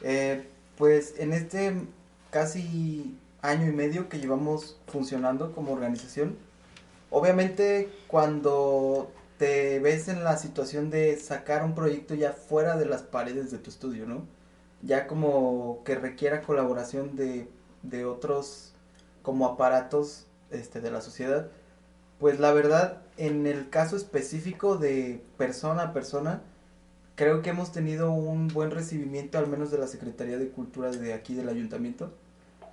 Eh, 0.02 0.48
pues 0.78 1.16
en 1.20 1.34
este 1.34 1.74
casi 2.30 3.18
año 3.42 3.68
y 3.68 3.72
medio 3.72 4.10
que 4.10 4.20
llevamos 4.20 4.78
funcionando 4.88 5.54
como 5.54 5.74
organización, 5.74 6.38
obviamente 7.10 7.90
cuando 8.08 9.12
te 9.44 9.80
ves 9.80 10.08
en 10.08 10.24
la 10.24 10.38
situación 10.38 10.90
de 10.90 11.18
sacar 11.18 11.66
un 11.66 11.76
proyecto 11.76 12.16
ya 12.16 12.32
fuera 12.32 12.78
de 12.78 12.86
las 12.86 13.02
paredes 13.02 13.52
de 13.52 13.58
tu 13.58 13.70
estudio, 13.70 14.06
¿no? 14.06 14.26
Ya 14.82 15.06
como 15.06 15.82
que 15.84 15.96
requiera 15.96 16.44
colaboración 16.44 17.18
de, 17.18 17.50
de 17.82 18.06
otros 18.06 18.72
como 19.22 19.46
aparatos 19.46 20.28
este, 20.50 20.80
de 20.80 20.92
la 20.92 21.02
sociedad, 21.02 21.50
pues 22.22 22.40
la 22.40 22.54
verdad, 22.54 23.02
en 23.18 23.46
el 23.46 23.70
caso 23.70 23.98
específico 23.98 24.78
de 24.78 25.22
persona 25.38 25.84
a 25.84 25.94
persona, 25.94 26.42
creo 27.16 27.42
que 27.42 27.50
hemos 27.50 27.74
tenido 27.74 28.14
un 28.14 28.48
buen 28.48 28.72
recibimiento, 28.72 29.40
al 29.40 29.48
menos 29.48 29.72
de 29.72 29.78
la 29.78 29.88
Secretaría 29.88 30.38
de 30.38 30.52
Cultura 30.52 30.90
de 30.90 31.14
aquí 31.14 31.34
del 31.34 31.50
ayuntamiento, 31.50 32.14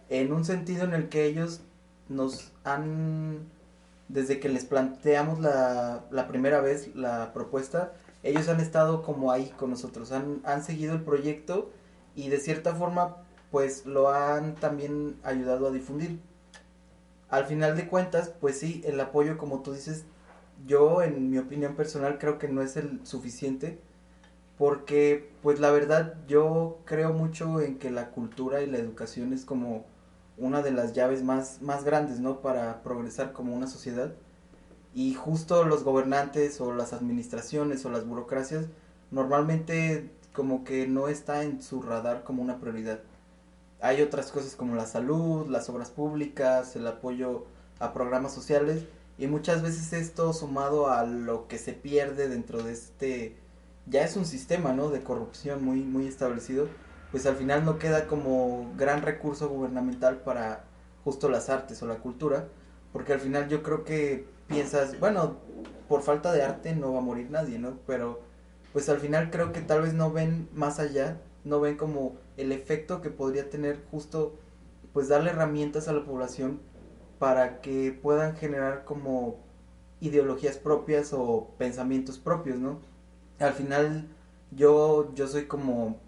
en 0.09 0.33
un 0.33 0.45
sentido 0.45 0.85
en 0.85 0.95
el 0.95 1.09
que 1.09 1.25
ellos 1.25 1.63
nos 2.09 2.53
han, 2.63 3.41
desde 4.13 4.41
que 4.41 4.49
les 4.49 4.65
planteamos 4.65 5.39
la, 5.41 6.27
primera 6.29 6.61
vez 6.61 6.95
la 6.95 7.33
propuesta, 7.33 7.93
ellos 8.23 8.49
han 8.49 8.61
estado 8.61 9.03
como 9.03 9.33
ahí 9.33 9.53
con 9.57 9.71
nosotros, 9.71 10.13
han, 10.13 10.41
han 10.45 10.63
seguido 10.65 10.95
el 10.95 11.03
proyecto 11.03 11.71
y 12.15 12.29
de 12.29 12.39
cierta 12.39 12.75
forma 12.75 13.17
pues 13.51 13.87
lo 13.87 14.11
han 14.11 14.55
también 14.55 15.17
ayudado 15.23 15.69
a 15.69 15.71
difundir. 15.71 16.21
Al 17.29 17.47
final 17.47 17.77
de 17.77 17.87
cuentas, 17.89 18.33
pues 18.41 18.59
sí, 18.59 18.83
el 18.85 18.99
apoyo 19.01 19.39
como 19.39 19.61
tú 19.63 19.73
dices, 19.73 20.05
yo 20.67 21.03
en 21.03 21.31
mi 21.31 21.39
opinión 21.39 21.75
personal 21.75 22.19
creo 22.19 22.39
que 22.39 22.49
no 22.49 22.63
es 22.63 22.77
el 22.77 23.01
suficiente 23.05 23.79
porque 24.59 25.31
pues 25.43 25.59
la 25.59 25.71
verdad 25.71 26.17
yo 26.29 26.81
creo 26.85 27.15
mucho 27.15 27.61
en 27.63 27.79
que 27.79 27.91
la 27.91 28.11
cultura 28.11 28.61
y 28.61 28.67
la 28.67 28.79
educación 28.79 29.33
es 29.33 29.47
como 29.47 29.87
una 30.41 30.63
de 30.63 30.73
las 30.73 30.93
llaves 30.95 31.23
más, 31.23 31.63
más 31.63 31.85
grandes, 31.85 32.21
¿no? 32.21 32.41
Para 32.41 32.83
progresar 32.83 33.33
como 33.33 33.55
una 33.55 33.67
sociedad. 33.67 34.13
Y 34.95 35.15
justo 35.15 35.65
los 35.65 35.85
gobernantes 35.85 36.61
o 36.61 36.73
las 36.75 36.93
administraciones 36.93 37.85
o 37.85 37.91
las 37.91 38.07
burocracias 38.07 38.67
normalmente 39.11 40.11
como 40.33 40.65
que 40.65 40.87
no 40.87 41.09
está 41.09 41.43
en 41.43 41.63
su 41.63 41.83
radar 41.83 42.25
como 42.25 42.43
una 42.43 42.59
prioridad. 42.59 43.01
Hay 43.81 44.03
otras 44.03 44.31
cosas 44.31 44.57
como 44.57 44.75
la 44.75 44.87
salud, 44.87 45.49
las 45.49 45.69
obras 45.69 45.91
públicas, 45.91 46.77
el 46.77 46.87
apoyo 46.87 47.47
a 47.79 47.93
programas 47.93 48.33
sociales 48.33 48.85
y 49.19 49.27
muchas 49.27 49.63
veces 49.63 49.93
esto 49.93 50.33
sumado 50.33 50.91
a 50.91 51.05
lo 51.05 51.49
que 51.49 51.59
se 51.59 51.73
pierde 51.73 52.29
dentro 52.29 52.63
de 52.63 52.73
este 52.73 53.37
ya 53.87 54.05
es 54.05 54.17
un 54.17 54.27
sistema, 54.27 54.73
¿no? 54.73 54.91
de 54.91 55.03
corrupción 55.03 55.65
muy 55.65 55.83
muy 55.83 56.07
establecido, 56.07 56.69
pues 57.11 57.27
al 57.27 57.37
final 57.37 57.65
no 57.65 57.79
queda 57.79 58.07
como 58.07 58.73
gran 58.77 59.03
recurso 59.03 59.49
gubernamental 59.49 60.19
para 60.19 60.65
justo 61.05 61.29
las 61.29 61.49
artes 61.49 61.83
o 61.83 61.87
la 61.87 61.97
cultura, 61.97 62.49
porque 62.93 63.13
al 63.13 63.21
final 63.21 63.49
yo 63.49 63.63
creo 63.63 63.85
que 63.85 64.27
piensas, 64.47 64.99
bueno, 65.01 65.37
por 65.89 66.03
falta 66.03 66.33
de 66.33 66.43
arte 66.43 66.75
no 66.75 66.93
va 66.93 66.99
a 66.99 67.03
morir 67.03 67.31
nadie, 67.31 67.59
¿no? 67.59 67.79
Pero 67.87 68.21
pues 68.73 68.89
al 68.89 68.99
final 68.99 69.31
creo 69.31 69.53
que 69.53 69.61
tal 69.61 69.83
vez 69.83 69.95
no 69.95 70.13
ven 70.13 70.49
más 70.55 70.79
allá, 70.79 71.21
no 71.45 71.61
ven 71.61 71.77
como 71.77 72.17
el 72.37 72.53
efecto 72.53 73.01
que 73.01 73.11
podría 73.11 73.51
tener 73.51 73.81
justo 73.91 74.37
pues 74.93 75.09
darle 75.09 75.31
herramientas 75.31 75.89
a 75.89 75.93
la 75.93 76.05
población 76.05 76.61
para 77.19 77.61
que 77.61 77.97
puedan 78.01 78.37
generar 78.37 78.85
como 78.85 79.39
ideologías 80.01 80.57
propias 80.57 81.13
o 81.13 81.51
pensamientos 81.59 82.19
propios, 82.19 82.59
¿no? 82.59 82.81
Al 83.39 83.53
final 83.53 84.09
yo 84.51 85.13
yo 85.15 85.27
soy 85.29 85.47
como 85.47 85.99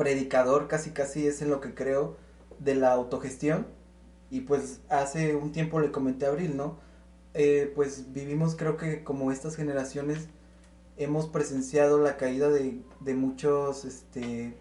predicador, 0.00 0.66
casi 0.66 0.92
casi 0.92 1.26
es 1.26 1.42
en 1.42 1.50
lo 1.50 1.60
que 1.60 1.74
creo 1.74 2.16
de 2.58 2.74
la 2.74 2.90
autogestión 2.90 3.66
y 4.30 4.40
pues 4.40 4.80
hace 4.88 5.36
un 5.36 5.52
tiempo 5.52 5.78
le 5.78 5.92
comenté 5.92 6.24
a 6.24 6.30
Abril, 6.30 6.56
¿no? 6.56 6.78
Eh, 7.34 7.70
pues 7.74 8.10
vivimos 8.14 8.56
creo 8.56 8.78
que 8.78 9.04
como 9.04 9.30
estas 9.30 9.56
generaciones 9.56 10.28
hemos 10.96 11.28
presenciado 11.28 12.00
la 12.00 12.16
caída 12.16 12.48
de, 12.48 12.80
de 13.00 13.14
muchos 13.14 13.84
este 13.84 14.56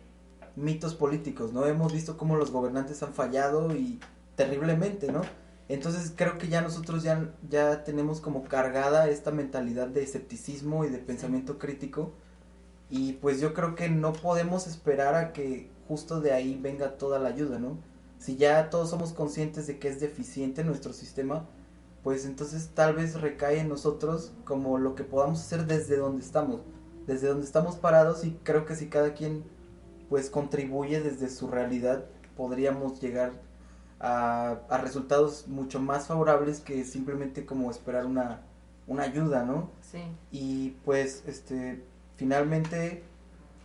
mitos 0.57 0.93
políticos, 0.93 1.53
¿no? 1.53 1.65
Hemos 1.67 1.93
visto 1.93 2.17
cómo 2.17 2.35
los 2.35 2.51
gobernantes 2.51 3.01
han 3.01 3.13
fallado 3.13 3.73
y 3.73 4.01
terriblemente, 4.35 5.09
¿no? 5.09 5.21
Entonces 5.69 6.11
creo 6.13 6.37
que 6.37 6.49
ya 6.49 6.59
nosotros 6.59 7.01
ya, 7.01 7.33
ya 7.49 7.85
tenemos 7.85 8.19
como 8.19 8.43
cargada 8.43 9.07
esta 9.09 9.31
mentalidad 9.31 9.87
de 9.87 10.03
escepticismo 10.03 10.83
y 10.83 10.89
de 10.89 10.97
pensamiento 10.97 11.57
crítico 11.57 12.11
y 12.89 13.13
pues 13.13 13.39
yo 13.39 13.53
creo 13.53 13.75
que 13.75 13.89
no 13.89 14.13
podemos 14.13 14.67
esperar 14.67 15.15
a 15.15 15.31
que 15.31 15.69
justo 15.87 16.21
de 16.21 16.33
ahí 16.33 16.59
venga 16.61 16.97
toda 16.97 17.19
la 17.19 17.29
ayuda, 17.29 17.59
¿no? 17.59 17.77
Si 18.17 18.35
ya 18.35 18.69
todos 18.69 18.89
somos 18.89 19.13
conscientes 19.13 19.67
de 19.67 19.79
que 19.79 19.87
es 19.87 19.99
deficiente 19.99 20.63
nuestro 20.63 20.91
sistema, 20.93 21.45
pues 22.03 22.25
entonces 22.25 22.69
tal 22.73 22.95
vez 22.95 23.19
recae 23.19 23.59
en 23.59 23.69
nosotros 23.69 24.33
como 24.43 24.77
lo 24.77 24.95
que 24.95 25.03
podamos 25.03 25.39
hacer 25.39 25.65
desde 25.65 25.97
donde 25.97 26.23
estamos, 26.23 26.61
desde 27.07 27.27
donde 27.27 27.45
estamos 27.45 27.75
parados 27.75 28.25
y 28.25 28.31
creo 28.43 28.65
que 28.65 28.75
si 28.75 28.87
cada 28.87 29.13
quien 29.13 29.43
pues 30.09 30.29
contribuye 30.29 31.01
desde 31.01 31.29
su 31.29 31.47
realidad 31.47 32.05
podríamos 32.35 32.99
llegar 32.99 33.33
a, 33.99 34.59
a 34.69 34.77
resultados 34.79 35.47
mucho 35.47 35.79
más 35.79 36.07
favorables 36.07 36.61
que 36.61 36.83
simplemente 36.85 37.45
como 37.45 37.69
esperar 37.69 38.05
una, 38.05 38.41
una 38.87 39.03
ayuda, 39.03 39.43
¿no? 39.43 39.69
Sí. 39.81 39.99
Y 40.31 40.71
pues 40.83 41.23
este 41.27 41.83
finalmente 42.19 43.01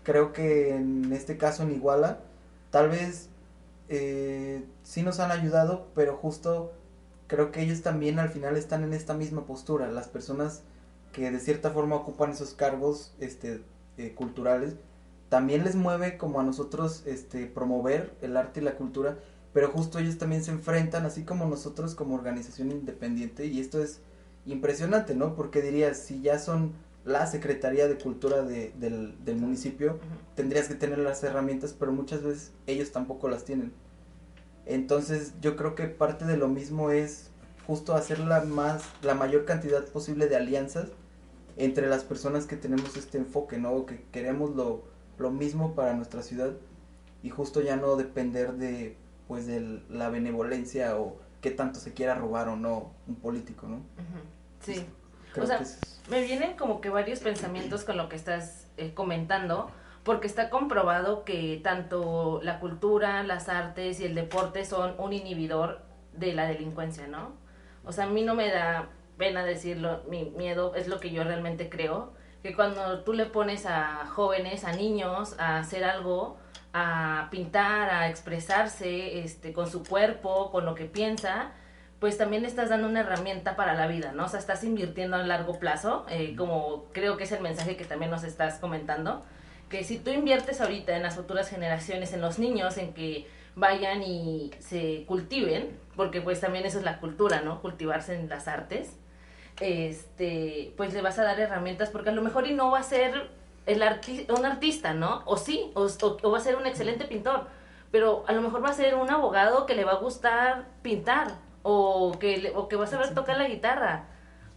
creo 0.05 0.33
que 0.33 0.77
en 0.77 1.13
este 1.13 1.37
caso 1.37 1.65
en 1.65 1.73
Iguala, 1.73 2.21
tal 2.71 2.89
vez 2.89 3.29
eh, 3.89 4.65
sí 4.85 5.03
nos 5.03 5.19
han 5.19 5.33
ayudado, 5.33 5.89
pero 5.97 6.17
justo 6.17 6.73
creo 7.27 7.51
que 7.51 7.63
ellos 7.63 7.83
también 7.83 8.21
al 8.21 8.29
final 8.29 8.57
están 8.57 8.85
en 8.85 8.93
esta 8.93 9.15
misma 9.15 9.45
postura, 9.45 9.91
las 9.91 10.07
personas 10.07 10.63
que 11.13 11.33
de 11.33 11.41
cierta 11.41 11.73
forma 11.73 11.97
ocupan 11.97 12.31
esos 12.31 12.55
cargos 12.55 13.17
este, 13.19 13.61
eh, 13.99 14.15
culturales, 14.15 14.77
también 15.31 15.65
les 15.65 15.75
mueve 15.75 16.17
como 16.17 16.39
a 16.39 16.45
nosotros 16.45 17.03
este, 17.07 17.47
promover 17.47 18.15
el 18.23 18.37
arte 18.37 18.61
y 18.61 18.63
la 18.65 18.77
cultura, 18.77 19.19
pero 19.53 19.69
justo 19.69 19.99
ellos 19.99 20.17
también 20.17 20.45
se 20.45 20.53
enfrentan, 20.53 21.07
así 21.07 21.25
como 21.25 21.45
nosotros 21.47 21.97
como 21.97 22.15
organización 22.15 22.71
independiente, 22.71 23.47
y 23.47 23.59
esto 23.59 23.83
es 23.83 24.01
impresionante, 24.47 25.17
¿no? 25.17 25.35
Porque 25.35 25.61
dirías, 25.61 25.99
si 25.99 26.21
ya 26.21 26.39
son 26.39 26.75
la 27.05 27.27
Secretaría 27.27 27.87
de 27.87 27.99
Cultura 27.99 28.43
de, 28.43 28.73
del, 28.79 29.23
del, 29.25 29.37
municipio, 29.37 29.99
tendrías 30.35 30.69
que 30.69 30.75
tener 30.75 30.99
las 30.99 31.23
herramientas, 31.23 31.75
pero 31.79 31.93
muchas 31.93 32.23
veces 32.23 32.53
ellos 32.67 32.93
tampoco 32.93 33.29
las 33.29 33.45
tienen. 33.45 33.73
Entonces 34.67 35.35
yo 35.41 35.57
creo 35.57 35.75
que 35.75 35.87
parte 35.87 36.25
de 36.25 36.37
lo 36.37 36.49
mismo 36.49 36.91
es 36.91 37.31
justo 37.67 37.95
hacer 37.95 38.19
la, 38.21 38.43
más, 38.43 38.85
la 39.03 39.15
mayor 39.15 39.45
cantidad 39.45 39.85
posible 39.87 40.29
de 40.29 40.37
alianzas 40.37 40.89
entre 41.57 41.89
las 41.89 42.05
personas 42.05 42.47
que 42.47 42.57
tenemos 42.57 42.97
este 42.97 43.19
enfoque, 43.19 43.59
¿no? 43.59 43.87
Que 43.87 44.05
queremos 44.11 44.55
lo, 44.57 44.85
lo 45.19 45.31
mismo 45.31 45.75
para 45.75 45.95
nuestra 45.95 46.23
ciudad 46.23 46.53
y 47.23 47.31
justo 47.31 47.61
ya 47.61 47.77
no 47.77 47.97
depender 47.97 48.55
de 48.55 48.97
pues 49.29 49.47
de 49.47 49.83
la 49.89 50.11
benevolencia 50.11 50.99
o 50.99 51.17
qué 51.41 51.51
tanto 51.51 51.81
se 51.81 51.95
quiera 51.95 52.15
robar 52.15 52.49
o 52.49 52.57
no 52.57 52.93
un 53.07 53.17
político, 53.17 53.67
¿no? 53.67 53.81
Sí. 54.61 54.85
O 55.41 55.47
sea, 55.47 55.61
me 56.09 56.23
vienen 56.23 56.57
como 56.57 56.81
que 56.81 56.91
varios 56.91 57.21
pensamientos 57.21 57.85
con 57.85 57.97
lo 57.97 58.09
que 58.09 58.17
estás 58.17 58.69
eh, 58.77 58.93
comentando, 58.95 59.71
porque 60.03 60.27
está 60.27 60.51
comprobado 60.51 61.25
que 61.25 61.61
tanto 61.63 62.41
la 62.43 62.61
cultura, 62.61 63.23
las 63.23 63.49
artes 63.49 64.01
y 64.01 64.05
el 64.05 64.15
deporte 64.15 64.65
son 64.65 64.95
un 64.99 65.13
inhibidor 65.13 65.83
de 66.13 66.35
la 66.35 66.47
delincuencia, 66.47 67.07
¿no? 67.07 67.33
O 67.85 67.93
sea, 67.93 68.05
a 68.05 68.09
mí 68.09 68.23
no 68.23 68.35
me 68.35 68.51
da 68.51 68.89
pena 69.17 69.45
decirlo, 69.45 70.03
mi 70.09 70.25
miedo 70.37 70.75
es 70.75 70.89
lo 70.89 71.01
que 71.01 71.11
yo 71.11 71.25
realmente 71.25 71.69
creo, 71.69 72.13
que 72.43 72.55
cuando 72.55 73.03
tú 73.05 73.15
le 73.15 73.27
pones 73.27 73.65
a 73.65 74.07
jóvenes, 74.07 74.65
a 74.65 74.73
niños, 74.73 75.35
a 75.39 75.59
hacer 75.59 75.85
algo, 75.85 76.37
a 76.75 77.29
pintar, 77.31 77.89
a 77.89 78.09
expresarse 78.09 79.21
este, 79.21 79.53
con 79.53 79.71
su 79.71 79.85
cuerpo, 79.85 80.51
con 80.51 80.67
lo 80.67 80.75
que 80.75 80.85
piensa, 80.85 81.53
pues 82.05 82.19
también 82.19 82.43
le 82.43 82.49
estás 82.49 82.69
dando 82.69 82.87
una 82.87 83.01
herramienta 83.01 83.57
para 83.57 83.73
la 83.73 83.87
vida, 83.87 84.13
¿no? 84.13 84.27
O 84.27 84.29
sea, 84.29 84.39
estás 84.39 84.63
invirtiendo 84.63 85.17
a 85.17 85.23
largo 85.23 85.59
plazo, 85.59 86.05
eh, 86.11 86.35
como 86.37 86.85
creo 86.93 87.17
que 87.17 87.25
es 87.25 87.33
el 87.33 87.41
mensaje 87.41 87.79
que 87.79 87.87
también 87.87 88.11
nos 88.11 88.25
estás 88.25 88.59
comentando, 88.59 89.25
que 89.71 89.85
si 89.85 89.97
tú 89.97 90.11
inviertes 90.11 90.61
ahorita 90.61 90.95
en 90.95 91.03
las 91.03 91.15
futuras 91.15 91.49
generaciones, 91.49 92.13
en 92.13 92.21
los 92.21 92.39
niños, 92.39 92.77
en 92.77 92.93
que 92.93 93.27
vayan 93.57 94.03
y 94.03 94.51
se 94.59 95.07
cultiven, 95.09 95.79
porque 95.97 96.21
pues 96.21 96.43
también 96.43 96.67
eso 96.67 96.77
es 96.79 96.85
la 96.85 97.01
cultura, 97.01 97.41
¿no? 97.41 97.63
Cultivarse 97.63 98.15
en 98.15 98.29
las 98.29 98.49
artes, 98.49 98.99
este, 99.63 100.75
pues 100.77 100.93
le 100.93 101.01
vas 101.01 101.19
a 101.19 101.25
dar 101.25 101.41
herramientas, 101.41 101.89
porque 101.89 102.11
a 102.11 102.13
lo 102.13 102.21
mejor 102.21 102.47
y 102.47 102.53
no 102.53 102.71
va 102.71 102.81
a 102.81 102.83
ser 102.83 103.31
el 103.65 103.83
arti 103.83 104.27
un 104.29 104.45
artista, 104.45 104.93
¿no? 104.93 105.23
O 105.25 105.39
sí, 105.39 105.73
o, 105.73 105.87
o, 105.87 106.31
va 106.31 106.37
a 106.37 106.43
ser 106.43 106.57
un 106.57 106.67
excelente 106.67 107.07
pintor, 107.07 107.47
pero 107.91 108.25
a 108.29 108.33
lo 108.33 108.43
mejor 108.43 108.63
va 108.63 108.69
a 108.69 108.75
ser 108.75 108.95
un 108.95 109.09
abogado 109.09 109.65
que 109.65 109.75
le 109.75 109.87
va 109.87 109.93
a 109.93 110.01
gustar 110.01 110.67
pintar, 110.83 111.43
o 111.65 112.17
que, 112.21 112.53
o 112.55 112.69
que 112.69 112.77
va 112.77 112.85
a 112.85 112.87
saber 112.87 113.15
tocar 113.15 113.39
la 113.39 113.49
guitarra, 113.49 114.05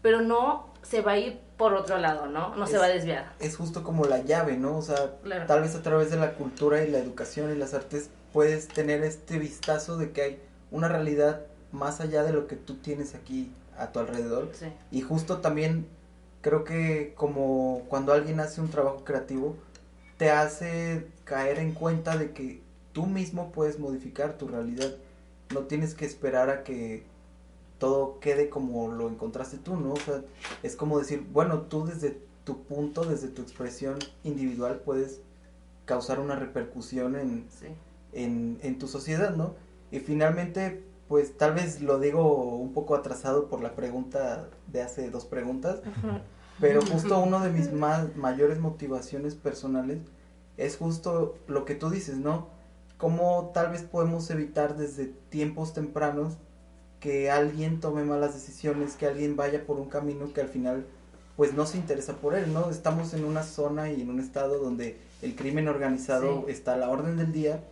pero 0.04 0.22
no 0.22 0.68
se 0.84 1.02
va 1.02 1.14
a 1.14 1.18
ir 1.18 1.40
por 1.58 1.74
otro 1.74 1.98
lado, 1.98 2.28
¿no? 2.28 2.56
No 2.56 2.68
se 2.68 2.78
va 2.78 2.86
a 2.86 2.90
desviar. 2.90 3.34
Es 3.40 3.58
justo 3.58 3.84
como 3.84 4.06
la 4.06 4.20
llave, 4.20 4.58
¿no? 4.58 4.78
O 4.78 4.82
sea, 4.82 5.16
tal 5.48 5.62
vez 5.62 5.74
a 5.74 5.82
través 5.82 6.12
de 6.12 6.18
la 6.18 6.34
cultura 6.34 6.84
y 6.84 6.92
la 6.92 7.00
educación 7.00 7.52
y 7.52 7.56
las 7.58 7.74
artes 7.74 8.12
puedes 8.32 8.68
tener 8.68 9.04
este 9.04 9.40
vistazo 9.40 9.98
de 9.98 10.12
que 10.12 10.22
hay 10.22 10.42
una 10.70 10.88
realidad 10.88 11.42
más 11.72 12.02
allá 12.02 12.24
de 12.24 12.34
lo 12.34 12.46
que 12.46 12.58
tú 12.58 12.76
tienes 12.76 13.16
aquí 13.16 13.52
a 13.78 13.92
tu 13.92 14.00
alrededor. 14.00 14.50
Sí. 14.54 14.68
Y 14.92 15.02
justo 15.02 15.38
también 15.38 15.88
creo 16.42 16.64
que 16.64 17.14
como 17.16 17.84
cuando 17.88 18.14
alguien 18.14 18.40
hace 18.40 18.62
un 18.62 18.70
trabajo 18.70 19.04
creativo, 19.04 19.56
te 20.18 20.30
hace 20.30 21.08
caer 21.24 21.60
en 21.60 21.74
cuenta 21.74 22.18
de 22.18 22.32
que 22.32 22.62
tú 22.92 23.06
mismo 23.06 23.52
puedes 23.52 23.80
modificar 23.80 24.34
tu 24.34 24.48
realidad. 24.48 24.92
No 25.54 25.62
tienes 25.62 25.96
que 25.96 26.06
esperar 26.06 26.50
a 26.50 26.64
que 26.64 27.04
todo 27.80 28.20
quede 28.20 28.50
como 28.50 28.92
lo 28.92 29.08
encontraste 29.08 29.58
tú, 29.58 29.76
¿no? 29.78 29.94
O 29.94 29.98
sea, 29.98 30.22
es 30.64 30.76
como 30.76 31.00
decir, 31.00 31.26
bueno, 31.32 31.62
tú 31.62 31.86
desde 31.86 32.20
tu 32.44 32.64
punto, 32.64 33.04
desde 33.04 33.28
tu 33.28 33.42
expresión 33.42 33.98
individual 34.24 34.82
puedes 34.84 35.22
causar 35.86 36.20
una 36.20 36.36
repercusión 36.36 37.16
en, 37.16 37.46
en, 38.14 38.60
en 38.62 38.80
tu 38.80 38.88
sociedad, 38.88 39.36
¿no? 39.36 39.54
Y 39.92 40.00
finalmente, 40.00 40.84
pues 41.08 41.38
tal 41.38 41.54
vez 41.54 41.82
lo 41.82 42.00
digo 42.00 42.56
un 42.56 42.74
poco 42.74 42.96
atrasado 42.96 43.48
por 43.48 43.62
la 43.62 43.76
pregunta 43.76 44.50
de 44.68 44.82
hace 44.82 45.10
dos 45.10 45.26
preguntas, 45.26 45.82
pero 46.60 46.82
justo 46.92 47.20
uno 47.20 47.40
de 47.40 47.52
mis 47.52 47.72
más 47.72 48.16
mayores 48.16 48.60
motivaciones 48.60 49.36
personales 49.36 50.00
es 50.58 50.78
justo 50.78 51.38
lo 51.48 51.66
que 51.66 51.76
tú 51.76 51.90
dices, 51.90 52.18
¿no? 52.18 52.48
Cómo 52.98 53.52
tal 53.54 53.72
vez 53.72 53.84
podemos 53.84 54.30
evitar 54.30 54.76
desde 54.76 55.06
tiempos 55.30 55.74
tempranos 55.74 56.38
que 57.00 57.30
alguien 57.30 57.80
tome 57.80 58.04
malas 58.04 58.34
decisiones, 58.34 58.96
que 58.96 59.06
alguien 59.06 59.36
vaya 59.36 59.66
por 59.66 59.78
un 59.78 59.90
camino 59.90 60.34
que 60.34 60.42
al 60.42 60.50
final 60.50 60.86
pues 61.36 61.54
no 61.54 61.68
se 61.68 61.78
interesa 61.78 62.14
por 62.14 62.34
él, 62.34 62.52
¿no? 62.52 62.72
Estamos 62.72 63.14
en 63.14 63.24
una 63.24 63.44
zona 63.44 63.92
y 63.92 64.02
en 64.02 64.10
un 64.10 64.20
estado 64.20 64.58
donde 64.58 64.98
el 65.22 65.36
crimen 65.36 65.68
organizado 65.68 66.46
está 66.48 66.74
a 66.74 66.78
la 66.78 66.90
orden 66.90 67.16
del 67.18 67.32
día 67.32 67.64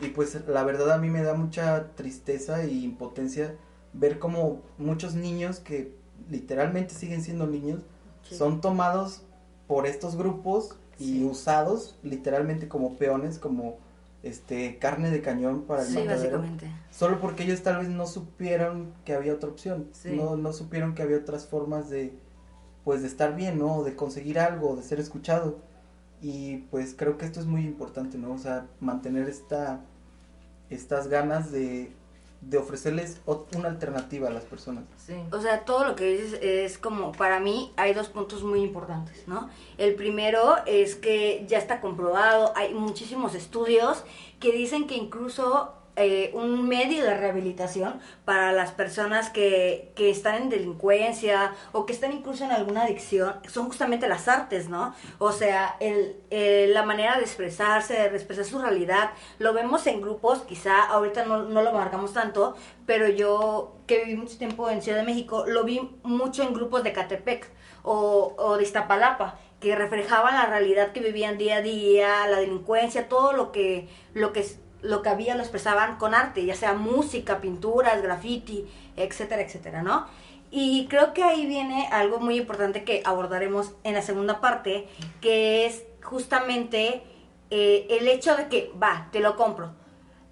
y 0.00 0.08
pues 0.08 0.38
la 0.48 0.64
verdad 0.64 0.90
a 0.92 0.98
mí 0.98 1.10
me 1.10 1.22
da 1.22 1.34
mucha 1.34 1.88
tristeza 1.94 2.64
y 2.64 2.82
impotencia 2.84 3.54
ver 3.92 4.18
como 4.18 4.62
muchos 4.78 5.14
niños 5.14 5.60
que 5.60 5.94
literalmente 6.30 6.94
siguen 6.94 7.22
siendo 7.22 7.46
niños 7.46 7.82
son 8.22 8.60
tomados 8.62 9.22
por 9.66 9.86
estos 9.86 10.16
grupos 10.16 10.76
y 10.98 11.24
usados 11.24 11.96
literalmente 12.02 12.68
como 12.68 12.96
peones, 12.96 13.38
como 13.38 13.76
este 14.22 14.78
carne 14.78 15.10
de 15.10 15.20
cañón 15.20 15.62
para 15.62 15.82
el 15.82 15.88
sí, 15.88 16.04
básicamente. 16.06 16.70
Solo 16.90 17.20
porque 17.20 17.42
ellos 17.42 17.62
tal 17.62 17.78
vez 17.78 17.88
no 17.88 18.06
supieron 18.06 18.92
que 19.04 19.14
había 19.14 19.34
otra 19.34 19.50
opción, 19.50 19.88
no, 20.04 20.36
no 20.36 20.52
supieron 20.52 20.94
que 20.94 21.02
había 21.02 21.18
otras 21.18 21.46
formas 21.46 21.90
de 21.90 22.12
pues 22.84 23.02
de 23.02 23.08
estar 23.08 23.36
bien, 23.36 23.58
¿no? 23.58 23.84
De 23.84 23.94
conseguir 23.94 24.38
algo, 24.38 24.76
de 24.76 24.82
ser 24.82 24.98
escuchado. 24.98 25.58
Y 26.20 26.58
pues 26.70 26.94
creo 26.96 27.16
que 27.16 27.24
esto 27.24 27.40
es 27.40 27.46
muy 27.46 27.64
importante, 27.64 28.18
¿no? 28.18 28.32
O 28.32 28.38
sea, 28.38 28.66
mantener 28.80 29.28
esta 29.28 29.80
estas 30.70 31.08
ganas 31.08 31.52
de 31.52 31.92
de 32.42 32.58
ofrecerles 32.58 33.20
una 33.54 33.68
alternativa 33.68 34.28
a 34.28 34.32
las 34.32 34.44
personas. 34.44 34.84
Sí. 34.98 35.14
O 35.30 35.40
sea, 35.40 35.64
todo 35.64 35.84
lo 35.84 35.94
que 35.96 36.12
dices 36.12 36.38
es 36.42 36.76
como, 36.76 37.12
para 37.12 37.38
mí 37.40 37.72
hay 37.76 37.94
dos 37.94 38.08
puntos 38.08 38.42
muy 38.42 38.60
importantes, 38.60 39.26
¿no? 39.28 39.48
El 39.78 39.94
primero 39.94 40.56
es 40.66 40.96
que 40.96 41.46
ya 41.48 41.58
está 41.58 41.80
comprobado, 41.80 42.52
hay 42.56 42.74
muchísimos 42.74 43.34
estudios 43.34 44.04
que 44.40 44.52
dicen 44.52 44.86
que 44.86 44.96
incluso 44.96 45.72
eh, 45.94 46.30
un 46.32 46.66
medio 46.66 47.04
de 47.04 47.14
rehabilitación 47.14 48.00
para 48.24 48.52
las 48.52 48.72
personas 48.72 49.28
que, 49.28 49.92
que, 49.94 50.08
están 50.08 50.36
en 50.36 50.48
delincuencia 50.48 51.54
o 51.72 51.84
que 51.84 51.92
están 51.92 52.12
incluso 52.12 52.44
en 52.44 52.50
alguna 52.50 52.84
adicción 52.84 53.34
son 53.46 53.66
justamente 53.66 54.08
las 54.08 54.26
artes, 54.26 54.70
¿no? 54.70 54.94
O 55.18 55.32
sea, 55.32 55.76
el, 55.80 56.16
la 56.72 56.82
manera 56.82 57.16
de 57.18 57.24
expresarse, 57.24 57.92
de 57.92 58.16
expresar 58.16 58.46
su 58.46 58.58
realidad, 58.58 59.10
lo 59.38 59.52
vemos 59.52 59.86
en 59.86 60.00
grupos, 60.00 60.40
quizá 60.48 60.82
ahorita 60.84 61.26
no, 61.26 61.42
no 61.42 61.60
lo 61.60 61.72
marcamos 61.72 62.14
tanto, 62.14 62.56
pero 62.86 63.08
yo 63.08 63.76
que 63.86 64.04
viví 64.04 64.16
mucho 64.16 64.38
tiempo 64.38 64.70
en 64.70 64.80
Ciudad 64.80 64.98
de 64.98 65.04
México, 65.04 65.44
lo 65.46 65.64
vi 65.64 65.90
mucho 66.04 66.42
en 66.42 66.54
grupos 66.54 66.84
de 66.84 66.94
Catepec 66.94 67.50
o, 67.82 68.34
o 68.38 68.56
de 68.56 68.62
Iztapalapa 68.62 69.38
que 69.62 69.76
reflejaban 69.76 70.34
la 70.34 70.46
realidad 70.46 70.90
que 70.92 71.00
vivían 71.00 71.38
día 71.38 71.58
a 71.58 71.62
día, 71.62 72.26
la 72.26 72.40
delincuencia, 72.40 73.08
todo 73.08 73.32
lo 73.32 73.52
que, 73.52 73.88
lo 74.12 74.32
que 74.32 74.44
lo 74.82 75.02
que 75.02 75.08
había 75.08 75.34
lo 75.34 75.42
expresaban 75.42 75.96
con 75.96 76.14
arte, 76.14 76.44
ya 76.44 76.54
sea 76.54 76.74
música, 76.74 77.40
pinturas, 77.40 78.02
graffiti, 78.02 78.66
etcétera, 78.96 79.42
etcétera, 79.42 79.82
¿no? 79.82 80.06
Y 80.50 80.86
creo 80.88 81.14
que 81.14 81.22
ahí 81.22 81.46
viene 81.46 81.88
algo 81.90 82.20
muy 82.20 82.36
importante 82.36 82.84
que 82.84 83.02
abordaremos 83.06 83.72
en 83.84 83.94
la 83.94 84.02
segunda 84.02 84.40
parte, 84.40 84.86
que 85.22 85.64
es 85.64 85.84
justamente 86.02 87.02
eh, 87.50 87.86
el 87.88 88.06
hecho 88.08 88.36
de 88.36 88.48
que, 88.48 88.70
va, 88.80 89.08
te 89.12 89.20
lo 89.20 89.36
compro, 89.36 89.72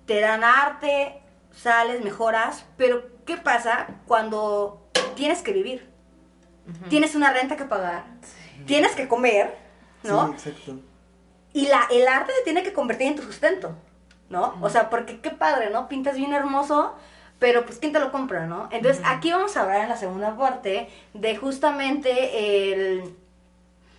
te 0.04 0.20
dan 0.20 0.44
arte, 0.44 1.22
sales, 1.52 2.04
mejoras, 2.04 2.66
pero 2.76 3.02
¿qué 3.24 3.36
pasa 3.36 3.86
cuando 4.06 4.90
tienes 5.14 5.42
que 5.42 5.52
vivir? 5.52 5.88
Tienes 6.88 7.14
una 7.14 7.32
renta 7.32 7.56
que 7.56 7.64
pagar, 7.64 8.04
tienes 8.66 8.92
que 8.92 9.08
comer, 9.08 9.56
¿no? 10.04 10.28
Sí, 10.28 10.50
exacto. 10.50 10.80
Y 11.52 11.66
la, 11.66 11.88
el 11.90 12.06
arte 12.06 12.32
se 12.38 12.44
tiene 12.44 12.62
que 12.62 12.72
convertir 12.72 13.08
en 13.08 13.16
tu 13.16 13.22
sustento. 13.22 13.74
¿No? 14.30 14.54
O 14.62 14.70
sea, 14.70 14.88
porque 14.88 15.20
qué 15.20 15.30
padre, 15.30 15.68
¿no? 15.70 15.88
Pintas 15.88 16.16
bien 16.16 16.32
hermoso, 16.32 16.94
pero 17.38 17.66
pues 17.66 17.78
¿quién 17.78 17.92
te 17.92 18.00
lo 18.00 18.10
compra, 18.10 18.46
no? 18.46 18.68
Entonces 18.70 19.02
aquí 19.04 19.30
vamos 19.30 19.56
a 19.56 19.62
hablar 19.62 19.82
en 19.82 19.88
la 19.90 19.96
segunda 19.96 20.36
parte 20.36 20.88
de 21.12 21.36
justamente 21.36 22.72
el... 22.72 23.14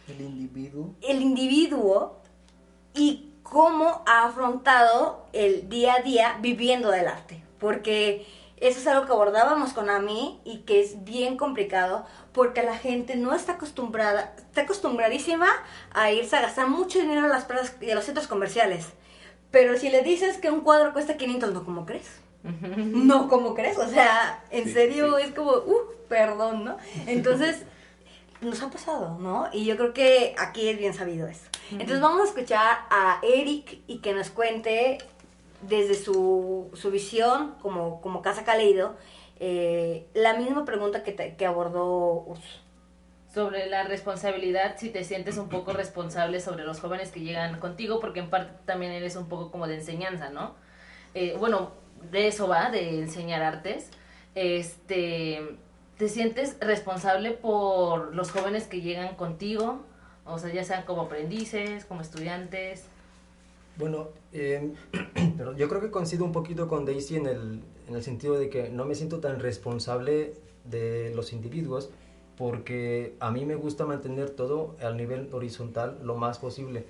El 0.07 0.21
individuo. 0.21 0.95
el 1.07 1.21
individuo 1.21 2.19
y 2.93 3.31
cómo 3.43 4.03
ha 4.07 4.25
afrontado 4.25 5.25
el 5.31 5.69
día 5.69 5.95
a 5.95 6.01
día 6.01 6.37
viviendo 6.41 6.89
del 6.89 7.07
arte. 7.07 7.43
Porque 7.59 8.25
eso 8.57 8.79
es 8.79 8.87
algo 8.87 9.05
que 9.05 9.11
abordábamos 9.11 9.73
con 9.73 9.89
Ami 9.89 10.39
y 10.43 10.59
que 10.59 10.81
es 10.81 11.03
bien 11.03 11.37
complicado 11.37 12.05
porque 12.31 12.63
la 12.63 12.77
gente 12.77 13.15
no 13.15 13.33
está 13.33 13.53
acostumbrada, 13.53 14.33
está 14.37 14.61
acostumbradísima 14.61 15.47
a 15.93 16.11
irse 16.11 16.35
a 16.37 16.41
gastar 16.41 16.67
mucho 16.67 16.99
dinero 16.99 17.25
a 17.25 17.27
las 17.27 17.45
plazas 17.45 17.75
y 17.81 17.89
a 17.89 17.95
los 17.95 18.05
centros 18.05 18.27
comerciales. 18.27 18.89
Pero 19.51 19.77
si 19.77 19.89
le 19.89 20.01
dices 20.01 20.37
que 20.37 20.49
un 20.49 20.61
cuadro 20.61 20.93
cuesta 20.93 21.17
500, 21.17 21.53
¿no 21.53 21.63
como 21.65 21.85
crees? 21.85 22.09
No, 22.43 23.27
como 23.27 23.53
crees? 23.53 23.77
O 23.77 23.87
sea, 23.87 24.43
en 24.49 24.63
Sí, 24.65 24.71
serio 24.73 25.17
sí. 25.17 25.25
es 25.27 25.33
como, 25.33 25.51
uh, 25.51 25.81
perdón, 26.09 26.63
¿no? 26.63 26.77
Entonces, 27.05 27.63
nos 28.41 28.61
ha 28.63 28.69
pasado, 28.71 29.17
¿no? 29.19 29.47
Y 29.53 29.65
yo 29.65 29.77
creo 29.77 29.93
que 29.93 30.33
aquí 30.39 30.67
es 30.69 30.77
bien 30.79 30.93
sabido 30.93 31.27
eso. 31.27 31.43
Entonces 31.71 32.01
vamos 32.01 32.21
a 32.21 32.25
escuchar 32.25 32.79
a 32.89 33.19
Eric 33.21 33.79
y 33.87 33.99
que 33.99 34.13
nos 34.13 34.29
cuente 34.31 34.97
desde 35.61 35.93
su, 35.95 36.69
su 36.73 36.89
visión 36.89 37.55
como, 37.61 38.01
como 38.01 38.21
Casa 38.23 38.43
Caleido 38.43 38.95
eh, 39.39 40.07
la 40.15 40.33
misma 40.33 40.65
pregunta 40.65 41.03
que, 41.03 41.11
te- 41.11 41.35
que 41.35 41.45
abordó 41.45 42.23
Urs. 42.27 42.61
Sobre 43.33 43.67
la 43.67 43.83
responsabilidad, 43.83 44.75
si 44.77 44.89
te 44.89 45.03
sientes 45.03 45.37
un 45.37 45.47
poco 45.47 45.71
responsable 45.71 46.39
sobre 46.41 46.65
los 46.65 46.79
jóvenes 46.79 47.11
que 47.11 47.21
llegan 47.21 47.59
contigo, 47.59 47.99
porque 47.99 48.19
en 48.19 48.29
parte 48.29 48.51
también 48.65 48.91
eres 48.91 49.15
un 49.15 49.29
poco 49.29 49.51
como 49.51 49.67
de 49.67 49.75
enseñanza, 49.75 50.29
¿no? 50.29 50.55
Eh, 51.13 51.35
bueno, 51.39 51.71
de 52.11 52.27
eso 52.27 52.47
va, 52.47 52.69
de 52.71 52.99
enseñar 52.99 53.41
artes. 53.41 53.89
Este, 54.35 55.57
¿te 55.97 56.09
sientes 56.09 56.57
responsable 56.59 57.31
por 57.31 58.13
los 58.13 58.31
jóvenes 58.31 58.67
que 58.67 58.81
llegan 58.81 59.15
contigo? 59.15 59.81
O 60.25 60.37
sea, 60.37 60.51
ya 60.51 60.63
sean 60.63 60.83
como 60.83 61.03
aprendices, 61.03 61.85
como 61.85 62.01
estudiantes. 62.01 62.85
Bueno, 63.77 64.09
pero 64.31 65.55
yo 65.55 65.69
creo 65.69 65.79
que 65.79 65.89
coincido 65.89 66.25
un 66.25 66.33
poquito 66.33 66.67
con 66.67 66.85
Daisy 66.85 67.15
en 67.15 67.27
el, 67.27 67.61
en 67.87 67.95
el 67.95 68.03
sentido 68.03 68.37
de 68.37 68.49
que 68.49 68.69
no 68.69 68.83
me 68.83 68.95
siento 68.95 69.19
tan 69.19 69.39
responsable 69.39 70.33
de 70.65 71.13
los 71.15 71.31
individuos 71.31 71.89
porque 72.37 73.15
a 73.19 73.29
mí 73.31 73.45
me 73.45 73.55
gusta 73.55 73.85
mantener 73.85 74.29
todo 74.31 74.75
al 74.81 74.97
nivel 74.97 75.29
horizontal 75.33 75.99
lo 76.03 76.15
más 76.15 76.39
posible. 76.39 76.85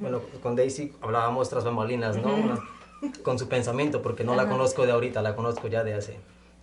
Bueno, 0.00 0.20
con 0.42 0.56
Daisy 0.56 0.92
hablábamos 1.02 1.48
tras 1.50 1.64
bambalinas, 1.64 2.16
¿no? 2.16 2.34
Una- 2.34 2.58
con 3.24 3.38
su 3.38 3.48
pensamiento, 3.48 4.00
porque 4.00 4.24
no 4.24 4.34
la 4.34 4.48
conozco 4.48 4.86
de 4.86 4.92
ahorita, 4.92 5.20
la 5.22 5.34
conozco 5.36 5.68
ya 5.68 5.82
de 5.84 5.94
hace 5.94 6.18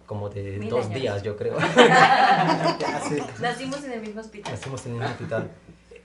como 0.06 0.30
de 0.30 0.58
Mil 0.58 0.70
dos 0.70 0.86
años. 0.88 1.00
días, 1.02 1.22
yo 1.24 1.36
creo. 1.38 1.56
Nacimos 3.42 3.84
en 3.84 3.92
el 3.94 4.02
mismo 4.02 4.22
hospital. 4.22 4.54
Hacemos 4.54 4.86
en 4.86 4.96
el 4.96 5.04
hospital. 5.04 5.52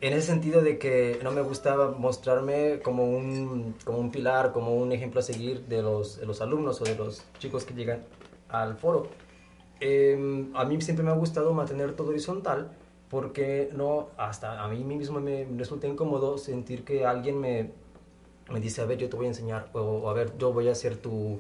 En 0.01 0.13
ese 0.13 0.27
sentido 0.27 0.61
de 0.61 0.77
que 0.79 1.19
no 1.23 1.31
me 1.31 1.41
gustaba 1.41 1.93
mostrarme 1.93 2.81
como 2.81 3.05
un, 3.05 3.75
como 3.85 3.99
un 3.99 4.11
pilar, 4.11 4.53
como 4.53 4.75
un 4.75 4.93
ejemplo 4.93 5.21
a 5.21 5.23
seguir 5.23 5.65
de 5.67 5.81
los, 5.83 6.19
de 6.19 6.27
los 6.27 6.41
alumnos 6.43 6.81
o 6.83 6.85
de 6.85 6.95
los 6.97 7.23
chicos 7.39 7.65
que 7.65 7.73
llegan 7.73 8.05
al 8.51 8.77
foro. 8.77 9.09
Eh, 9.87 10.47
a 10.55 10.65
mí 10.65 10.81
siempre 10.81 11.05
me 11.05 11.11
ha 11.11 11.15
gustado 11.15 11.53
mantener 11.53 11.93
todo 11.95 12.09
horizontal 12.09 12.71
porque 13.11 13.69
no, 13.77 14.09
hasta 14.17 14.65
a 14.65 14.69
mí 14.69 14.83
mismo 14.83 15.21
me 15.21 15.47
resulta 15.59 15.87
incómodo 15.87 16.39
sentir 16.39 16.85
que 16.85 17.05
alguien 17.05 17.39
me, 17.39 17.71
me 18.51 18.61
dice, 18.61 18.81
a 18.81 18.87
ver, 18.87 18.97
yo 18.97 19.11
te 19.11 19.17
voy 19.17 19.27
a 19.27 19.29
enseñar, 19.29 19.69
o, 19.75 19.81
o, 19.81 20.09
a 20.09 20.15
ver, 20.15 20.33
yo 20.39 20.55
voy 20.55 20.69
a 20.69 20.75
ser 20.75 20.97
tu, 20.97 21.39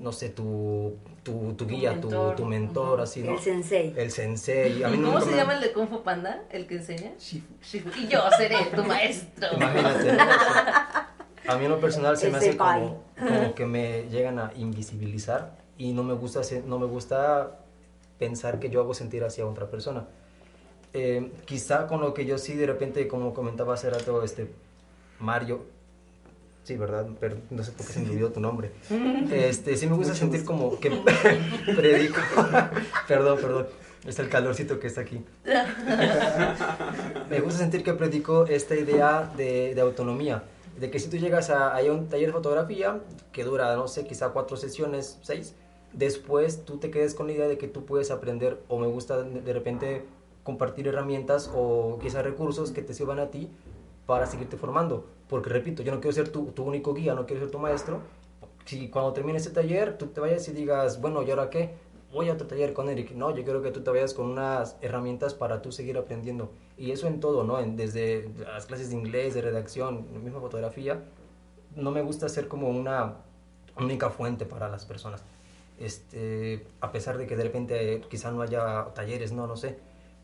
no 0.00 0.12
sé, 0.12 0.30
tu, 0.30 0.94
tu, 1.22 1.52
tu 1.58 1.66
guía, 1.66 2.00
tu, 2.00 2.08
mentor. 2.08 2.36
tu 2.36 2.44
mentor, 2.46 2.92
Ujú. 2.94 3.02
así, 3.02 3.22
¿no? 3.22 3.32
El 3.32 3.38
sensei. 3.38 3.94
El 3.96 4.10
sensei. 4.10 4.82
A 4.82 4.88
mí 4.88 4.96
¿Cómo 5.02 5.20
se 5.20 5.30
me- 5.30 5.36
llama 5.36 5.54
el 5.54 5.60
de 5.60 5.72
Kung 5.74 5.88
Fu 5.88 6.02
Panda? 6.02 6.44
¿El 6.50 6.66
que 6.66 6.76
enseña? 6.76 7.12
Shifu. 7.18 7.52
Shifu. 7.62 7.90
Y 8.00 8.08
yo 8.08 8.20
seré 8.38 8.56
tu 8.74 8.82
maestro. 8.82 9.46
Imagínate. 9.56 10.10
a 11.46 11.56
mí 11.58 11.64
en 11.66 11.70
lo 11.70 11.80
personal 11.80 12.16
se 12.16 12.30
me 12.30 12.38
hace 12.38 12.56
como, 12.56 13.02
como 13.18 13.54
que 13.54 13.66
me 13.66 14.04
llegan 14.10 14.38
a 14.38 14.52
invisibilizar 14.56 15.67
y 15.78 15.92
no 15.92 16.02
me 16.02 16.14
gusta 16.14 16.42
no 16.66 16.78
me 16.78 16.86
gusta 16.86 17.60
pensar 18.18 18.58
que 18.58 18.68
yo 18.68 18.80
hago 18.80 18.94
sentir 18.94 19.24
hacia 19.24 19.46
otra 19.46 19.70
persona. 19.70 20.06
Eh, 20.92 21.30
quizá 21.44 21.86
con 21.86 22.00
lo 22.00 22.14
que 22.14 22.26
yo 22.26 22.36
sí 22.38 22.54
de 22.54 22.66
repente, 22.66 23.06
como 23.08 23.32
comentaba 23.34 23.74
hace 23.74 23.88
rato, 23.90 24.22
este 24.22 24.50
Mario, 25.20 25.60
sí, 26.64 26.76
¿verdad? 26.76 27.06
Pero 27.20 27.36
no 27.50 27.62
sé 27.62 27.72
por 27.72 27.86
qué 27.86 27.92
se 27.92 28.00
me 28.00 28.10
olvidó 28.10 28.30
tu 28.32 28.40
nombre. 28.40 28.72
Este, 29.32 29.76
sí 29.76 29.86
me 29.86 29.94
gusta 29.94 30.12
Mucho 30.14 30.20
sentir 30.20 30.40
gusto. 30.40 30.52
como 30.52 30.80
que 30.80 30.90
predico. 31.76 32.20
perdón, 33.08 33.38
perdón. 33.40 33.66
Es 34.06 34.18
el 34.18 34.28
calorcito 34.28 34.78
que 34.80 34.86
está 34.86 35.02
aquí. 35.02 35.22
Me 37.28 37.40
gusta 37.40 37.58
sentir 37.58 37.82
que 37.82 37.92
predico 37.94 38.46
esta 38.46 38.74
idea 38.74 39.30
de, 39.36 39.74
de 39.74 39.80
autonomía. 39.80 40.44
De 40.78 40.90
que 40.90 40.98
si 40.98 41.10
tú 41.10 41.16
llegas 41.16 41.50
a, 41.50 41.76
a 41.76 41.82
un 41.92 42.08
taller 42.08 42.28
de 42.28 42.32
fotografía 42.32 43.00
que 43.32 43.44
dura, 43.44 43.74
no 43.76 43.88
sé, 43.88 44.06
quizá 44.06 44.28
cuatro 44.30 44.56
sesiones, 44.56 45.18
seis, 45.22 45.54
después 45.92 46.64
tú 46.64 46.78
te 46.78 46.90
quedes 46.90 47.14
con 47.14 47.26
la 47.26 47.32
idea 47.32 47.48
de 47.48 47.58
que 47.58 47.68
tú 47.68 47.84
puedes 47.84 48.10
aprender 48.10 48.62
o 48.68 48.78
me 48.78 48.86
gusta 48.86 49.22
de, 49.22 49.52
repente 49.52 50.04
compartir 50.42 50.88
herramientas 50.88 51.50
o 51.54 51.98
quizá 52.00 52.22
recursos 52.22 52.72
que 52.72 52.82
te 52.82 52.94
sirvan 52.94 53.18
a 53.18 53.30
ti 53.30 53.50
para 54.06 54.26
seguirte 54.26 54.56
formando. 54.56 55.06
Porque 55.28 55.50
repito, 55.50 55.82
yo 55.82 55.92
no 55.92 56.00
quiero 56.00 56.14
ser 56.14 56.30
tu, 56.30 56.46
tu 56.46 56.64
único 56.64 56.94
guía, 56.94 57.14
no 57.14 57.26
quiero 57.26 57.42
ser 57.42 57.50
tu 57.50 57.58
maestro. 57.58 58.00
Si 58.64 58.88
cuando 58.88 59.12
termine 59.12 59.38
ese 59.38 59.50
taller 59.50 59.98
tú 59.98 60.06
te 60.06 60.20
vayas 60.20 60.48
y 60.48 60.52
digas, 60.52 61.00
bueno, 61.00 61.22
¿y 61.22 61.30
ahora 61.30 61.50
qué? 61.50 61.74
Voy 62.12 62.30
a 62.30 62.32
otro 62.32 62.46
taller 62.46 62.72
con 62.72 62.88
Eric. 62.88 63.12
No, 63.12 63.34
yo 63.34 63.44
quiero 63.44 63.60
que 63.60 63.70
tú 63.70 63.82
te 63.82 63.90
vayas 63.90 64.14
con 64.14 64.26
unas 64.26 64.76
herramientas 64.80 65.34
para 65.34 65.60
tú 65.60 65.72
seguir 65.72 65.98
aprendiendo. 65.98 66.50
Y 66.78 66.90
eso 66.90 67.06
en 67.06 67.20
todo, 67.20 67.44
¿no? 67.44 67.60
En, 67.60 67.76
desde 67.76 68.30
las 68.38 68.64
clases 68.64 68.88
de 68.88 68.96
inglés, 68.96 69.34
de 69.34 69.42
redacción, 69.42 70.06
misma 70.24 70.40
fotografía. 70.40 71.02
No 71.76 71.90
me 71.90 72.00
gusta 72.00 72.30
ser 72.30 72.48
como 72.48 72.70
una 72.70 73.16
única 73.78 74.08
fuente 74.08 74.46
para 74.46 74.70
las 74.70 74.86
personas. 74.86 75.22
Este, 75.78 76.66
a 76.80 76.90
pesar 76.92 77.18
de 77.18 77.26
que 77.26 77.36
de 77.36 77.44
repente 77.44 77.94
eh, 77.94 78.00
quizá 78.08 78.30
no 78.30 78.42
haya 78.42 78.86
talleres, 78.94 79.32
no, 79.32 79.46
no 79.46 79.56
sé. 79.56 79.78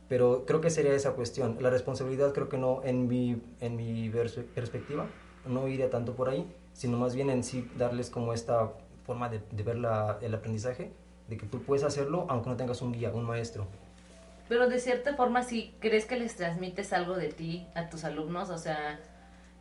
Pero 0.09 0.45
creo 0.47 0.61
que 0.61 0.71
sería 0.71 0.95
esa 0.95 1.13
cuestión. 1.13 1.57
La 1.61 1.71
responsabilidad 1.71 2.33
creo 2.33 2.49
que 2.49 2.59
no, 2.59 2.83
en 2.85 3.09
mi, 3.09 3.41
en 3.61 3.77
mi 3.77 4.11
perspectiva, 4.11 5.07
no 5.47 5.67
iría 5.69 5.89
tanto 5.91 6.15
por 6.15 6.29
ahí, 6.29 6.47
sino 6.73 6.99
más 6.99 7.15
bien 7.15 7.31
en 7.31 7.43
sí 7.43 7.71
darles 7.79 8.11
como 8.11 8.33
esta 8.33 8.73
forma 9.07 9.29
de, 9.29 9.41
de 9.51 9.63
ver 9.63 9.77
la- 9.77 10.19
el 10.21 10.35
aprendizaje, 10.35 10.93
de 11.29 11.37
que 11.39 11.47
tú 11.47 11.63
puedes 11.63 11.85
hacerlo 11.85 12.27
aunque 12.29 12.51
no 12.51 12.57
tengas 12.57 12.83
un 12.83 12.93
guía, 12.93 13.11
un 13.13 13.25
maestro. 13.25 13.67
Pero 14.49 14.69
de 14.69 14.79
cierta 14.79 15.15
forma, 15.15 15.43
si 15.43 15.75
crees 15.81 16.05
que 16.05 16.17
les 16.17 16.37
transmites 16.37 16.93
algo 16.93 17.15
de 17.15 17.29
ti 17.29 17.67
a 17.75 17.89
tus 17.89 18.05
alumnos, 18.05 18.51
o 18.51 18.59
sea, 18.59 19.01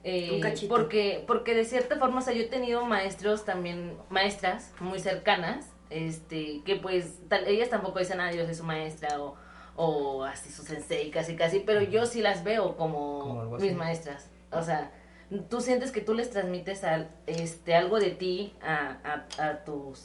eh, 0.04 0.30
Un 0.34 0.41
cachito. 0.41 0.74
porque 0.76 1.24
porque 1.26 1.56
de 1.56 1.64
cierta 1.64 1.98
forma, 1.98 2.20
o 2.20 2.22
sea, 2.22 2.34
yo 2.34 2.41
he 2.41 2.48
tenido 2.48 2.86
maestros 2.86 3.46
también, 3.46 3.94
maestras 4.10 4.74
muy 4.82 5.00
cercanas, 5.00 5.68
este, 5.94 6.62
que 6.66 6.76
pues, 6.78 7.20
tal- 7.30 7.48
ellas 7.48 7.70
tampoco 7.70 8.00
dicen, 8.00 8.20
ah, 8.20 8.32
yo 8.34 8.46
soy 8.46 8.56
su 8.56 8.64
maestra 8.64 9.22
o, 9.22 9.36
o 9.76 10.24
así 10.24 10.52
su 10.52 10.64
sensei, 10.64 11.12
casi 11.12 11.36
casi, 11.36 11.60
pero 11.60 11.82
yo 11.82 12.06
sí 12.06 12.22
las 12.22 12.44
veo 12.44 12.76
como, 12.78 13.58
mis 13.60 13.76
maestras, 13.76 14.28
o 14.52 14.62
sea, 14.64 14.91
tú 15.50 15.62
sientes 15.62 15.91
que 15.91 16.02
tú 16.02 16.14
les 16.14 16.30
transmites 16.30 16.84
al, 16.84 17.10
este, 17.28 17.76
algo 17.76 18.00
de 18.00 18.12
ti 18.12 18.54
a, 18.62 19.26
a, 19.38 19.50
a 19.50 19.64
tus 19.64 20.00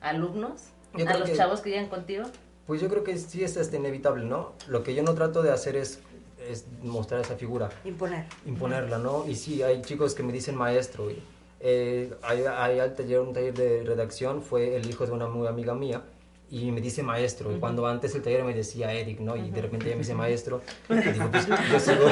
alumnos, 0.00 0.62
Yo 0.94 1.08
a 1.08 1.14
los 1.18 1.30
que- 1.30 1.36
chavos 1.36 1.60
que 1.60 1.70
llegan 1.70 1.88
contigo. 1.88 2.24
Pues 2.66 2.80
yo 2.80 2.88
creo 2.88 3.02
que 3.04 3.16
sí 3.18 3.42
es 3.42 3.56
este, 3.56 3.76
inevitable, 3.78 4.24
¿no? 4.24 4.52
Lo 4.68 4.82
que 4.84 4.94
yo 4.94 5.02
no 5.02 5.14
trato 5.14 5.42
de 5.42 5.50
hacer 5.50 5.74
es, 5.76 6.00
es 6.48 6.66
mostrar 6.82 7.20
esa 7.20 7.34
figura. 7.36 7.68
Imponer. 7.84 8.26
imponerla, 8.46 8.98
¿no? 8.98 9.26
Y 9.26 9.34
sí, 9.34 9.62
hay 9.62 9.82
chicos 9.82 10.14
que 10.14 10.22
me 10.22 10.32
dicen 10.32 10.54
maestro. 10.56 11.10
y, 11.10 11.20
eh, 11.60 12.12
al 12.22 12.94
taller, 12.94 13.20
un 13.20 13.32
taller 13.32 13.54
de 13.54 13.82
redacción, 13.84 14.42
fue 14.42 14.76
el 14.76 14.88
hijo 14.88 15.06
de 15.06 15.12
una 15.12 15.26
muy 15.28 15.46
amiga 15.46 15.74
mía 15.74 16.02
y 16.50 16.72
me 16.72 16.80
dice 16.80 17.02
maestro. 17.02 17.52
Y 17.54 17.60
cuando 17.60 17.86
antes 17.86 18.12
el 18.16 18.22
taller 18.22 18.42
me 18.42 18.52
decía 18.52 18.92
Eric, 18.92 19.20
¿no? 19.20 19.36
Y 19.36 19.50
de 19.50 19.62
repente 19.62 19.86
ella 19.86 19.94
me 19.94 20.00
dice 20.00 20.14
maestro, 20.14 20.62
y 20.90 20.94
digo, 20.94 21.30
pues 21.30 21.46
yo 21.46 21.78
sigo, 21.78 22.06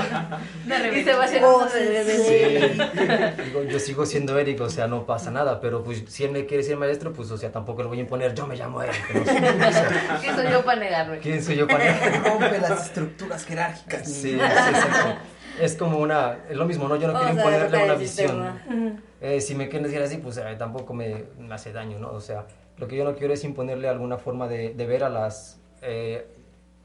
Y 0.95 1.03
se 1.03 1.13
va 1.13 1.27
Oh, 1.43 1.67
sí, 1.69 1.79
digo, 3.45 3.65
yo 3.65 3.79
sigo 3.81 4.07
siendo 4.07 4.39
Eric, 4.39 4.61
o 4.61 4.71
sea, 4.71 4.87
no 4.87 5.07
pasa 5.07 5.31
nada, 5.31 5.61
pero 5.61 5.83
pues 5.83 6.05
si 6.09 6.25
él 6.25 6.31
me 6.31 6.47
quiere 6.47 6.63
decir 6.63 6.77
maestro, 6.77 7.13
pues 7.13 7.31
o 7.31 7.37
sea, 7.37 7.51
tampoco 7.51 7.83
le 7.83 7.89
voy 7.89 7.99
a 7.99 8.03
imponer, 8.03 8.35
yo 8.35 8.47
me 8.47 8.55
llamo 8.57 8.81
Eric. 8.83 9.13
¿no? 9.13 9.23
O 9.23 9.25
sea, 9.73 10.19
¿Quién 10.21 10.37
soy 10.37 10.51
yo 10.51 10.65
para 10.65 10.81
negarme? 10.81 11.19
¿Quién 11.19 11.43
soy 11.43 11.57
yo 11.57 11.67
para...? 11.67 12.21
Rompe 12.21 12.61
las 12.61 12.87
estructuras 12.87 13.45
jerárquicas. 13.45 14.05
Sí, 14.05 14.13
sí, 14.13 14.35
exacto. 14.35 15.17
Es 15.61 15.75
como 15.75 15.99
una, 15.99 16.39
es 16.49 16.57
lo 16.57 16.65
mismo, 16.65 16.87
¿no? 16.87 16.95
Yo 16.95 17.09
no 17.09 17.15
quiero 17.15 17.35
Vamos 17.35 17.45
a 17.45 17.49
imponerle 17.49 17.85
una 17.85 17.95
visión. 17.95 18.59
sistema. 18.67 19.03
Eh, 19.21 19.41
si 19.41 19.55
me 19.55 19.69
quieren 19.69 19.85
decir 19.85 20.01
así, 20.01 20.19
pues 20.19 20.37
eh, 20.39 20.45
tampoco 20.59 20.95
me, 20.95 21.25
me 21.39 21.55
hace 21.55 21.73
daño, 21.73 21.99
¿no? 21.99 22.13
O 22.13 22.21
sea, 22.21 22.47
lo 22.77 22.87
que 22.87 22.97
yo 22.97 23.05
no 23.05 23.17
quiero 23.17 23.35
es 23.35 23.43
imponerle 23.45 23.89
alguna 23.89 24.19
forma 24.19 24.49
de, 24.49 24.75
de 24.75 24.87
ver 24.87 25.03
a 25.05 25.09
las 25.09 25.59
eh, 25.83 26.27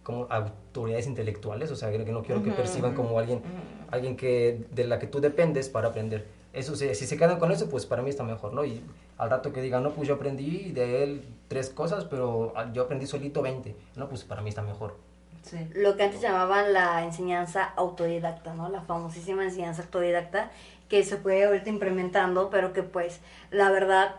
como 0.03 0.27
autoridades 0.29 1.07
intelectuales, 1.07 1.71
o 1.71 1.75
sea, 1.75 1.89
que 1.89 1.97
no 1.99 2.23
quiero 2.23 2.43
que 2.43 2.51
perciban 2.51 2.93
como 2.93 3.17
alguien, 3.17 3.41
alguien 3.89 4.17
que, 4.17 4.65
de 4.71 4.83
la 4.85 4.99
que 4.99 5.07
tú 5.07 5.21
dependes 5.21 5.69
para 5.69 5.89
aprender. 5.89 6.25
Eso, 6.51 6.75
sí, 6.75 6.93
si 6.93 7.07
se 7.07 7.17
quedan 7.17 7.39
con 7.39 7.51
eso, 7.51 7.69
pues 7.69 7.85
para 7.85 8.01
mí 8.01 8.09
está 8.09 8.23
mejor, 8.23 8.53
¿no? 8.53 8.65
Y 8.65 8.81
al 9.17 9.29
rato 9.29 9.53
que 9.53 9.61
digan, 9.61 9.81
no, 9.81 9.91
pues 9.91 10.07
yo 10.07 10.15
aprendí 10.15 10.71
de 10.71 11.03
él 11.03 11.23
tres 11.47 11.69
cosas, 11.69 12.03
pero 12.05 12.53
ah, 12.55 12.69
yo 12.73 12.83
aprendí 12.83 13.07
solito 13.07 13.41
20, 13.41 13.75
no, 13.95 14.09
pues 14.09 14.23
para 14.23 14.41
mí 14.41 14.49
está 14.49 14.61
mejor. 14.61 14.95
Sí. 15.43 15.57
lo 15.75 15.97
que 15.97 16.03
antes 16.03 16.21
llamaban 16.21 16.71
la 16.71 17.03
enseñanza 17.03 17.65
autodidacta, 17.75 18.53
¿no? 18.53 18.69
La 18.69 18.81
famosísima 18.81 19.43
enseñanza 19.43 19.81
autodidacta 19.83 20.51
que 20.93 21.03
se 21.03 21.17
fue 21.17 21.43
ahorita 21.43 21.69
implementando, 21.69 22.51
pero 22.51 22.71
que 22.71 22.83
pues 22.83 23.19
la 23.49 23.71
verdad 23.71 24.17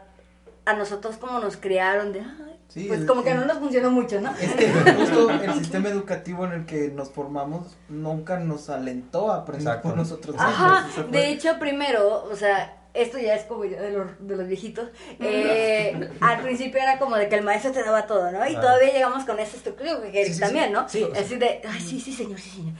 a 0.66 0.72
nosotros 0.74 1.18
como 1.18 1.38
nos 1.38 1.56
criaron 1.56 2.12
de, 2.12 2.18
"Ay", 2.22 2.58
Sí, 2.66 2.86
pues 2.88 3.02
el- 3.02 3.06
como 3.06 3.22
que 3.22 3.30
el- 3.30 3.38
no 3.38 3.44
nos 3.44 3.58
funcionó 3.58 3.90
mucho, 3.92 4.20
¿no? 4.20 4.32
Es 4.40 4.52
que 4.54 4.72
justo 4.72 5.30
el 5.44 5.54
sistema 5.54 5.88
educativo 5.88 6.44
en 6.46 6.52
el 6.52 6.66
que 6.66 6.88
nos 6.88 7.10
formamos 7.12 7.76
nunca 7.88 8.40
nos 8.40 8.70
alentó 8.70 9.30
a 9.30 9.36
aprender 9.42 9.68
Exacto. 9.68 9.88
por 9.90 9.96
nosotros 9.96 10.34
Ajá, 10.36 10.86
mismos. 10.86 10.92
Fue- 10.94 11.04
de 11.20 11.28
hecho 11.30 11.58
primero, 11.60 12.24
o 12.24 12.34
sea, 12.34 12.76
esto 12.92 13.18
ya 13.18 13.34
es 13.36 13.44
como 13.44 13.64
ya 13.64 13.80
de 13.80 13.90
los, 13.92 14.06
de 14.18 14.36
los 14.36 14.48
viejitos, 14.48 14.88
eh, 15.20 16.10
al 16.20 16.40
principio 16.42 16.80
era 16.82 16.98
como 16.98 17.14
de 17.16 17.28
que 17.28 17.36
el 17.36 17.44
maestro 17.44 17.70
te 17.70 17.84
daba 17.84 18.06
todo, 18.06 18.32
¿no? 18.32 18.44
Y 18.48 18.56
Ah. 18.56 18.60
todavía 18.60 18.92
llegamos 18.92 19.24
con 19.24 19.38
esa 19.38 19.56
estructura 19.56 20.00
que 20.10 20.24
Sí, 20.26 20.34
sí, 20.34 20.40
también, 20.40 20.66
sí. 20.66 20.72
¿no? 20.72 20.88
Sí, 20.88 21.02
o 21.04 21.14
sea- 21.14 21.22
Así 21.22 21.36
de, 21.36 21.60
ay, 21.68 21.80
sí, 21.80 22.00
sí, 22.00 22.12
señor, 22.12 22.40
sí, 22.40 22.50
señor. 22.50 22.74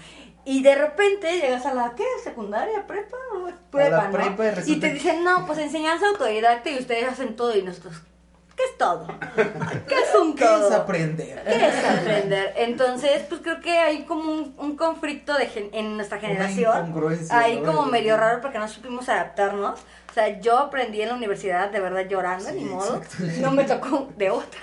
Y 0.45 0.63
de 0.63 0.75
repente 0.75 1.33
llegas 1.41 1.65
a 1.67 1.75
la, 1.75 1.95
¿qué? 1.97 2.05
¿Secundaria? 2.23 2.87
¿Prepa? 2.87 3.17
Prepa, 3.71 4.09
¿no? 4.09 4.13
prepa 4.13 4.61
y 4.67 4.73
y 4.73 4.81
te 4.81 4.91
dicen, 4.91 5.25
no, 5.25 5.47
pues 5.47 5.59
enseñanza 5.59 6.07
autodidacta 6.09 6.71
y 6.71 6.79
ustedes 6.79 7.09
hacen 7.09 7.35
todo 7.35 7.57
y 7.57 7.63
nosotros, 7.63 7.95
¿qué 8.55 8.63
es 8.65 8.79
todo? 8.79 9.07
¿Qué 9.89 9.95
es 9.95 10.15
un 10.21 10.35
¿Qué 10.37 10.45
todo? 10.45 10.69
es 10.69 10.75
aprender? 10.75 11.43
¿Qué 11.45 11.67
es 11.67 11.85
aprender? 11.85 12.53
Entonces, 12.57 13.23
pues 13.29 13.41
creo 13.41 13.61
que 13.61 13.71
hay 13.79 14.05
como 14.05 14.31
un, 14.31 14.55
un 14.59 14.77
conflicto 14.77 15.35
de 15.35 15.47
gen- 15.47 15.71
en 15.73 15.97
nuestra 15.97 16.19
generación. 16.19 16.95
Ahí 17.31 17.61
¿no? 17.61 17.73
como 17.73 17.87
medio 17.87 18.17
raro 18.17 18.41
porque 18.43 18.59
no 18.59 18.69
supimos 18.69 19.09
adaptarnos. 19.09 19.81
O 20.11 20.15
sea, 20.15 20.41
yo 20.41 20.59
aprendí 20.59 21.01
en 21.03 21.09
la 21.09 21.15
universidad 21.17 21.71
de 21.71 21.81
verdad 21.81 22.07
llorando, 22.09 22.45
Sí, 22.49 22.55
ni 22.55 22.65
modo. 22.67 23.01
No 23.41 23.51
me 23.51 23.65
tocó 23.65 24.09
de 24.17 24.31
otra. 24.31 24.61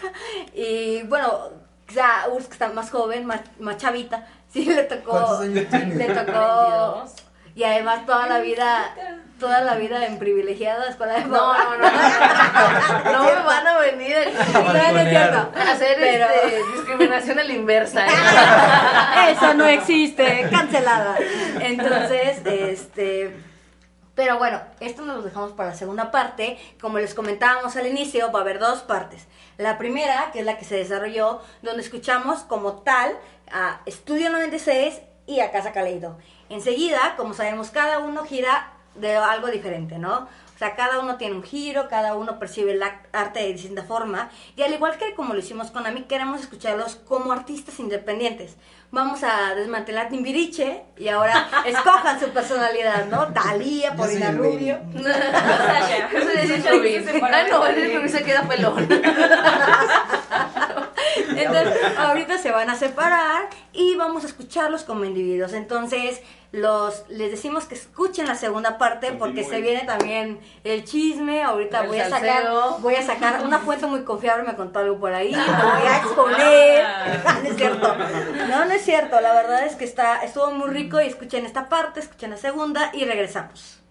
Y 0.54 1.04
bueno, 1.04 1.50
quizá 1.88 2.30
Urs 2.32 2.46
que 2.48 2.54
está 2.54 2.70
más 2.70 2.90
joven, 2.90 3.26
más, 3.26 3.42
más 3.60 3.76
chavita, 3.76 4.26
sí 4.52 4.66
le 4.66 4.84
tocó. 4.84 5.12
¿Cuántos 5.12 5.42
años 5.42 5.66
tienes? 5.70 5.96
Le 5.98 6.06
tocó. 6.06 6.98
22. 7.02 7.12
Y 7.54 7.64
además 7.66 8.06
toda 8.06 8.28
la 8.28 8.40
vida, 8.40 8.96
toda 9.38 9.62
la 9.62 9.76
vida 9.76 10.06
en 10.06 10.18
privilegiada 10.20 10.88
escuela 10.90 11.16
de 11.16 11.26
No, 11.26 11.54
no, 11.54 11.78
no. 11.78 13.12
No 13.12 13.24
me 13.26 13.36
van 13.44 13.68
a 13.68 13.78
venir 13.80 14.16
a 14.16 15.72
hacer 15.72 15.98
Pero- 16.00 16.26
este, 16.30 16.64
discriminación 16.76 17.40
a 17.40 17.44
la 17.44 17.54
inversa. 17.54 18.08
¿eh? 18.08 18.12
Eso 19.32 19.54
no 19.54 19.66
existe, 19.66 20.48
cancelada. 20.50 21.18
Entonces, 21.60 22.42
este. 22.46 23.51
Pero 24.22 24.38
bueno, 24.38 24.62
esto 24.80 25.02
nos 25.02 25.18
lo 25.18 25.24
dejamos 25.24 25.54
para 25.54 25.70
la 25.70 25.76
segunda 25.76 26.12
parte. 26.12 26.60
Como 26.80 27.00
les 27.00 27.16
comentábamos 27.16 27.76
al 27.76 27.88
inicio, 27.88 28.32
va 28.32 28.38
a 28.38 28.42
haber 28.44 28.60
dos 28.60 28.82
partes. 28.82 29.26
La 29.58 29.80
primera, 29.80 30.30
que 30.32 30.42
es 30.42 30.46
la 30.46 30.60
que 30.60 30.64
se 30.64 30.76
desarrolló, 30.76 31.42
donde 31.64 31.82
escuchamos 31.82 32.42
como 32.42 32.74
tal 32.84 33.18
a 33.52 33.82
Estudio 33.88 34.30
96 34.30 35.02
y 35.26 35.40
a 35.40 35.52
Casa 35.52 35.72
Caleido. 35.72 36.20
Enseguida, 36.50 37.16
como 37.18 37.34
sabemos, 37.34 37.72
cada 37.72 37.98
uno 37.98 38.24
gira 38.24 38.74
de 38.94 39.16
algo 39.16 39.48
diferente, 39.48 39.98
¿no? 39.98 40.28
O 40.62 40.64
sea, 40.64 40.76
cada 40.76 41.00
uno 41.00 41.18
tiene 41.18 41.34
un 41.34 41.42
giro, 41.42 41.88
cada 41.90 42.14
uno 42.14 42.38
percibe 42.38 42.74
el 42.74 42.84
arte 42.84 43.40
de 43.40 43.54
distinta 43.54 43.82
forma. 43.82 44.30
Y 44.56 44.62
al 44.62 44.72
igual 44.72 44.96
que 45.00 45.16
como 45.16 45.34
lo 45.34 45.40
hicimos 45.40 45.72
con 45.72 45.88
Ami, 45.88 46.04
queremos 46.04 46.40
escucharlos 46.40 46.98
como 46.98 47.32
artistas 47.32 47.80
independientes. 47.80 48.58
Vamos 48.92 49.24
a 49.24 49.56
desmantelar 49.56 50.10
Timbiriche 50.10 50.84
y 51.00 51.08
ahora 51.08 51.48
escojan 51.66 52.20
su 52.20 52.30
personalidad, 52.30 53.08
¿no? 53.08 53.34
Talía, 53.34 53.96
Paulina 53.96 54.34
Rubio. 54.34 54.78
Sasha. 55.02 56.12
Sasha, 56.12 56.12
Ah, 57.34 57.44
no, 57.50 57.64
de 57.64 57.84
el 57.84 57.96
Rubí 57.98 58.10
se 58.10 58.24
queda 58.24 58.44
pelón. 58.44 58.88
Entonces, 61.36 61.98
ahorita 61.98 62.38
se 62.38 62.52
van 62.52 62.70
a 62.70 62.76
separar 62.76 63.50
y 63.74 63.96
vamos 63.96 64.24
a 64.24 64.28
escucharlos 64.28 64.84
como 64.84 65.06
individuos. 65.06 65.54
Entonces, 65.54 66.22
los 66.52 67.06
les 67.08 67.32
decimos 67.32 67.64
que 67.66 67.76
escuchen 67.76 68.28
la 68.28 68.36
segunda 68.36 68.78
parte 68.78 69.14
porque 69.14 69.44
se 69.46 69.62
viene 69.62 69.82
también 69.86 70.40
el 70.64 70.84
chisme. 70.84 71.44
Ahorita 71.44 71.82
El 71.82 71.88
voy 71.88 72.00
a 72.00 72.10
sacar 72.10 72.44
voy 72.80 72.96
a 72.96 73.02
sacar 73.02 73.46
una 73.46 73.60
fuente 73.60 73.86
muy 73.86 74.04
confiable, 74.04 74.44
me 74.44 74.56
contó 74.56 74.80
algo 74.80 75.00
por 75.00 75.14
ahí, 75.14 75.32
me 75.32 75.38
voy 75.40 75.88
a 75.88 75.98
exponer. 75.98 76.86
no 77.44 77.50
es 77.50 77.56
cierto. 77.56 77.96
No, 78.50 78.66
no 78.66 78.72
es 78.72 78.82
cierto. 78.84 79.22
La 79.22 79.34
verdad 79.34 79.66
es 79.66 79.76
que 79.76 79.86
está 79.86 80.18
estuvo 80.24 80.52
muy 80.52 80.70
rico 80.70 81.00
y 81.00 81.06
escuchen 81.06 81.46
esta 81.46 81.70
parte, 81.70 82.02
escuchen 82.02 82.32
la 82.32 82.38
segunda 82.38 82.92
y 82.94 83.06
regresamos. 83.06 83.80